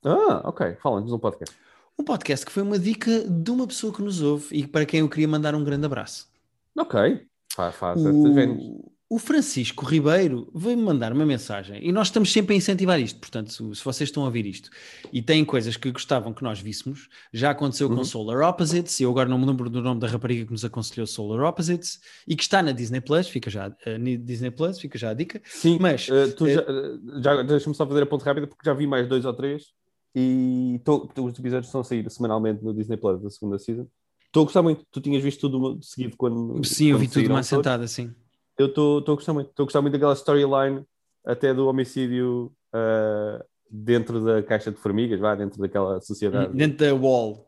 Ah, 0.05 0.49
ok. 0.49 0.77
Fala-nos 0.77 1.13
um 1.13 1.19
podcast. 1.19 1.57
Um 1.99 2.05
podcast 2.05 2.47
que 2.47 2.53
foi 2.53 2.63
uma 2.63 2.79
dica 2.79 3.29
de 3.29 3.51
uma 3.51 3.67
pessoa 3.67 3.93
que 3.93 4.03
nos 4.03 4.23
ouve 4.23 4.57
e 4.57 4.67
para 4.67 4.87
quem 4.87 5.01
eu 5.01 5.09
queria 5.09 5.29
mandar 5.29 5.55
um 5.55 5.63
grande 5.63 5.87
abraço. 5.87 6.31
Ok. 6.77 7.30
Faz, 7.55 7.75
faz. 7.75 8.01
O, 8.05 8.91
o 9.13 9.19
Francisco 9.19 9.85
Ribeiro 9.85 10.49
veio-me 10.55 10.85
mandar 10.85 11.13
uma 11.13 11.27
mensagem 11.27 11.85
e 11.85 11.91
nós 11.91 12.07
estamos 12.07 12.33
sempre 12.33 12.55
a 12.55 12.57
incentivar 12.57 13.01
isto. 13.01 13.19
Portanto, 13.19 13.51
se, 13.53 13.57
se 13.75 13.85
vocês 13.85 14.09
estão 14.09 14.23
a 14.23 14.27
ouvir 14.27 14.47
isto 14.47 14.71
e 15.13 15.21
têm 15.21 15.45
coisas 15.45 15.77
que 15.77 15.91
gostavam 15.91 16.33
que 16.33 16.45
nós 16.45 16.61
víssemos, 16.61 17.09
já 17.33 17.51
aconteceu 17.51 17.89
com 17.89 17.97
Uhum. 17.97 18.05
Solar 18.05 18.49
Opposites. 18.49 19.01
Eu 19.01 19.11
agora 19.11 19.29
não 19.29 19.37
me 19.37 19.47
lembro 19.47 19.69
do 19.69 19.83
nome 19.83 19.99
da 20.01 20.07
rapariga 20.07 20.45
que 20.47 20.53
nos 20.53 20.65
aconselhou 20.65 21.09
Solar 21.09 21.45
Opposites 21.49 21.99
e 22.27 22.37
que 22.37 22.43
está 22.45 22.63
na 22.63 22.71
Disney 22.71 23.01
Plus. 23.01 23.27
Fica 23.29 23.51
já, 23.51 23.69
na 23.69 24.17
Disney 24.17 24.53
Plus, 24.53 24.79
fica 24.79 24.97
já 24.97 25.11
a 25.11 25.15
dica. 25.15 25.43
Sim, 25.45 25.79
Mas, 25.81 26.07
tu 26.37 26.47
eh, 26.47 26.55
já, 26.55 27.35
já 27.37 27.43
deixa-me 27.43 27.75
só 27.75 27.85
fazer 27.85 28.03
a 28.05 28.07
ponta 28.07 28.25
rápida 28.25 28.47
porque 28.47 28.63
já 28.65 28.73
vi 28.75 28.87
mais 28.87 29.09
dois 29.09 29.25
ou 29.25 29.33
três 29.35 29.65
e 30.15 30.81
tô- 30.85 31.09
os 31.17 31.37
episódios 31.39 31.67
estão 31.67 31.81
a 31.81 31.85
sair 31.85 32.09
semanalmente 32.11 32.63
no 32.65 32.73
Disney 32.73 32.97
Plus 32.97 33.21
da 33.21 33.29
segunda 33.29 33.59
season. 33.59 33.87
Estou 34.31 34.43
a 34.43 34.45
gostar 34.45 34.63
muito. 34.63 34.85
Tu 34.93 35.01
tinhas 35.01 35.23
visto 35.23 35.41
tudo 35.51 35.77
de 35.79 35.85
seguido 35.87 36.17
quando. 36.17 36.65
Sim, 36.65 36.87
eu 36.91 36.97
quando 36.97 37.01
vi 37.01 37.09
tudo 37.09 37.31
uma 37.31 37.43
sentada, 37.43 37.87
sim. 37.89 38.15
Eu 38.57 38.67
estou 38.67 38.99
a 39.01 39.15
gostar 39.15 39.33
muito. 39.33 39.51
Estou 39.51 39.65
a 39.65 39.67
gostar 39.67 39.83
muito 39.83 39.93
daquela 39.95 40.13
storyline 40.15 40.85
até 41.27 41.53
do 41.53 41.67
homicídio 41.67 42.53
eh, 42.73 43.45
dentro 43.71 44.25
da 44.25 44.43
caixa 44.43 44.71
de 44.71 44.77
formigas, 44.77 45.19
vá, 45.19 45.35
dentro 45.35 45.59
daquela 45.61 46.01
sociedade. 46.01 46.53
Dentro 46.55 46.79
da 46.87 46.95
wall. 46.95 47.47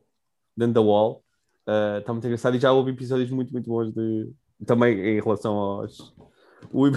dentro 0.56 0.74
da 0.74 0.80
Wall. 0.80 1.22
Uh, 1.68 1.98
Está 2.00 2.12
muito 2.12 2.24
engraçado 2.26 2.56
e 2.56 2.58
já 2.60 2.72
houve 2.72 2.90
episódios 2.90 3.30
muito, 3.30 3.52
muito 3.52 3.68
bons 3.70 3.92
de 3.94 4.30
também 4.66 4.98
em 4.98 5.20
relação 5.20 5.54
aos. 5.54 6.12
O, 6.72 6.90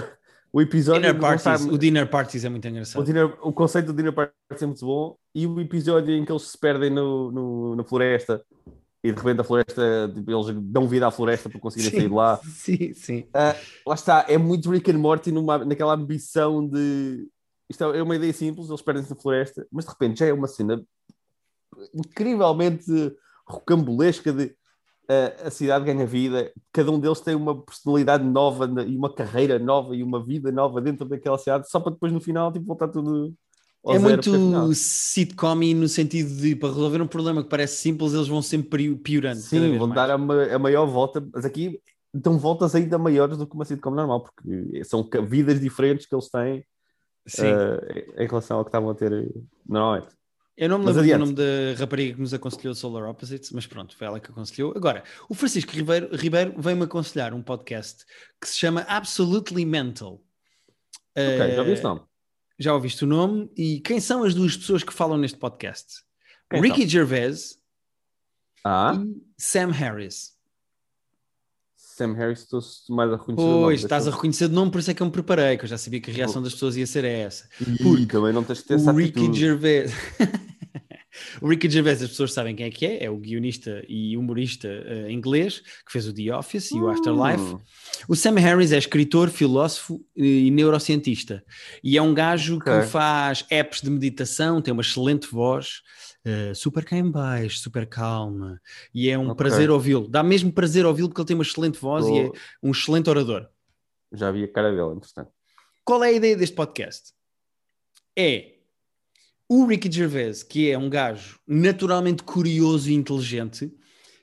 o 0.52 0.60
episódio. 0.60 1.02
Dinner 1.02 1.20
parties, 1.20 1.64
o 1.66 1.78
Dinner 1.78 2.10
Parties 2.10 2.44
é 2.44 2.48
muito 2.48 2.64
o, 2.64 2.68
engraçado. 2.68 3.04
dinner- 3.04 3.38
o 3.42 3.52
conceito 3.52 3.86
do 3.86 3.92
Dinner 3.94 4.12
Party 4.12 4.32
é 4.60 4.66
muito 4.66 4.84
bom 4.84 5.16
e 5.32 5.46
o 5.46 5.60
episódio 5.60 6.12
em 6.14 6.24
que 6.24 6.32
eles 6.32 6.42
se 6.42 6.58
perdem 6.58 6.90
no, 6.90 7.30
no- 7.30 7.76
na 7.76 7.84
floresta 7.84 8.44
e 9.06 9.12
de 9.12 9.18
repente 9.18 9.40
a 9.40 9.44
floresta, 9.44 10.10
tipo, 10.12 10.30
eles 10.30 10.46
dão 10.62 10.88
vida 10.88 11.06
à 11.06 11.10
floresta 11.10 11.48
para 11.48 11.60
conseguirem 11.60 11.92
sair 11.92 12.08
de 12.08 12.14
lá. 12.14 12.40
Sim, 12.42 12.92
sim. 12.92 13.28
Lá 13.86 13.94
está, 13.94 14.24
é 14.28 14.36
muito 14.36 14.70
Rick 14.70 14.90
and 14.90 14.98
Morty 14.98 15.30
numa, 15.30 15.58
naquela 15.64 15.94
ambição 15.94 16.66
de. 16.66 17.28
Isto 17.68 17.84
é 17.84 18.02
uma 18.02 18.16
ideia 18.16 18.32
simples, 18.32 18.68
eles 18.68 18.82
perdem-se 18.82 19.10
na 19.10 19.16
floresta, 19.16 19.66
mas 19.72 19.84
de 19.84 19.90
repente 19.90 20.20
já 20.20 20.26
é 20.26 20.32
uma 20.32 20.46
cena 20.46 20.82
incrivelmente 21.94 22.86
rocambolesca 23.46 24.32
de 24.32 24.44
uh, 24.44 25.46
a 25.46 25.50
cidade 25.50 25.84
ganha 25.84 26.06
vida, 26.06 26.52
cada 26.72 26.90
um 26.90 26.98
deles 26.98 27.20
tem 27.20 27.34
uma 27.34 27.60
personalidade 27.60 28.24
nova 28.24 28.66
e 28.86 28.96
uma 28.96 29.12
carreira 29.12 29.58
nova 29.58 29.94
e 29.94 30.02
uma 30.02 30.24
vida 30.24 30.50
nova 30.50 30.80
dentro 30.80 31.06
daquela 31.08 31.38
cidade, 31.38 31.68
só 31.70 31.80
para 31.80 31.92
depois 31.92 32.12
no 32.12 32.20
final 32.20 32.52
tipo, 32.52 32.66
voltar 32.66 32.88
tudo 32.88 33.34
É 33.88 33.98
muito 33.98 34.74
sitcom 34.74 35.54
no 35.74 35.88
sentido 35.88 36.34
de 36.36 36.56
para 36.56 36.68
resolver 36.70 37.00
um 37.00 37.06
problema 37.06 37.42
que 37.42 37.48
parece 37.48 37.76
simples, 37.76 38.12
eles 38.14 38.28
vão 38.28 38.42
sempre 38.42 38.68
pio- 38.84 38.98
piorando. 38.98 39.40
Sim, 39.40 39.78
vão 39.78 39.86
mais. 39.88 39.94
dar 39.96 40.10
a, 40.14 40.18
ma- 40.18 40.44
a 40.44 40.58
maior 40.58 40.86
volta, 40.86 41.24
mas 41.32 41.44
aqui 41.44 41.80
dão 42.12 42.38
voltas 42.38 42.74
ainda 42.74 42.98
maiores 42.98 43.36
do 43.38 43.46
que 43.46 43.54
uma 43.54 43.64
sitcom 43.64 43.90
normal, 43.90 44.22
porque 44.22 44.82
são 44.84 45.08
vidas 45.28 45.60
diferentes 45.60 46.06
que 46.06 46.14
eles 46.14 46.28
têm 46.30 46.64
uh, 47.38 48.22
em 48.22 48.26
relação 48.26 48.58
ao 48.58 48.64
que 48.64 48.70
estavam 48.70 48.90
a 48.90 48.94
ter 48.94 49.10
normalmente. 49.68 50.08
Eu 50.56 50.70
não 50.70 50.78
me 50.78 50.86
lembro 50.86 51.02
do 51.02 51.18
nome 51.18 51.34
da 51.34 51.78
rapariga 51.78 52.14
que 52.14 52.20
nos 52.20 52.32
aconselhou 52.32 52.74
Solar 52.74 53.10
Opposites, 53.10 53.50
mas 53.52 53.66
pronto, 53.66 53.94
foi 53.94 54.06
ela 54.06 54.18
que 54.18 54.30
aconselhou. 54.30 54.72
Agora, 54.74 55.04
o 55.28 55.34
Francisco 55.34 55.70
Ribeiro, 55.72 56.08
Ribeiro 56.16 56.54
veio-me 56.56 56.84
aconselhar 56.84 57.34
um 57.34 57.42
podcast 57.42 58.06
que 58.40 58.48
se 58.48 58.56
chama 58.58 58.80
Absolutely 58.88 59.66
Mental. 59.66 60.14
Ok, 61.14 61.54
já 61.54 61.62
vi 61.62 61.70
Eh, 61.70 61.72
esse 61.74 61.82
nome. 61.82 62.00
Já 62.58 62.72
ouviste 62.74 63.04
o 63.04 63.06
nome? 63.06 63.50
E 63.56 63.80
quem 63.80 64.00
são 64.00 64.24
as 64.24 64.34
duas 64.34 64.56
pessoas 64.56 64.82
que 64.82 64.92
falam 64.92 65.18
neste 65.18 65.38
podcast? 65.38 66.02
Quem 66.50 66.60
Ricky 66.62 66.88
Gervais 66.88 67.58
Ah, 68.64 68.94
e 69.38 69.42
Sam 69.42 69.70
Harris. 69.72 70.34
Sam 71.76 72.12
Harris, 72.14 72.40
estou 72.40 72.60
mais 72.90 73.10
a 73.12 73.16
reconhecer. 73.16 73.42
Pois, 73.42 73.82
estás 73.82 74.06
a 74.06 74.10
reconhecer 74.10 74.48
de 74.48 74.54
nome, 74.54 74.70
por 74.70 74.78
isso 74.80 74.90
é 74.90 74.94
que 74.94 75.02
eu 75.02 75.06
me 75.06 75.12
preparei, 75.12 75.56
que 75.56 75.64
eu 75.64 75.68
já 75.68 75.78
sabia 75.78 76.00
que 76.00 76.10
a 76.10 76.14
reação 76.14 76.42
das 76.42 76.52
pessoas 76.52 76.76
ia 76.76 76.86
ser 76.86 77.04
essa. 77.04 77.48
porque 77.82 78.06
também 78.06 78.32
não 78.34 78.44
tens 78.44 78.60
que 78.60 78.68
ter 78.68 78.74
essa 78.74 78.92
O 78.92 78.96
Ricky 78.96 79.18
atitude. 79.18 79.38
Gervais. 79.38 79.92
o 81.40 81.48
Ricky 81.48 81.68
Gervais, 81.68 82.02
as 82.02 82.10
pessoas 82.10 82.32
sabem 82.32 82.54
quem 82.56 82.66
é 82.66 82.70
que 82.70 82.84
é, 82.86 83.04
é 83.04 83.10
o 83.10 83.16
guionista 83.16 83.84
e 83.88 84.16
humorista 84.16 84.68
eh, 84.68 85.10
inglês 85.10 85.60
que 85.60 85.92
fez 85.92 86.06
o 86.08 86.12
The 86.12 86.34
Office 86.36 86.70
e 86.72 86.80
o 86.80 86.88
Afterlife. 86.88 87.54
Hum, 87.54 87.60
O 88.08 88.14
Sam 88.16 88.34
Harris 88.38 88.72
é 88.72 88.78
escritor, 88.78 89.28
filósofo 89.30 90.04
e 90.16 90.50
neurocientista. 90.50 91.44
E 91.82 91.96
é 91.96 92.02
um 92.02 92.12
gajo 92.14 92.56
Ok. 92.58 92.72
que 92.72 92.86
faz 92.86 93.44
apps 93.50 93.80
de 93.82 93.90
meditação, 93.90 94.60
tem 94.62 94.72
uma 94.72 94.82
excelente 94.82 95.26
voz, 95.28 95.82
eh, 96.24 96.52
super 96.54 96.84
cá 96.84 96.96
em 96.96 97.10
baixo, 97.10 97.58
super 97.58 97.86
calma. 97.86 98.60
E 98.94 99.08
é 99.08 99.18
um 99.18 99.26
Ok. 99.26 99.36
prazer 99.36 99.70
ouvi-lo. 99.70 100.08
Dá 100.08 100.22
mesmo 100.22 100.52
prazer 100.52 100.84
ouvi-lo 100.86 101.08
porque 101.08 101.20
ele 101.22 101.28
tem 101.28 101.36
uma 101.36 101.42
excelente 101.44 101.78
voz 101.80 102.06
e 102.06 102.18
é 102.18 102.26
tô- 102.28 102.34
um 102.62 102.70
excelente 102.72 103.08
orador. 103.10 103.46
Já 104.12 104.30
vi 104.30 104.44
a 104.44 104.52
cara 104.52 104.70
dele, 104.70 104.94
entretanto. 104.96 105.30
Qual 105.84 106.02
é 106.02 106.08
a 106.08 106.12
ideia 106.12 106.36
deste 106.36 106.54
podcast? 106.54 107.12
É 108.18 108.55
O 109.48 109.64
Ricky 109.66 109.90
Gervais, 109.90 110.42
que 110.42 110.70
é 110.70 110.76
um 110.76 110.90
gajo 110.90 111.38
naturalmente 111.46 112.22
curioso 112.24 112.90
e 112.90 112.94
inteligente, 112.94 113.72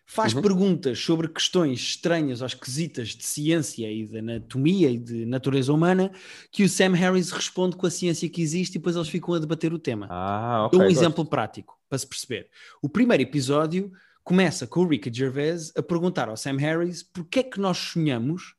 faz 0.06 0.34
Uhum. 0.34 0.42
perguntas 0.42 1.00
sobre 1.00 1.30
questões 1.30 1.80
estranhas 1.80 2.42
ou 2.42 2.48
esquisitas 2.48 3.10
de 3.10 3.24
ciência 3.24 3.90
e 3.90 4.06
de 4.06 4.18
anatomia 4.20 4.92
e 4.92 4.98
de 4.98 5.26
natureza 5.26 5.72
humana 5.72 6.12
que 6.52 6.64
o 6.64 6.70
Sam 6.70 6.94
Harris 6.94 7.32
responde 7.32 7.78
com 7.78 7.88
a 7.88 7.90
ciência 7.90 8.28
que 8.30 8.42
existe 8.42 8.76
e 8.76 8.80
depois 8.80 8.96
eles 8.98 9.08
ficam 9.08 9.34
a 9.34 9.40
debater 9.40 9.74
o 9.74 9.80
tema. 9.80 10.08
Ah, 10.10 10.66
ok. 10.66 10.78
Dou 10.78 10.86
um 10.86 10.90
gosto. 10.90 11.00
exemplo 11.02 11.26
prático 11.26 11.80
para 11.88 11.98
se 11.98 12.06
perceber. 12.08 12.50
O 12.82 12.90
primeiro 12.90 13.24
episódio 13.24 13.92
começa 14.26 14.68
com 14.68 14.82
o 14.82 14.88
Ricky 14.88 15.10
Gervais 15.12 15.72
a 15.78 15.82
perguntar 15.82 16.28
ao 16.28 16.36
Sam 16.36 16.58
Harris 16.58 17.02
porque 17.02 17.40
é 17.40 17.44
que 17.44 17.60
nós 17.62 17.78
sonhamos, 17.78 18.56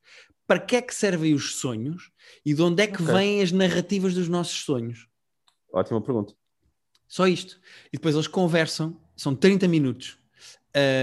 para 0.46 0.58
que 0.58 0.76
é 0.76 0.82
que 0.82 0.94
servem 0.94 1.34
os 1.34 1.56
sonhos 1.56 2.10
e 2.44 2.54
de 2.54 2.62
onde 2.62 2.82
é 2.82 2.86
que 2.86 3.02
Ok. 3.02 3.14
vêm 3.14 3.42
as 3.42 3.52
narrativas 3.52 4.14
dos 4.14 4.28
nossos 4.28 4.64
sonhos. 4.64 5.06
Ótima 5.70 6.00
pergunta. 6.00 6.34
Só 7.06 7.26
isto. 7.26 7.60
E 7.92 7.96
depois 7.96 8.14
eles 8.14 8.26
conversam, 8.26 8.96
são 9.16 9.34
30 9.34 9.68
minutos. 9.68 10.18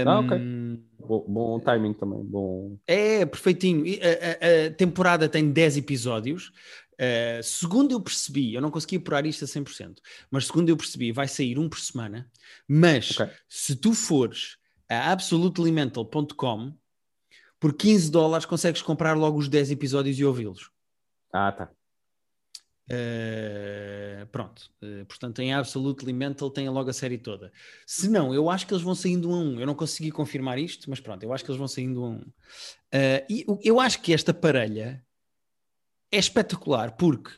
Ah, 0.06 0.20
ok. 0.20 0.38
Bom, 0.98 1.24
bom 1.26 1.60
timing 1.60 1.94
também. 1.94 2.22
Bom. 2.22 2.76
É, 2.86 3.24
perfeitinho. 3.24 3.84
A, 4.02 4.06
a- 4.06 4.66
a 4.66 4.70
temporada 4.70 5.28
tem 5.28 5.50
10 5.50 5.78
episódios. 5.78 6.52
Uh, 6.94 7.42
segundo 7.42 7.90
eu 7.92 8.00
percebi, 8.00 8.54
eu 8.54 8.60
não 8.60 8.70
consegui 8.70 8.96
apurar 8.96 9.24
isto 9.26 9.44
a 9.44 9.48
100%, 9.48 9.96
mas 10.30 10.46
segundo 10.46 10.68
eu 10.68 10.76
percebi, 10.76 11.10
vai 11.10 11.26
sair 11.26 11.58
um 11.58 11.68
por 11.68 11.80
semana. 11.80 12.30
Mas 12.68 13.18
Ok. 13.18 13.32
se 13.48 13.74
tu 13.74 13.92
fores 13.94 14.56
a 14.88 15.10
absolutelymental.com, 15.10 16.72
por 17.58 17.72
15 17.74 18.10
dólares 18.10 18.46
consegues 18.46 18.82
comprar 18.82 19.16
logo 19.16 19.38
os 19.38 19.48
10 19.48 19.70
episódios 19.70 20.18
e 20.18 20.24
ouvi-los. 20.24 20.70
Ah, 21.32 21.50
tá. 21.50 21.70
Uh, 22.92 24.26
pronto, 24.26 24.70
Uh, 24.82 25.06
portanto, 25.06 25.40
em 25.40 25.54
Absolutely 25.54 26.12
Mental 26.12 26.50
tem 26.50 26.68
logo 26.68 26.90
a 26.90 26.92
série 26.92 27.16
toda. 27.16 27.52
Se 27.86 28.08
não, 28.08 28.34
eu 28.34 28.50
acho 28.50 28.66
que 28.66 28.74
eles 28.74 28.82
vão 28.82 28.94
saindo 28.94 29.30
um 29.30 29.34
a 29.34 29.38
um. 29.38 29.60
Eu 29.60 29.66
não 29.66 29.74
consegui 29.74 30.10
confirmar 30.10 30.58
isto, 30.58 30.90
mas 30.90 31.00
pronto, 31.00 31.22
eu 31.22 31.32
acho 31.32 31.44
que 31.44 31.50
eles 31.50 31.58
vão 31.58 31.68
saindo 31.68 32.02
um 32.02 32.04
a 32.04 32.08
um. 32.10 32.18
Uh, 32.18 33.24
e 33.30 33.46
eu 33.62 33.80
acho 33.80 34.02
que 34.02 34.12
esta 34.12 34.34
parelha 34.34 35.02
é 36.10 36.18
espetacular 36.18 36.96
porque, 36.96 37.30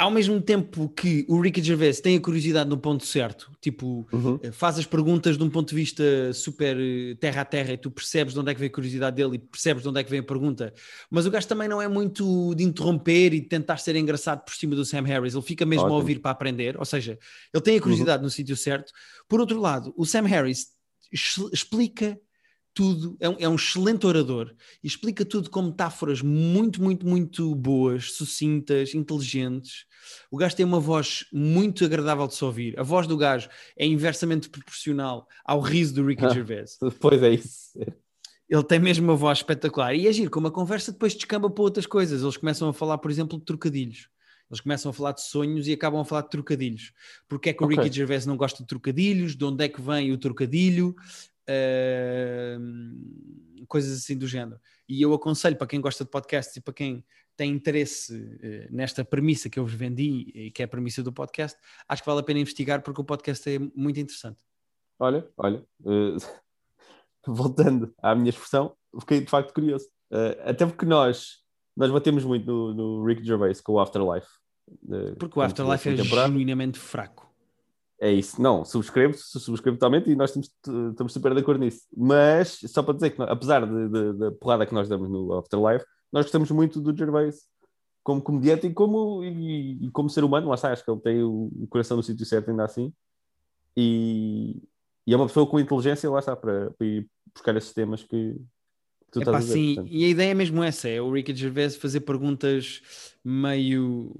ao 0.00 0.10
mesmo 0.10 0.40
tempo 0.40 0.88
que 0.88 1.24
o 1.28 1.40
Ricky 1.40 1.62
Gervais 1.62 2.00
tem 2.00 2.16
a 2.16 2.20
curiosidade 2.20 2.68
no 2.68 2.78
ponto 2.78 3.04
certo, 3.06 3.50
tipo, 3.60 4.06
Uhum. 4.12 4.38
eh, 4.42 4.50
faz 4.50 4.78
as 4.78 4.86
perguntas 4.86 5.36
de 5.36 5.44
um 5.44 5.50
ponto 5.50 5.68
de 5.68 5.74
vista 5.74 6.02
super 6.32 6.76
eh, 6.78 7.14
terra 7.20 7.42
a 7.42 7.44
terra 7.44 7.72
e 7.72 7.76
tu 7.76 7.90
percebes 7.90 8.32
de 8.34 8.40
onde 8.40 8.50
é 8.50 8.54
que 8.54 8.60
vem 8.60 8.68
a 8.68 8.72
curiosidade 8.72 9.16
dele 9.16 9.36
e 9.36 9.38
percebes 9.38 9.82
de 9.82 9.88
onde 9.88 10.00
é 10.00 10.04
que 10.04 10.10
vem 10.10 10.20
a 10.20 10.22
pergunta, 10.22 10.72
mas 11.10 11.26
o 11.26 11.30
gajo 11.30 11.46
também 11.46 11.68
não 11.68 11.80
é 11.82 11.86
muito 11.88 12.54
de 12.54 12.64
interromper 12.64 13.34
e 13.34 13.40
de 13.40 13.46
tentar 13.48 13.76
ser 13.76 13.94
engraçado 13.96 14.44
por 14.44 14.54
cima 14.54 14.74
do 14.74 14.84
Sam 14.84 15.02
Harris, 15.02 15.34
ele 15.34 15.42
fica 15.42 15.66
mesmo 15.66 15.82
a 15.82 15.86
Ótimo. 15.86 15.98
ouvir 16.00 16.18
para 16.20 16.30
aprender, 16.30 16.76
ou 16.78 16.84
seja, 16.84 17.18
ele 17.52 17.62
tem 17.62 17.76
a 17.76 17.80
curiosidade 17.80 18.22
no 18.22 18.30
sítio 18.30 18.56
certo. 18.56 18.92
Por 19.28 19.38
outro 19.40 19.60
lado, 19.60 19.92
o 19.96 20.06
Sam 20.06 20.22
Harris 20.26 20.68
ex- 21.12 21.36
explica 21.52 22.18
tudo, 22.72 23.16
é 23.20 23.28
um, 23.28 23.36
é 23.40 23.48
um 23.48 23.56
excelente 23.56 24.06
orador 24.06 24.54
e 24.82 24.86
explica 24.86 25.24
tudo 25.24 25.50
com 25.50 25.62
metáforas 25.62 26.22
muito, 26.22 26.82
muito, 26.82 27.06
muito 27.06 27.54
boas, 27.54 28.12
sucintas, 28.12 28.94
inteligentes. 28.94 29.84
O 30.30 30.36
gajo 30.36 30.56
tem 30.56 30.64
uma 30.64 30.80
voz 30.80 31.26
muito 31.32 31.84
agradável 31.84 32.26
de 32.26 32.34
se 32.34 32.44
ouvir. 32.44 32.78
A 32.78 32.82
voz 32.82 33.06
do 33.06 33.16
gajo 33.16 33.48
é 33.76 33.84
inversamente 33.86 34.48
proporcional 34.48 35.26
ao 35.44 35.60
riso 35.60 35.94
do 35.94 36.06
Ricky 36.06 36.24
Ah. 36.24 36.28
Gervais. 36.34 36.78
Depois 36.80 37.22
é 37.22 37.34
isso. 37.34 37.78
Ele 38.48 38.64
tem 38.64 38.80
mesmo 38.80 39.04
uma 39.04 39.16
voz 39.16 39.38
espetacular. 39.38 39.94
E 39.94 40.08
é 40.08 40.12
giro, 40.12 40.30
como 40.30 40.48
a 40.48 40.50
conversa 40.50 40.90
depois 40.90 41.14
descamba 41.14 41.48
para 41.50 41.62
outras 41.62 41.86
coisas. 41.86 42.22
Eles 42.22 42.36
começam 42.36 42.68
a 42.68 42.72
falar, 42.72 42.98
por 42.98 43.10
exemplo, 43.10 43.38
de 43.38 43.44
trocadilhos. 43.44 44.08
Eles 44.50 44.60
começam 44.60 44.90
a 44.90 44.92
falar 44.92 45.12
de 45.12 45.22
sonhos 45.22 45.68
e 45.68 45.72
acabam 45.72 46.00
a 46.00 46.04
falar 46.04 46.22
de 46.22 46.30
trocadilhos. 46.30 46.92
Porque 47.28 47.50
é 47.50 47.52
que 47.52 47.62
o 47.62 47.66
Ok. 47.66 47.76
Ricky 47.78 47.94
Gervais 47.94 48.26
não 48.26 48.36
gosta 48.36 48.64
de 48.64 48.66
trocadilhos? 48.66 49.36
De 49.36 49.44
onde 49.44 49.64
é 49.64 49.68
que 49.68 49.80
vem 49.80 50.10
o 50.12 50.18
trocadilho? 50.18 50.96
Ahm, 51.50 52.94
coisas 53.66 53.98
assim 53.98 54.16
do 54.16 54.26
género. 54.26 54.60
E 54.88 55.00
eu 55.00 55.14
aconselho 55.14 55.56
para 55.56 55.66
quem 55.66 55.80
gosta 55.80 56.04
de 56.04 56.10
podcasts 56.10 56.56
e 56.56 56.60
para 56.60 56.74
quem 56.74 57.04
tem 57.36 57.52
interesse 57.52 58.38
eh, 58.42 58.68
nesta 58.70 59.04
premissa 59.04 59.48
que 59.48 59.58
eu 59.58 59.64
vos 59.64 59.72
vendi 59.72 60.30
e 60.34 60.50
que 60.50 60.60
é 60.60 60.64
a 60.64 60.68
premissa 60.68 61.02
do 61.02 61.12
podcast, 61.12 61.58
acho 61.88 62.02
que 62.02 62.08
vale 62.08 62.20
a 62.20 62.24
pena 62.24 62.40
investigar 62.40 62.82
porque 62.82 63.00
o 63.00 63.04
podcast 63.04 63.48
é 63.48 63.58
muito 63.74 63.98
interessante. 63.98 64.42
Olha, 64.98 65.26
olha. 65.36 65.64
eh, 65.86 66.16
voltando 67.26 67.94
à 68.02 68.14
minha 68.14 68.30
expressão, 68.30 68.76
fiquei 68.98 69.20
de 69.20 69.30
facto 69.30 69.54
curioso. 69.54 69.88
Eh, 70.10 70.42
até 70.44 70.66
porque 70.66 70.84
nós, 70.84 71.38
nós 71.76 71.90
batemos 71.90 72.24
muito 72.24 72.44
no, 72.44 72.74
no 72.74 73.04
Rick 73.04 73.24
Gervais 73.24 73.60
com 73.60 73.74
o 73.74 73.80
Afterlife. 73.80 74.28
Porque 75.18 75.38
o 75.38 75.42
Afterlife 75.42 75.88
é 75.88 75.96
genuinamente 75.96 76.78
fraco. 76.78 77.29
É 78.02 78.10
isso, 78.10 78.40
não, 78.40 78.64
subscrevo, 78.64 79.12
su- 79.14 79.38
subscrevo 79.38 79.76
totalmente 79.76 80.10
e 80.10 80.16
nós 80.16 80.30
estamos, 80.30 80.50
estamos 80.90 81.12
super 81.12 81.34
de 81.34 81.40
acordo 81.40 81.60
nisso. 81.62 81.82
Mas, 81.94 82.58
só 82.68 82.82
para 82.82 82.94
dizer 82.94 83.10
que, 83.10 83.20
apesar 83.22 83.66
da 83.66 84.32
porrada 84.32 84.64
que 84.64 84.72
nós 84.72 84.88
damos 84.88 85.10
no 85.10 85.34
Afterlife, 85.34 85.84
nós 86.10 86.24
gostamos 86.24 86.50
muito 86.50 86.80
do 86.80 86.96
Gervais 86.96 87.46
como 88.02 88.22
comediante 88.22 88.66
e 88.66 88.72
como, 88.72 89.22
e, 89.22 89.84
e 89.84 89.90
como 89.90 90.08
ser 90.08 90.24
humano, 90.24 90.48
lá 90.48 90.54
está, 90.54 90.72
acho 90.72 90.82
que 90.82 90.90
ele 90.90 91.00
tem 91.00 91.22
o, 91.22 91.50
o 91.54 91.66
coração 91.68 91.98
no 91.98 92.02
sítio 92.02 92.24
certo 92.24 92.50
ainda 92.50 92.64
assim. 92.64 92.90
E, 93.76 94.56
e 95.06 95.12
é 95.12 95.16
uma 95.16 95.26
pessoa 95.26 95.46
com 95.46 95.60
inteligência, 95.60 96.10
lá 96.10 96.20
está, 96.20 96.34
para, 96.34 96.70
para 96.70 96.86
ir 96.86 97.06
buscar 97.34 97.54
esses 97.56 97.74
temas 97.74 98.02
que, 98.02 98.34
que 99.12 99.20
Epá, 99.20 99.40
dizer. 99.40 99.52
sim, 99.52 99.74
portanto. 99.74 99.92
e 99.92 100.04
a 100.04 100.08
ideia 100.08 100.30
é 100.30 100.34
mesmo 100.34 100.62
essa: 100.62 100.88
é 100.88 101.02
o 101.02 101.12
Ricky 101.12 101.34
Gervais 101.34 101.76
fazer 101.76 102.00
perguntas 102.00 102.80
meio 103.22 104.10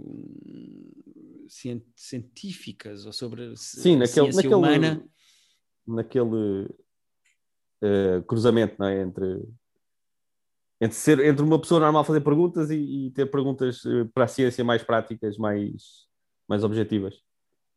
científicas 1.95 3.07
ou 3.07 3.13
sobre 3.13 3.57
Sim, 3.57 3.97
naquele, 3.97 4.33
ciência 4.33 4.37
naquele, 4.37 4.55
humana. 4.55 5.09
naquele 5.87 6.69
eh, 7.83 8.23
cruzamento 8.27 8.77
não 8.79 8.87
é? 8.87 9.01
entre, 9.03 9.43
entre, 10.81 10.97
ser, 10.97 11.19
entre 11.21 11.43
uma 11.43 11.61
pessoa 11.61 11.81
normal 11.81 12.05
fazer 12.05 12.21
perguntas 12.21 12.71
e, 12.71 13.07
e 13.07 13.11
ter 13.11 13.27
perguntas 13.27 13.83
eh, 13.87 14.05
para 14.13 14.25
a 14.25 14.29
ciência 14.29 14.65
mais 14.65 14.83
práticas, 14.83 15.37
mais, 15.37 16.07
mais 16.49 16.63
objetivas. 16.63 17.15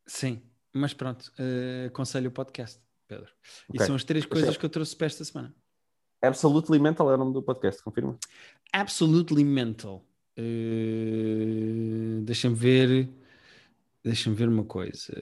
Sim, 0.05 0.41
mas 0.74 0.93
pronto, 0.93 1.32
eh, 1.38 1.86
aconselho 1.88 2.30
o 2.30 2.32
podcast, 2.32 2.82
Pedro. 3.07 3.32
E 3.74 3.78
Ok. 3.78 3.86
são 3.86 3.95
as 3.95 4.03
três 4.03 4.26
coisas 4.26 4.57
que 4.57 4.65
eu 4.65 4.69
trouxe 4.69 4.95
para 4.95 5.07
esta 5.07 5.24
semana. 5.24 5.55
Absolutely 6.21 6.80
Mental 6.80 7.11
é 7.11 7.15
o 7.15 7.17
nome 7.17 7.34
do 7.34 7.43
podcast, 7.43 7.84
confirma? 7.84 8.17
Absolutely 8.71 9.43
Mental. 9.43 10.05
Eh, 10.38 12.21
Deixa-me 12.24 12.55
ver. 12.55 13.09
Deixa-me 14.04 14.36
ver 14.36 14.49
uma 14.49 14.66
coisa. 14.66 15.14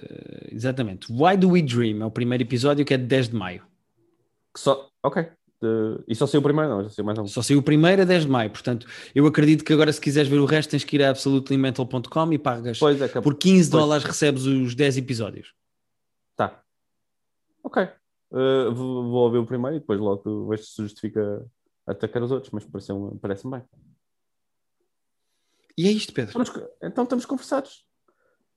Exatamente. 0.52 1.12
Why 1.12 1.38
Do 1.38 1.50
We 1.52 1.62
Dream? 1.62 2.02
É 2.02 2.06
o 2.06 2.12
primeiro 2.12 2.44
episódio 2.44 2.84
que 2.84 2.94
é 2.94 2.98
de 2.98 3.06
10 3.06 3.30
de 3.30 3.36
maio. 3.36 3.64
Que 4.54 4.60
só, 4.60 4.90
ok. 5.04 5.28
E 6.08 6.16
só 6.16 6.26
saiu 6.26 6.40
o 6.40 6.44
primeiro, 6.44 6.72
não, 6.72 6.84
já 6.84 6.90
saiu 6.90 7.06
mais 7.06 7.20
um. 7.20 7.28
Só 7.28 7.44
saiu 7.44 7.60
o 7.60 7.64
primeiro 7.64 8.02
a 8.02 8.06
10 8.06 8.24
de 8.24 8.30
maio. 8.30 8.50
Portanto, 8.50 8.88
eu 9.14 9.28
acredito 9.28 9.64
que 9.64 9.72
agora, 9.72 9.94
se 9.94 10.02
quiseres 10.02 10.28
ver 10.28 10.40
o 10.40 10.46
resto, 10.46 10.72
tens 10.72 10.84
que 10.84 10.96
ir 10.96 11.04
a 11.04 11.12
absolutelymental.com 11.12 12.34
e 12.34 12.40
pagas. 12.40 12.80
Pois 12.80 13.00
é, 13.00 13.08
que- 13.08 13.22
Por 13.22 13.36
15 13.38 13.70
pois. 13.70 13.82
dólares 13.84 14.04
recebes 14.04 14.44
os 14.46 14.74
10 14.74 14.98
episódios. 14.98 15.54
Tá. 16.36 16.64
Ok. 17.64 17.84
Eh, 17.84 18.70
vou, 18.74 19.04
vou 19.12 19.24
ouvir 19.26 19.38
o 19.38 19.46
primeiro 19.46 19.78
e 19.78 19.80
depois 19.80 20.00
logo 20.00 20.48
vejo 20.48 20.64
se 20.64 20.82
justifica 20.82 21.46
atacar 21.86 22.24
os 22.24 22.32
outros, 22.32 22.52
mas 22.52 22.66
parece-me 22.66 23.20
parece 23.20 23.48
bem. 23.48 23.62
E 25.78 25.88
é 25.88 25.92
isto, 25.92 26.12
Pedro. 26.14 26.42
Estamos 26.42 26.68
então 26.82 27.04
estamos 27.04 27.26
conversados. 27.26 27.86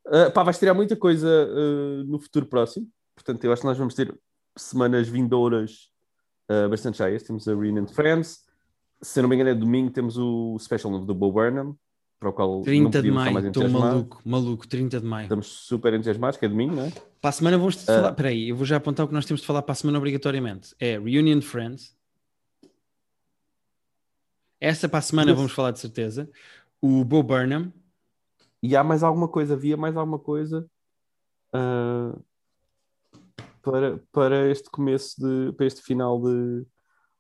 Uh, 0.06 0.30
pá, 0.32 0.42
vais 0.42 0.58
tirar 0.58 0.74
muita 0.74 0.94
coisa 0.96 1.28
uh, 1.28 2.04
no 2.04 2.18
futuro 2.18 2.46
próximo. 2.46 2.86
Portanto, 3.14 3.42
eu 3.44 3.52
acho 3.52 3.62
que 3.62 3.68
nós 3.68 3.78
vamos 3.78 3.94
ter 3.94 4.14
semanas 4.56 5.08
vindouras 5.08 5.90
uh, 6.50 6.68
bastante 6.68 6.98
cheias. 6.98 7.22
Temos 7.22 7.48
a 7.48 7.52
Reunion 7.54 7.86
Friends. 7.86 8.44
Se 9.00 9.20
não 9.22 9.28
me 9.28 9.34
engano, 9.34 9.50
é 9.50 9.54
domingo. 9.54 9.90
Temos 9.90 10.16
o 10.18 10.58
special 10.58 10.92
novo 10.92 11.06
do 11.06 11.14
Bo 11.14 11.32
Burnham, 11.32 11.76
para 12.20 12.28
o 12.28 12.32
qual 12.32 12.56
não 12.56 12.62
30 12.62 13.02
de 13.02 13.10
maio. 13.10 13.38
Estou 13.46 13.68
maluco, 13.68 14.20
maluco. 14.24 14.66
30 14.68 15.00
de 15.00 15.06
maio. 15.06 15.24
Estamos 15.24 15.46
super 15.46 15.92
entusiasmados, 15.94 16.38
que 16.38 16.44
é 16.44 16.48
domingo, 16.48 16.74
não 16.74 16.84
é? 16.84 16.92
Para 17.20 17.30
a 17.30 17.32
semana 17.32 17.56
vamos 17.58 17.76
Ah. 17.88 17.94
falar. 17.96 18.10
Espera 18.10 18.28
aí, 18.28 18.48
eu 18.50 18.56
vou 18.56 18.66
já 18.66 18.76
apontar 18.76 19.04
o 19.04 19.08
que 19.08 19.14
nós 19.14 19.24
temos 19.24 19.40
de 19.40 19.46
falar 19.46 19.62
para 19.62 19.72
a 19.72 19.76
semana 19.76 19.98
obrigatoriamente. 19.98 20.74
É 20.78 20.98
Reunion 20.98 21.40
Friends. 21.40 21.94
Essa 24.60 24.88
para 24.88 24.98
a 24.98 25.02
semana 25.02 25.34
vamos 25.34 25.52
falar 25.52 25.70
de 25.72 25.78
certeza. 25.78 26.28
O 26.80 27.04
Bo 27.04 27.22
Burnham. 27.22 27.72
E 28.64 28.74
há 28.74 28.82
mais 28.82 29.02
alguma 29.02 29.28
coisa, 29.28 29.52
havia 29.52 29.76
mais 29.76 29.94
alguma 29.94 30.18
coisa 30.18 30.66
uh, 31.54 32.24
para, 33.60 33.98
para 34.10 34.50
este 34.50 34.70
começo 34.70 35.20
de, 35.20 35.52
para 35.52 35.66
este 35.66 35.82
final 35.82 36.18
de 36.18 36.64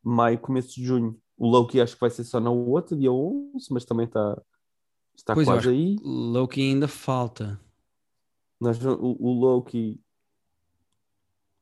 maio, 0.02 0.38
começo 0.38 0.74
de 0.74 0.82
junho. 0.82 1.20
O 1.36 1.46
Loki 1.46 1.82
acho 1.82 1.96
que 1.96 2.00
vai 2.00 2.08
ser 2.08 2.24
só 2.24 2.40
na 2.40 2.50
outra, 2.50 2.96
dia 2.96 3.12
11, 3.12 3.66
mas 3.70 3.84
também 3.84 4.06
está, 4.06 4.42
está 5.14 5.34
Pois, 5.34 5.46
quase 5.46 5.68
aí. 5.68 5.96
Loki 6.02 6.62
ainda 6.62 6.88
falta. 6.88 7.60
Nós, 8.58 8.82
o, 8.82 9.14
o 9.20 9.32
Loki, 9.38 10.00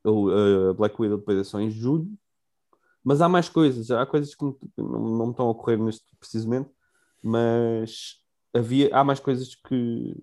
o 0.04 0.30
uh, 0.30 0.74
Black 0.74 0.94
Widow 0.96 1.18
depois 1.18 1.38
é 1.38 1.42
só 1.42 1.58
em 1.58 1.72
julho. 1.72 2.08
Mas 3.02 3.20
há 3.20 3.28
mais 3.28 3.48
coisas, 3.48 3.90
há 3.90 4.06
coisas 4.06 4.32
que 4.32 4.44
não, 4.44 4.56
não, 4.78 5.18
não 5.18 5.26
me 5.26 5.30
estão 5.32 5.48
a 5.48 5.50
ocorrer 5.50 5.76
neste 5.76 6.04
precisamente, 6.20 6.70
mas 7.20 8.21
havia, 8.55 8.94
há 8.94 9.05
mais 9.05 9.20
coisas 9.20 9.55
que, 9.55 10.14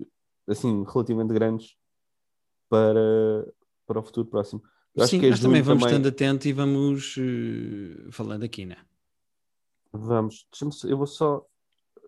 assim, 0.47 0.83
relativamente 0.83 1.33
grandes 1.33 1.75
para, 2.69 3.47
para 3.85 3.99
o 3.99 4.03
futuro 4.03 4.27
próximo. 4.27 4.63
Eu 4.95 5.03
acho 5.03 5.11
Sim, 5.11 5.19
que 5.19 5.25
é 5.27 5.29
nós 5.29 5.39
também 5.39 5.61
vamos 5.61 5.83
também 5.83 5.97
estando 5.97 6.13
atentos 6.13 6.45
e 6.45 6.53
vamos 6.53 7.15
eh, 7.17 8.11
falando 8.11 8.43
aqui, 8.43 8.65
né? 8.65 8.77
Vamos, 9.91 10.47
eu 10.85 10.97
vou 10.97 11.07
só 11.07 11.45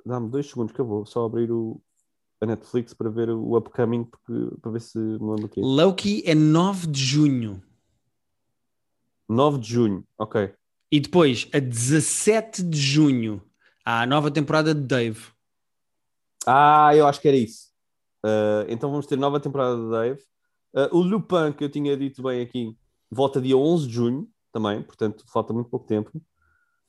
dá-me 0.05 0.29
dois 0.29 0.47
segundos 0.47 0.73
que 0.73 0.79
eu 0.79 0.85
vou 0.85 1.05
só 1.05 1.25
abrir 1.25 1.51
o, 1.51 1.81
a 2.39 2.45
Netflix 2.45 2.93
para 2.93 3.09
ver 3.09 3.29
o 3.29 3.57
upcoming 3.57 4.03
porque, 4.03 4.55
para 4.61 4.71
ver 4.71 4.81
se 4.81 4.97
me 4.97 5.29
lembro 5.29 5.45
o 5.45 5.49
quê. 5.49 5.61
Loki 5.63 6.23
é 6.25 6.35
9 6.35 6.87
de 6.87 6.99
junho 6.99 7.61
9 9.29 9.59
de 9.59 9.69
junho, 9.69 10.05
ok. 10.17 10.53
e 10.91 10.99
depois 10.99 11.47
a 11.53 11.59
17 11.59 12.63
de 12.63 12.77
junho 12.77 13.41
há 13.85 14.01
a 14.01 14.05
nova 14.05 14.29
temporada 14.29 14.75
de 14.75 14.81
Dave. 14.81 15.21
Ah, 16.45 16.95
eu 16.95 17.07
acho 17.07 17.21
que 17.21 17.27
era 17.27 17.37
isso. 17.37 17.69
Uh, 18.25 18.65
então 18.67 18.89
vamos 18.89 19.05
ter 19.05 19.17
nova 19.17 19.39
temporada 19.39 19.75
de 19.75 19.89
Dave. 19.89 20.21
Uh, 20.73 20.97
o 20.97 21.01
Lupin, 21.01 21.51
que 21.55 21.63
eu 21.63 21.69
tinha 21.69 21.97
dito 21.97 22.23
bem 22.23 22.41
aqui, 22.41 22.77
volta 23.09 23.41
dia 23.41 23.57
11 23.57 23.87
de 23.87 23.93
junho 23.93 24.29
também, 24.51 24.81
portanto 24.81 25.23
falta 25.27 25.53
muito 25.53 25.69
pouco 25.69 25.85
tempo. 25.85 26.11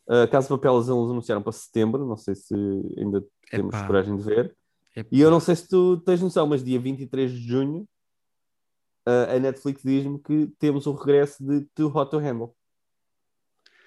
Uh, 0.07 0.28
Casa 0.30 0.46
de 0.46 0.55
Papel 0.55 0.76
eles 0.76 0.88
anunciaram 0.88 1.42
para 1.42 1.53
setembro, 1.53 2.07
não 2.07 2.16
sei 2.16 2.34
se 2.34 2.55
ainda 2.96 3.24
temos 3.50 3.74
Epá. 3.74 3.86
coragem 3.86 4.16
de 4.16 4.22
ver. 4.22 4.57
Epá. 4.94 5.09
E 5.11 5.20
eu 5.20 5.30
não 5.30 5.40
sei 5.40 5.57
se 5.57 5.68
tu 5.68 5.96
tens 5.98 6.20
noção, 6.20 6.46
mas 6.46 6.62
dia 6.62 6.78
23 6.78 7.30
de 7.30 7.38
junho 7.38 7.88
uh, 9.07 9.36
a 9.36 9.38
Netflix 9.38 9.82
diz-me 9.82 10.18
que 10.18 10.48
temos 10.59 10.86
o 10.86 10.92
regresso 10.92 11.44
de 11.44 11.62
Too 11.74 11.90
Hot 11.94 12.11
to 12.11 12.18
Handle. 12.18 12.55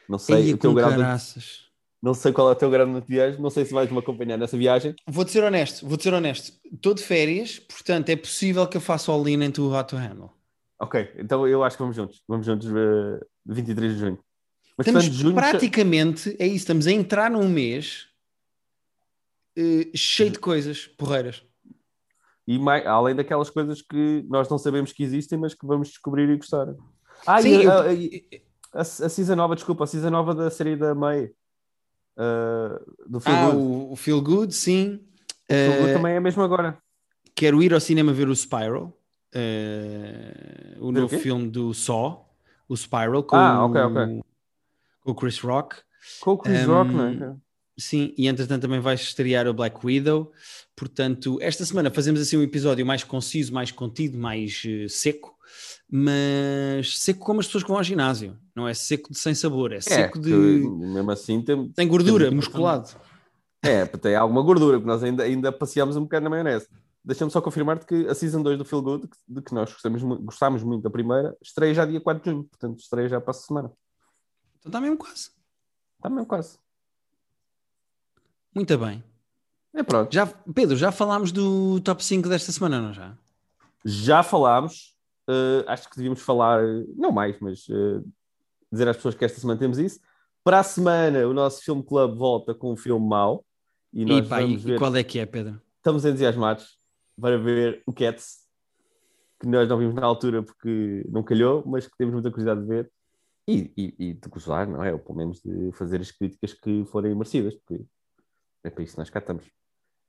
Não 0.08 0.20
sei, 0.20 0.44
Eia 0.44 0.56
o 0.56 0.58
teu 0.58 0.74
grau 0.74 0.92
de-. 0.92 1.66
Não 2.06 2.14
sei 2.14 2.32
qual 2.32 2.50
é 2.50 2.52
o 2.52 2.56
teu 2.56 2.70
grau 2.70 2.86
de 3.02 3.08
viagem, 3.08 3.42
não 3.42 3.50
sei 3.50 3.66
se 3.66 3.74
vais 3.74 3.90
me 3.92 3.98
acompanhar 3.98 4.38
nessa 4.38 4.56
viagem. 4.56 4.94
Vou-te 5.08 5.32
ser 5.32 5.44
honesto, 5.44 5.88
vou-te 5.88 6.04
ser 6.04 6.14
honesto. 6.14 6.56
Estou 6.72 6.94
de 6.94 7.02
férias, 7.02 7.58
portanto 7.58 8.10
é 8.10 8.16
possível 8.16 8.68
que 8.68 8.78
eu 8.78 8.82
faça 8.82 9.12
all 9.12 9.28
in 9.28 9.42
em 9.42 9.50
Too 9.50 9.74
Hot 9.74 9.90
to 9.90 9.96
Handle. 9.96 10.30
Ok, 10.80 11.12
então 11.18 11.48
eu 11.48 11.64
acho 11.64 11.76
que 11.76 11.82
vamos 11.82 11.96
juntos. 11.96 12.22
Vamos 12.28 12.46
juntos 12.46 12.68
uh, 12.68 13.26
23 13.48 13.94
de 13.94 14.00
junho. 14.00 14.20
Mas 14.78 14.86
Estamos 14.86 15.06
portanto, 15.08 15.22
junho. 15.24 15.34
praticamente, 15.36 16.36
é 16.38 16.46
isso, 16.46 16.58
estamos 16.58 16.86
a 16.86 16.92
entrar 16.92 17.32
num 17.32 17.50
mês 17.50 18.06
eh, 19.58 19.90
cheio 19.96 20.30
de 20.30 20.38
coisas 20.38 20.86
porreiras. 20.86 21.44
E 22.48 22.60
mai- 22.60 22.86
além 22.86 23.16
daquelas 23.16 23.50
coisas 23.50 23.82
que 23.82 24.24
nós 24.30 24.48
não 24.48 24.60
sabemos 24.60 24.94
que 24.94 25.02
existem, 25.02 25.40
mas 25.40 25.56
que 25.56 25.66
vamos 25.66 25.88
descobrir 25.88 26.30
e 26.30 26.38
gostar. 26.38 26.68
Ah, 27.26 27.42
Sim, 27.42 27.62
e 27.62 27.64
eu- 27.64 27.72
a, 27.72 27.82
a, 27.82 28.78
a, 28.78 28.82
a 28.82 28.84
season 29.10 29.36
nova, 29.36 29.56
desculpa, 29.56 29.86
a 29.86 29.88
season 29.88 30.12
nova 30.12 30.36
da 30.36 30.52
série 30.52 30.76
da 30.76 30.94
May. 30.94 31.32
Uh, 32.18 33.10
do 33.10 33.20
Feel 33.20 33.36
Ah, 33.38 33.50
Good. 33.52 33.58
o, 33.58 33.92
o 33.92 33.96
Feel 33.96 34.22
Good, 34.22 34.54
sim. 34.54 35.00
O 35.50 35.54
Feel 35.54 35.78
Good 35.78 35.90
Eh, 35.90 35.94
também 35.94 36.14
é 36.16 36.20
mesmo 36.20 36.42
agora. 36.44 36.78
Quero 37.36 37.62
ir 37.62 37.74
ao 37.74 37.80
cinema 37.80 38.14
ver 38.14 38.30
o 38.30 38.36
Spiral, 38.36 38.98
eh, 39.34 40.76
o 40.80 40.86
Ver 40.92 41.00
o 41.00 41.02
novo 41.02 41.10
quê? 41.10 41.18
filme 41.18 41.50
do 41.50 41.74
Saw, 41.74 42.34
o 42.68 42.76
Spiral, 42.76 43.24
com, 43.24 43.36
Ah, 43.36 43.66
ok, 43.66 43.82
o- 43.82 43.86
ok. 43.88 44.22
com 45.02 45.12
o 45.12 45.16
Chris 45.16 45.40
Rock. 45.40 45.76
Com 46.22 46.32
o 46.32 46.38
Chris 46.38 46.68
um, 46.68 46.72
Rock, 46.74 46.96
não 46.96 47.06
é? 47.06 47.36
Sim, 47.78 48.14
e 48.18 48.28
entretanto 48.28 48.62
também 48.62 48.80
vai 48.80 48.96
estrear 48.96 49.48
o 49.48 49.54
Black 49.54 49.86
Widow. 49.86 50.32
Portanto, 50.76 51.38
esta 51.42 51.66
semana 51.66 51.92
fazemos 51.92 52.22
assim 52.22 52.38
um 52.38 52.42
episódio 52.44 52.86
mais 52.86 53.04
conciso, 53.04 53.54
mais 53.54 53.70
contido, 53.72 54.18
mais 54.18 54.64
eh, 54.66 54.88
seco, 54.88 55.35
mas 55.90 57.00
seco 57.00 57.20
como 57.26 57.40
as 57.40 57.46
pessoas 57.46 57.64
que 57.64 57.70
vão 57.70 57.78
ao 57.78 57.84
ginásio. 57.84 58.38
Não 58.56 58.68
é 58.68 58.74
seco 58.74 59.12
de 59.12 59.18
sem 59.20 59.34
sabor, 59.36 59.72
é 59.72 59.78
É, 59.78 59.82
seco 59.82 60.20
de. 60.20 60.30
mesmo 60.32 61.12
assim 61.12 61.42
tem, 61.42 61.70
Tem 61.70 61.88
gordura, 61.88 62.30
temos- 62.30 62.46
musculado. 62.48 62.90
É, 63.64 63.86
tem 63.86 64.16
alguma 64.16 64.42
gordura, 64.42 64.78
porque 64.78 64.88
nós 64.88 65.04
ainda, 65.04 65.24
ainda 65.24 65.52
passeamos 65.52 65.96
um 65.96 66.02
bocado 66.04 66.24
na 66.26 66.30
maionese. 66.30 66.68
Deixa-me 67.04 67.30
só 67.32 67.40
confirmar-te 67.42 67.86
que 67.86 68.08
a 68.08 68.16
Season 68.16 68.42
2 68.42 68.58
do 68.58 68.66
Feel 68.66 68.82
Good, 68.82 69.10
de 69.28 69.42
que 69.42 69.54
nós 69.54 69.72
gostamos, 69.72 70.02
gostámos 70.24 70.64
muito 70.64 70.84
da 70.84 70.90
primeira, 70.90 71.36
estreia 71.42 71.74
já 71.74 71.86
dia 71.86 72.02
4 72.02 72.24
de 72.24 72.30
junho, 72.32 72.44
portanto 72.46 72.80
estreia 72.80 73.08
já 73.10 73.22
para 73.22 73.32
a 73.32 73.34
semana. 73.34 73.72
Então 74.60 74.70
está 74.70 74.82
mesmo 74.82 74.98
quase. 74.98 75.30
Está 75.98 76.10
mesmo 76.10 76.26
quase. 76.26 76.58
Muito 78.54 78.78
bem. 78.78 79.04
É 79.74 79.84
pronto. 79.84 80.14
Já, 80.14 80.26
Pedro, 80.26 80.76
já 80.78 80.92
falámos 80.92 81.32
do 81.32 81.80
top 81.82 82.04
5 82.04 82.30
desta 82.30 82.52
semana, 82.52 82.82
não 82.82 82.94
já? 82.94 83.14
Já 83.84 84.24
falámos, 84.24 84.95
eh, 85.30 85.66
acho 85.68 85.90
que 85.90 85.96
devíamos 85.96 86.22
falar, 86.22 86.62
não 86.96 87.12
mais, 87.12 87.40
mas 87.40 87.66
eh, 87.70 88.02
dizer 88.72 88.88
às 88.88 88.96
pessoas 88.96 89.16
que 89.16 89.26
esta 89.26 89.40
semana 89.40 89.60
temos 89.60 89.78
isso. 89.78 90.00
Para 90.44 90.60
a 90.60 90.64
semana, 90.64 91.28
o 91.28 91.34
nosso 91.34 91.64
filme 91.64 91.84
club 91.84 92.18
volta 92.18 92.54
com 92.54 92.72
um 92.72 92.78
filme 92.78 93.08
mau. 93.08 93.44
E 93.92 94.04
E, 94.04 94.24
pá, 94.24 94.42
e 94.42 94.58
ver, 94.58 94.78
qual 94.78 94.96
é 94.96 95.04
que 95.04 95.20
é, 95.20 95.26
Pedro? 95.26 95.60
estamos 95.78 96.04
entusiasmados 96.04 96.80
para 97.20 97.38
ver 97.38 97.84
o 97.86 97.94
Cats, 97.94 98.40
que 99.40 99.48
nós 99.48 99.70
não 99.70 99.78
vimos 99.78 99.94
na 99.94 100.06
altura 100.06 100.42
porque 100.42 101.06
não 101.10 101.24
calhou, 101.24 101.64
mas 101.66 101.88
que 101.88 101.96
temos 101.98 102.14
muita 102.14 102.32
curiosidade 102.32 102.62
de 102.62 102.68
ver. 102.68 102.92
E, 103.48 103.72
e, 103.78 103.96
e 104.00 104.14
de 104.16 104.28
gozar, 104.28 104.68
não 104.68 104.84
é? 104.84 104.92
Ou 104.92 104.98
pelo 104.98 105.20
menos 105.20 105.40
de 105.40 105.72
fazer 105.74 106.02
as 106.02 106.10
críticas 106.12 106.54
que 106.54 106.84
forem 106.86 107.14
merecidas, 107.14 107.54
porque 107.54 107.86
é 108.64 108.72
para 108.72 108.84
isso 108.84 108.94
que 108.94 109.00
nós 109.00 109.10
cá 109.12 109.20
estamos. 109.20 109.46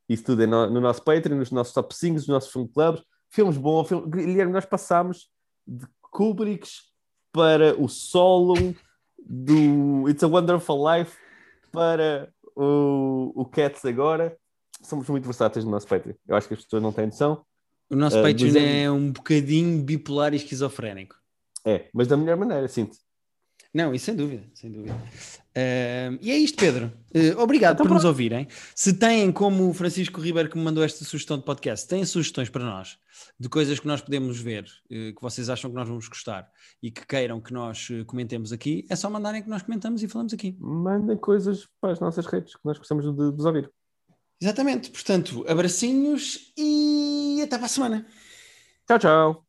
Isso 0.08 0.24
tudo 0.24 0.42
é 0.42 0.46
no, 0.46 0.70
no 0.70 0.80
nosso 0.80 1.04
Patreon, 1.04 1.36
nos 1.36 1.50
nossos 1.50 1.74
top 1.74 1.94
5, 1.94 2.14
nos 2.14 2.28
nossos 2.28 2.50
filme 2.50 2.68
clubs. 2.72 3.02
Filmes 3.29 3.57
bons. 3.57 3.89
Guilherme, 4.09 4.53
nós 4.53 4.64
passámos 4.64 5.29
de 5.66 5.87
Kubricks 6.01 6.83
para 7.33 7.79
o 7.81 7.89
solo 7.89 8.55
do 9.18 10.09
It's 10.09 10.22
a 10.22 10.27
Wonderful 10.29 10.79
Life 10.91 11.16
para 11.72 12.33
o, 12.55 13.33
o 13.35 13.45
Cats 13.45 13.85
agora. 13.85 14.37
Somos 14.83 15.09
muito 15.09 15.24
versáteis 15.24 15.64
no 15.64 15.70
nosso 15.70 15.87
Patreon. 15.87 16.14
Eu 16.27 16.37
acho 16.37 16.49
que 16.49 16.55
as 16.55 16.62
pessoas 16.64 16.83
não 16.83 16.93
têm 16.93 17.07
noção. 17.07 17.45
O 17.91 17.97
nosso 17.97 18.18
Ah, 18.18 18.22
Patreon 18.22 18.57
é- 18.57 18.83
é 18.85 18.91
um 18.91 19.11
bocadinho 19.12 19.83
bipolar 19.83 20.33
e 20.33 20.37
esquizofrénico. 20.37 21.16
É, 21.64 21.89
mas 21.93 22.07
da 22.07 22.16
melhor 22.16 22.37
maneira, 22.37 22.66
sinto. 22.68 22.97
Não, 23.74 23.95
isso 23.95 24.07
sem 24.07 24.16
dúvida, 24.16 24.45
sem 24.55 24.70
dúvida. 24.70 24.95
Ahm, 25.57 26.18
e 26.20 26.30
é 26.30 26.36
isto, 26.36 26.59
Pedro. 26.59 26.92
Eh, 27.14 27.34
obrigado 27.36 27.76
Então 27.76 27.86
por 27.86 27.94
nos 27.94 28.02
pronto. 28.02 28.12
ouvirem. 28.12 28.46
Se 28.74 28.92
têm, 28.92 29.32
como 29.32 29.70
o 29.70 29.72
Francisco 29.72 30.20
Ribeiro 30.20 30.50
que 30.50 30.59
me 30.59 30.62
mandou 30.62 30.84
esta 30.84 31.02
sugestão 31.02 31.38
de 31.38 31.44
podcast, 31.44 31.88
têm 31.88 32.04
sugestões 32.04 32.50
para 32.50 32.62
nós 32.62 32.98
de 33.40 33.48
coisas 33.48 33.80
que 33.80 33.86
nós 33.86 34.02
podemos 34.02 34.38
ver, 34.38 34.66
eh, 34.90 35.12
que 35.12 35.22
vocês 35.22 35.48
acham 35.48 35.70
que 35.70 35.76
nós 35.76 35.88
vamos 35.88 36.07
gostar 36.09 36.46
e 36.82 36.90
que 36.90 37.07
queiram 37.07 37.40
que 37.40 37.54
nós 37.54 37.88
eh, 37.90 38.04
comentemos 38.04 38.52
aqui, 38.52 38.84
é 38.90 38.94
só 38.96 39.09
mandarem 39.09 39.42
que 39.42 39.48
nós 39.48 39.62
comentamos 39.62 40.02
e 40.02 40.09
falamos 40.09 40.34
aqui. 40.34 40.54
Mandem 40.61 41.16
coisas 41.16 41.66
para 41.80 41.92
as 41.92 42.00
nossas 42.00 42.26
redes 42.26 42.54
que 42.54 42.61
nós 42.62 42.76
gostamos 42.76 43.04
de 43.07 43.30
vos 43.34 43.44
ouvir. 43.46 43.70
Exatamente. 44.38 44.90
Portanto, 44.90 45.42
abracinhos 45.48 46.52
e 46.59 47.40
até 47.42 47.57
para 47.57 47.64
a 47.64 47.70
semana. 47.70 48.07
Tchau, 48.86 48.98
tchau. 48.98 49.45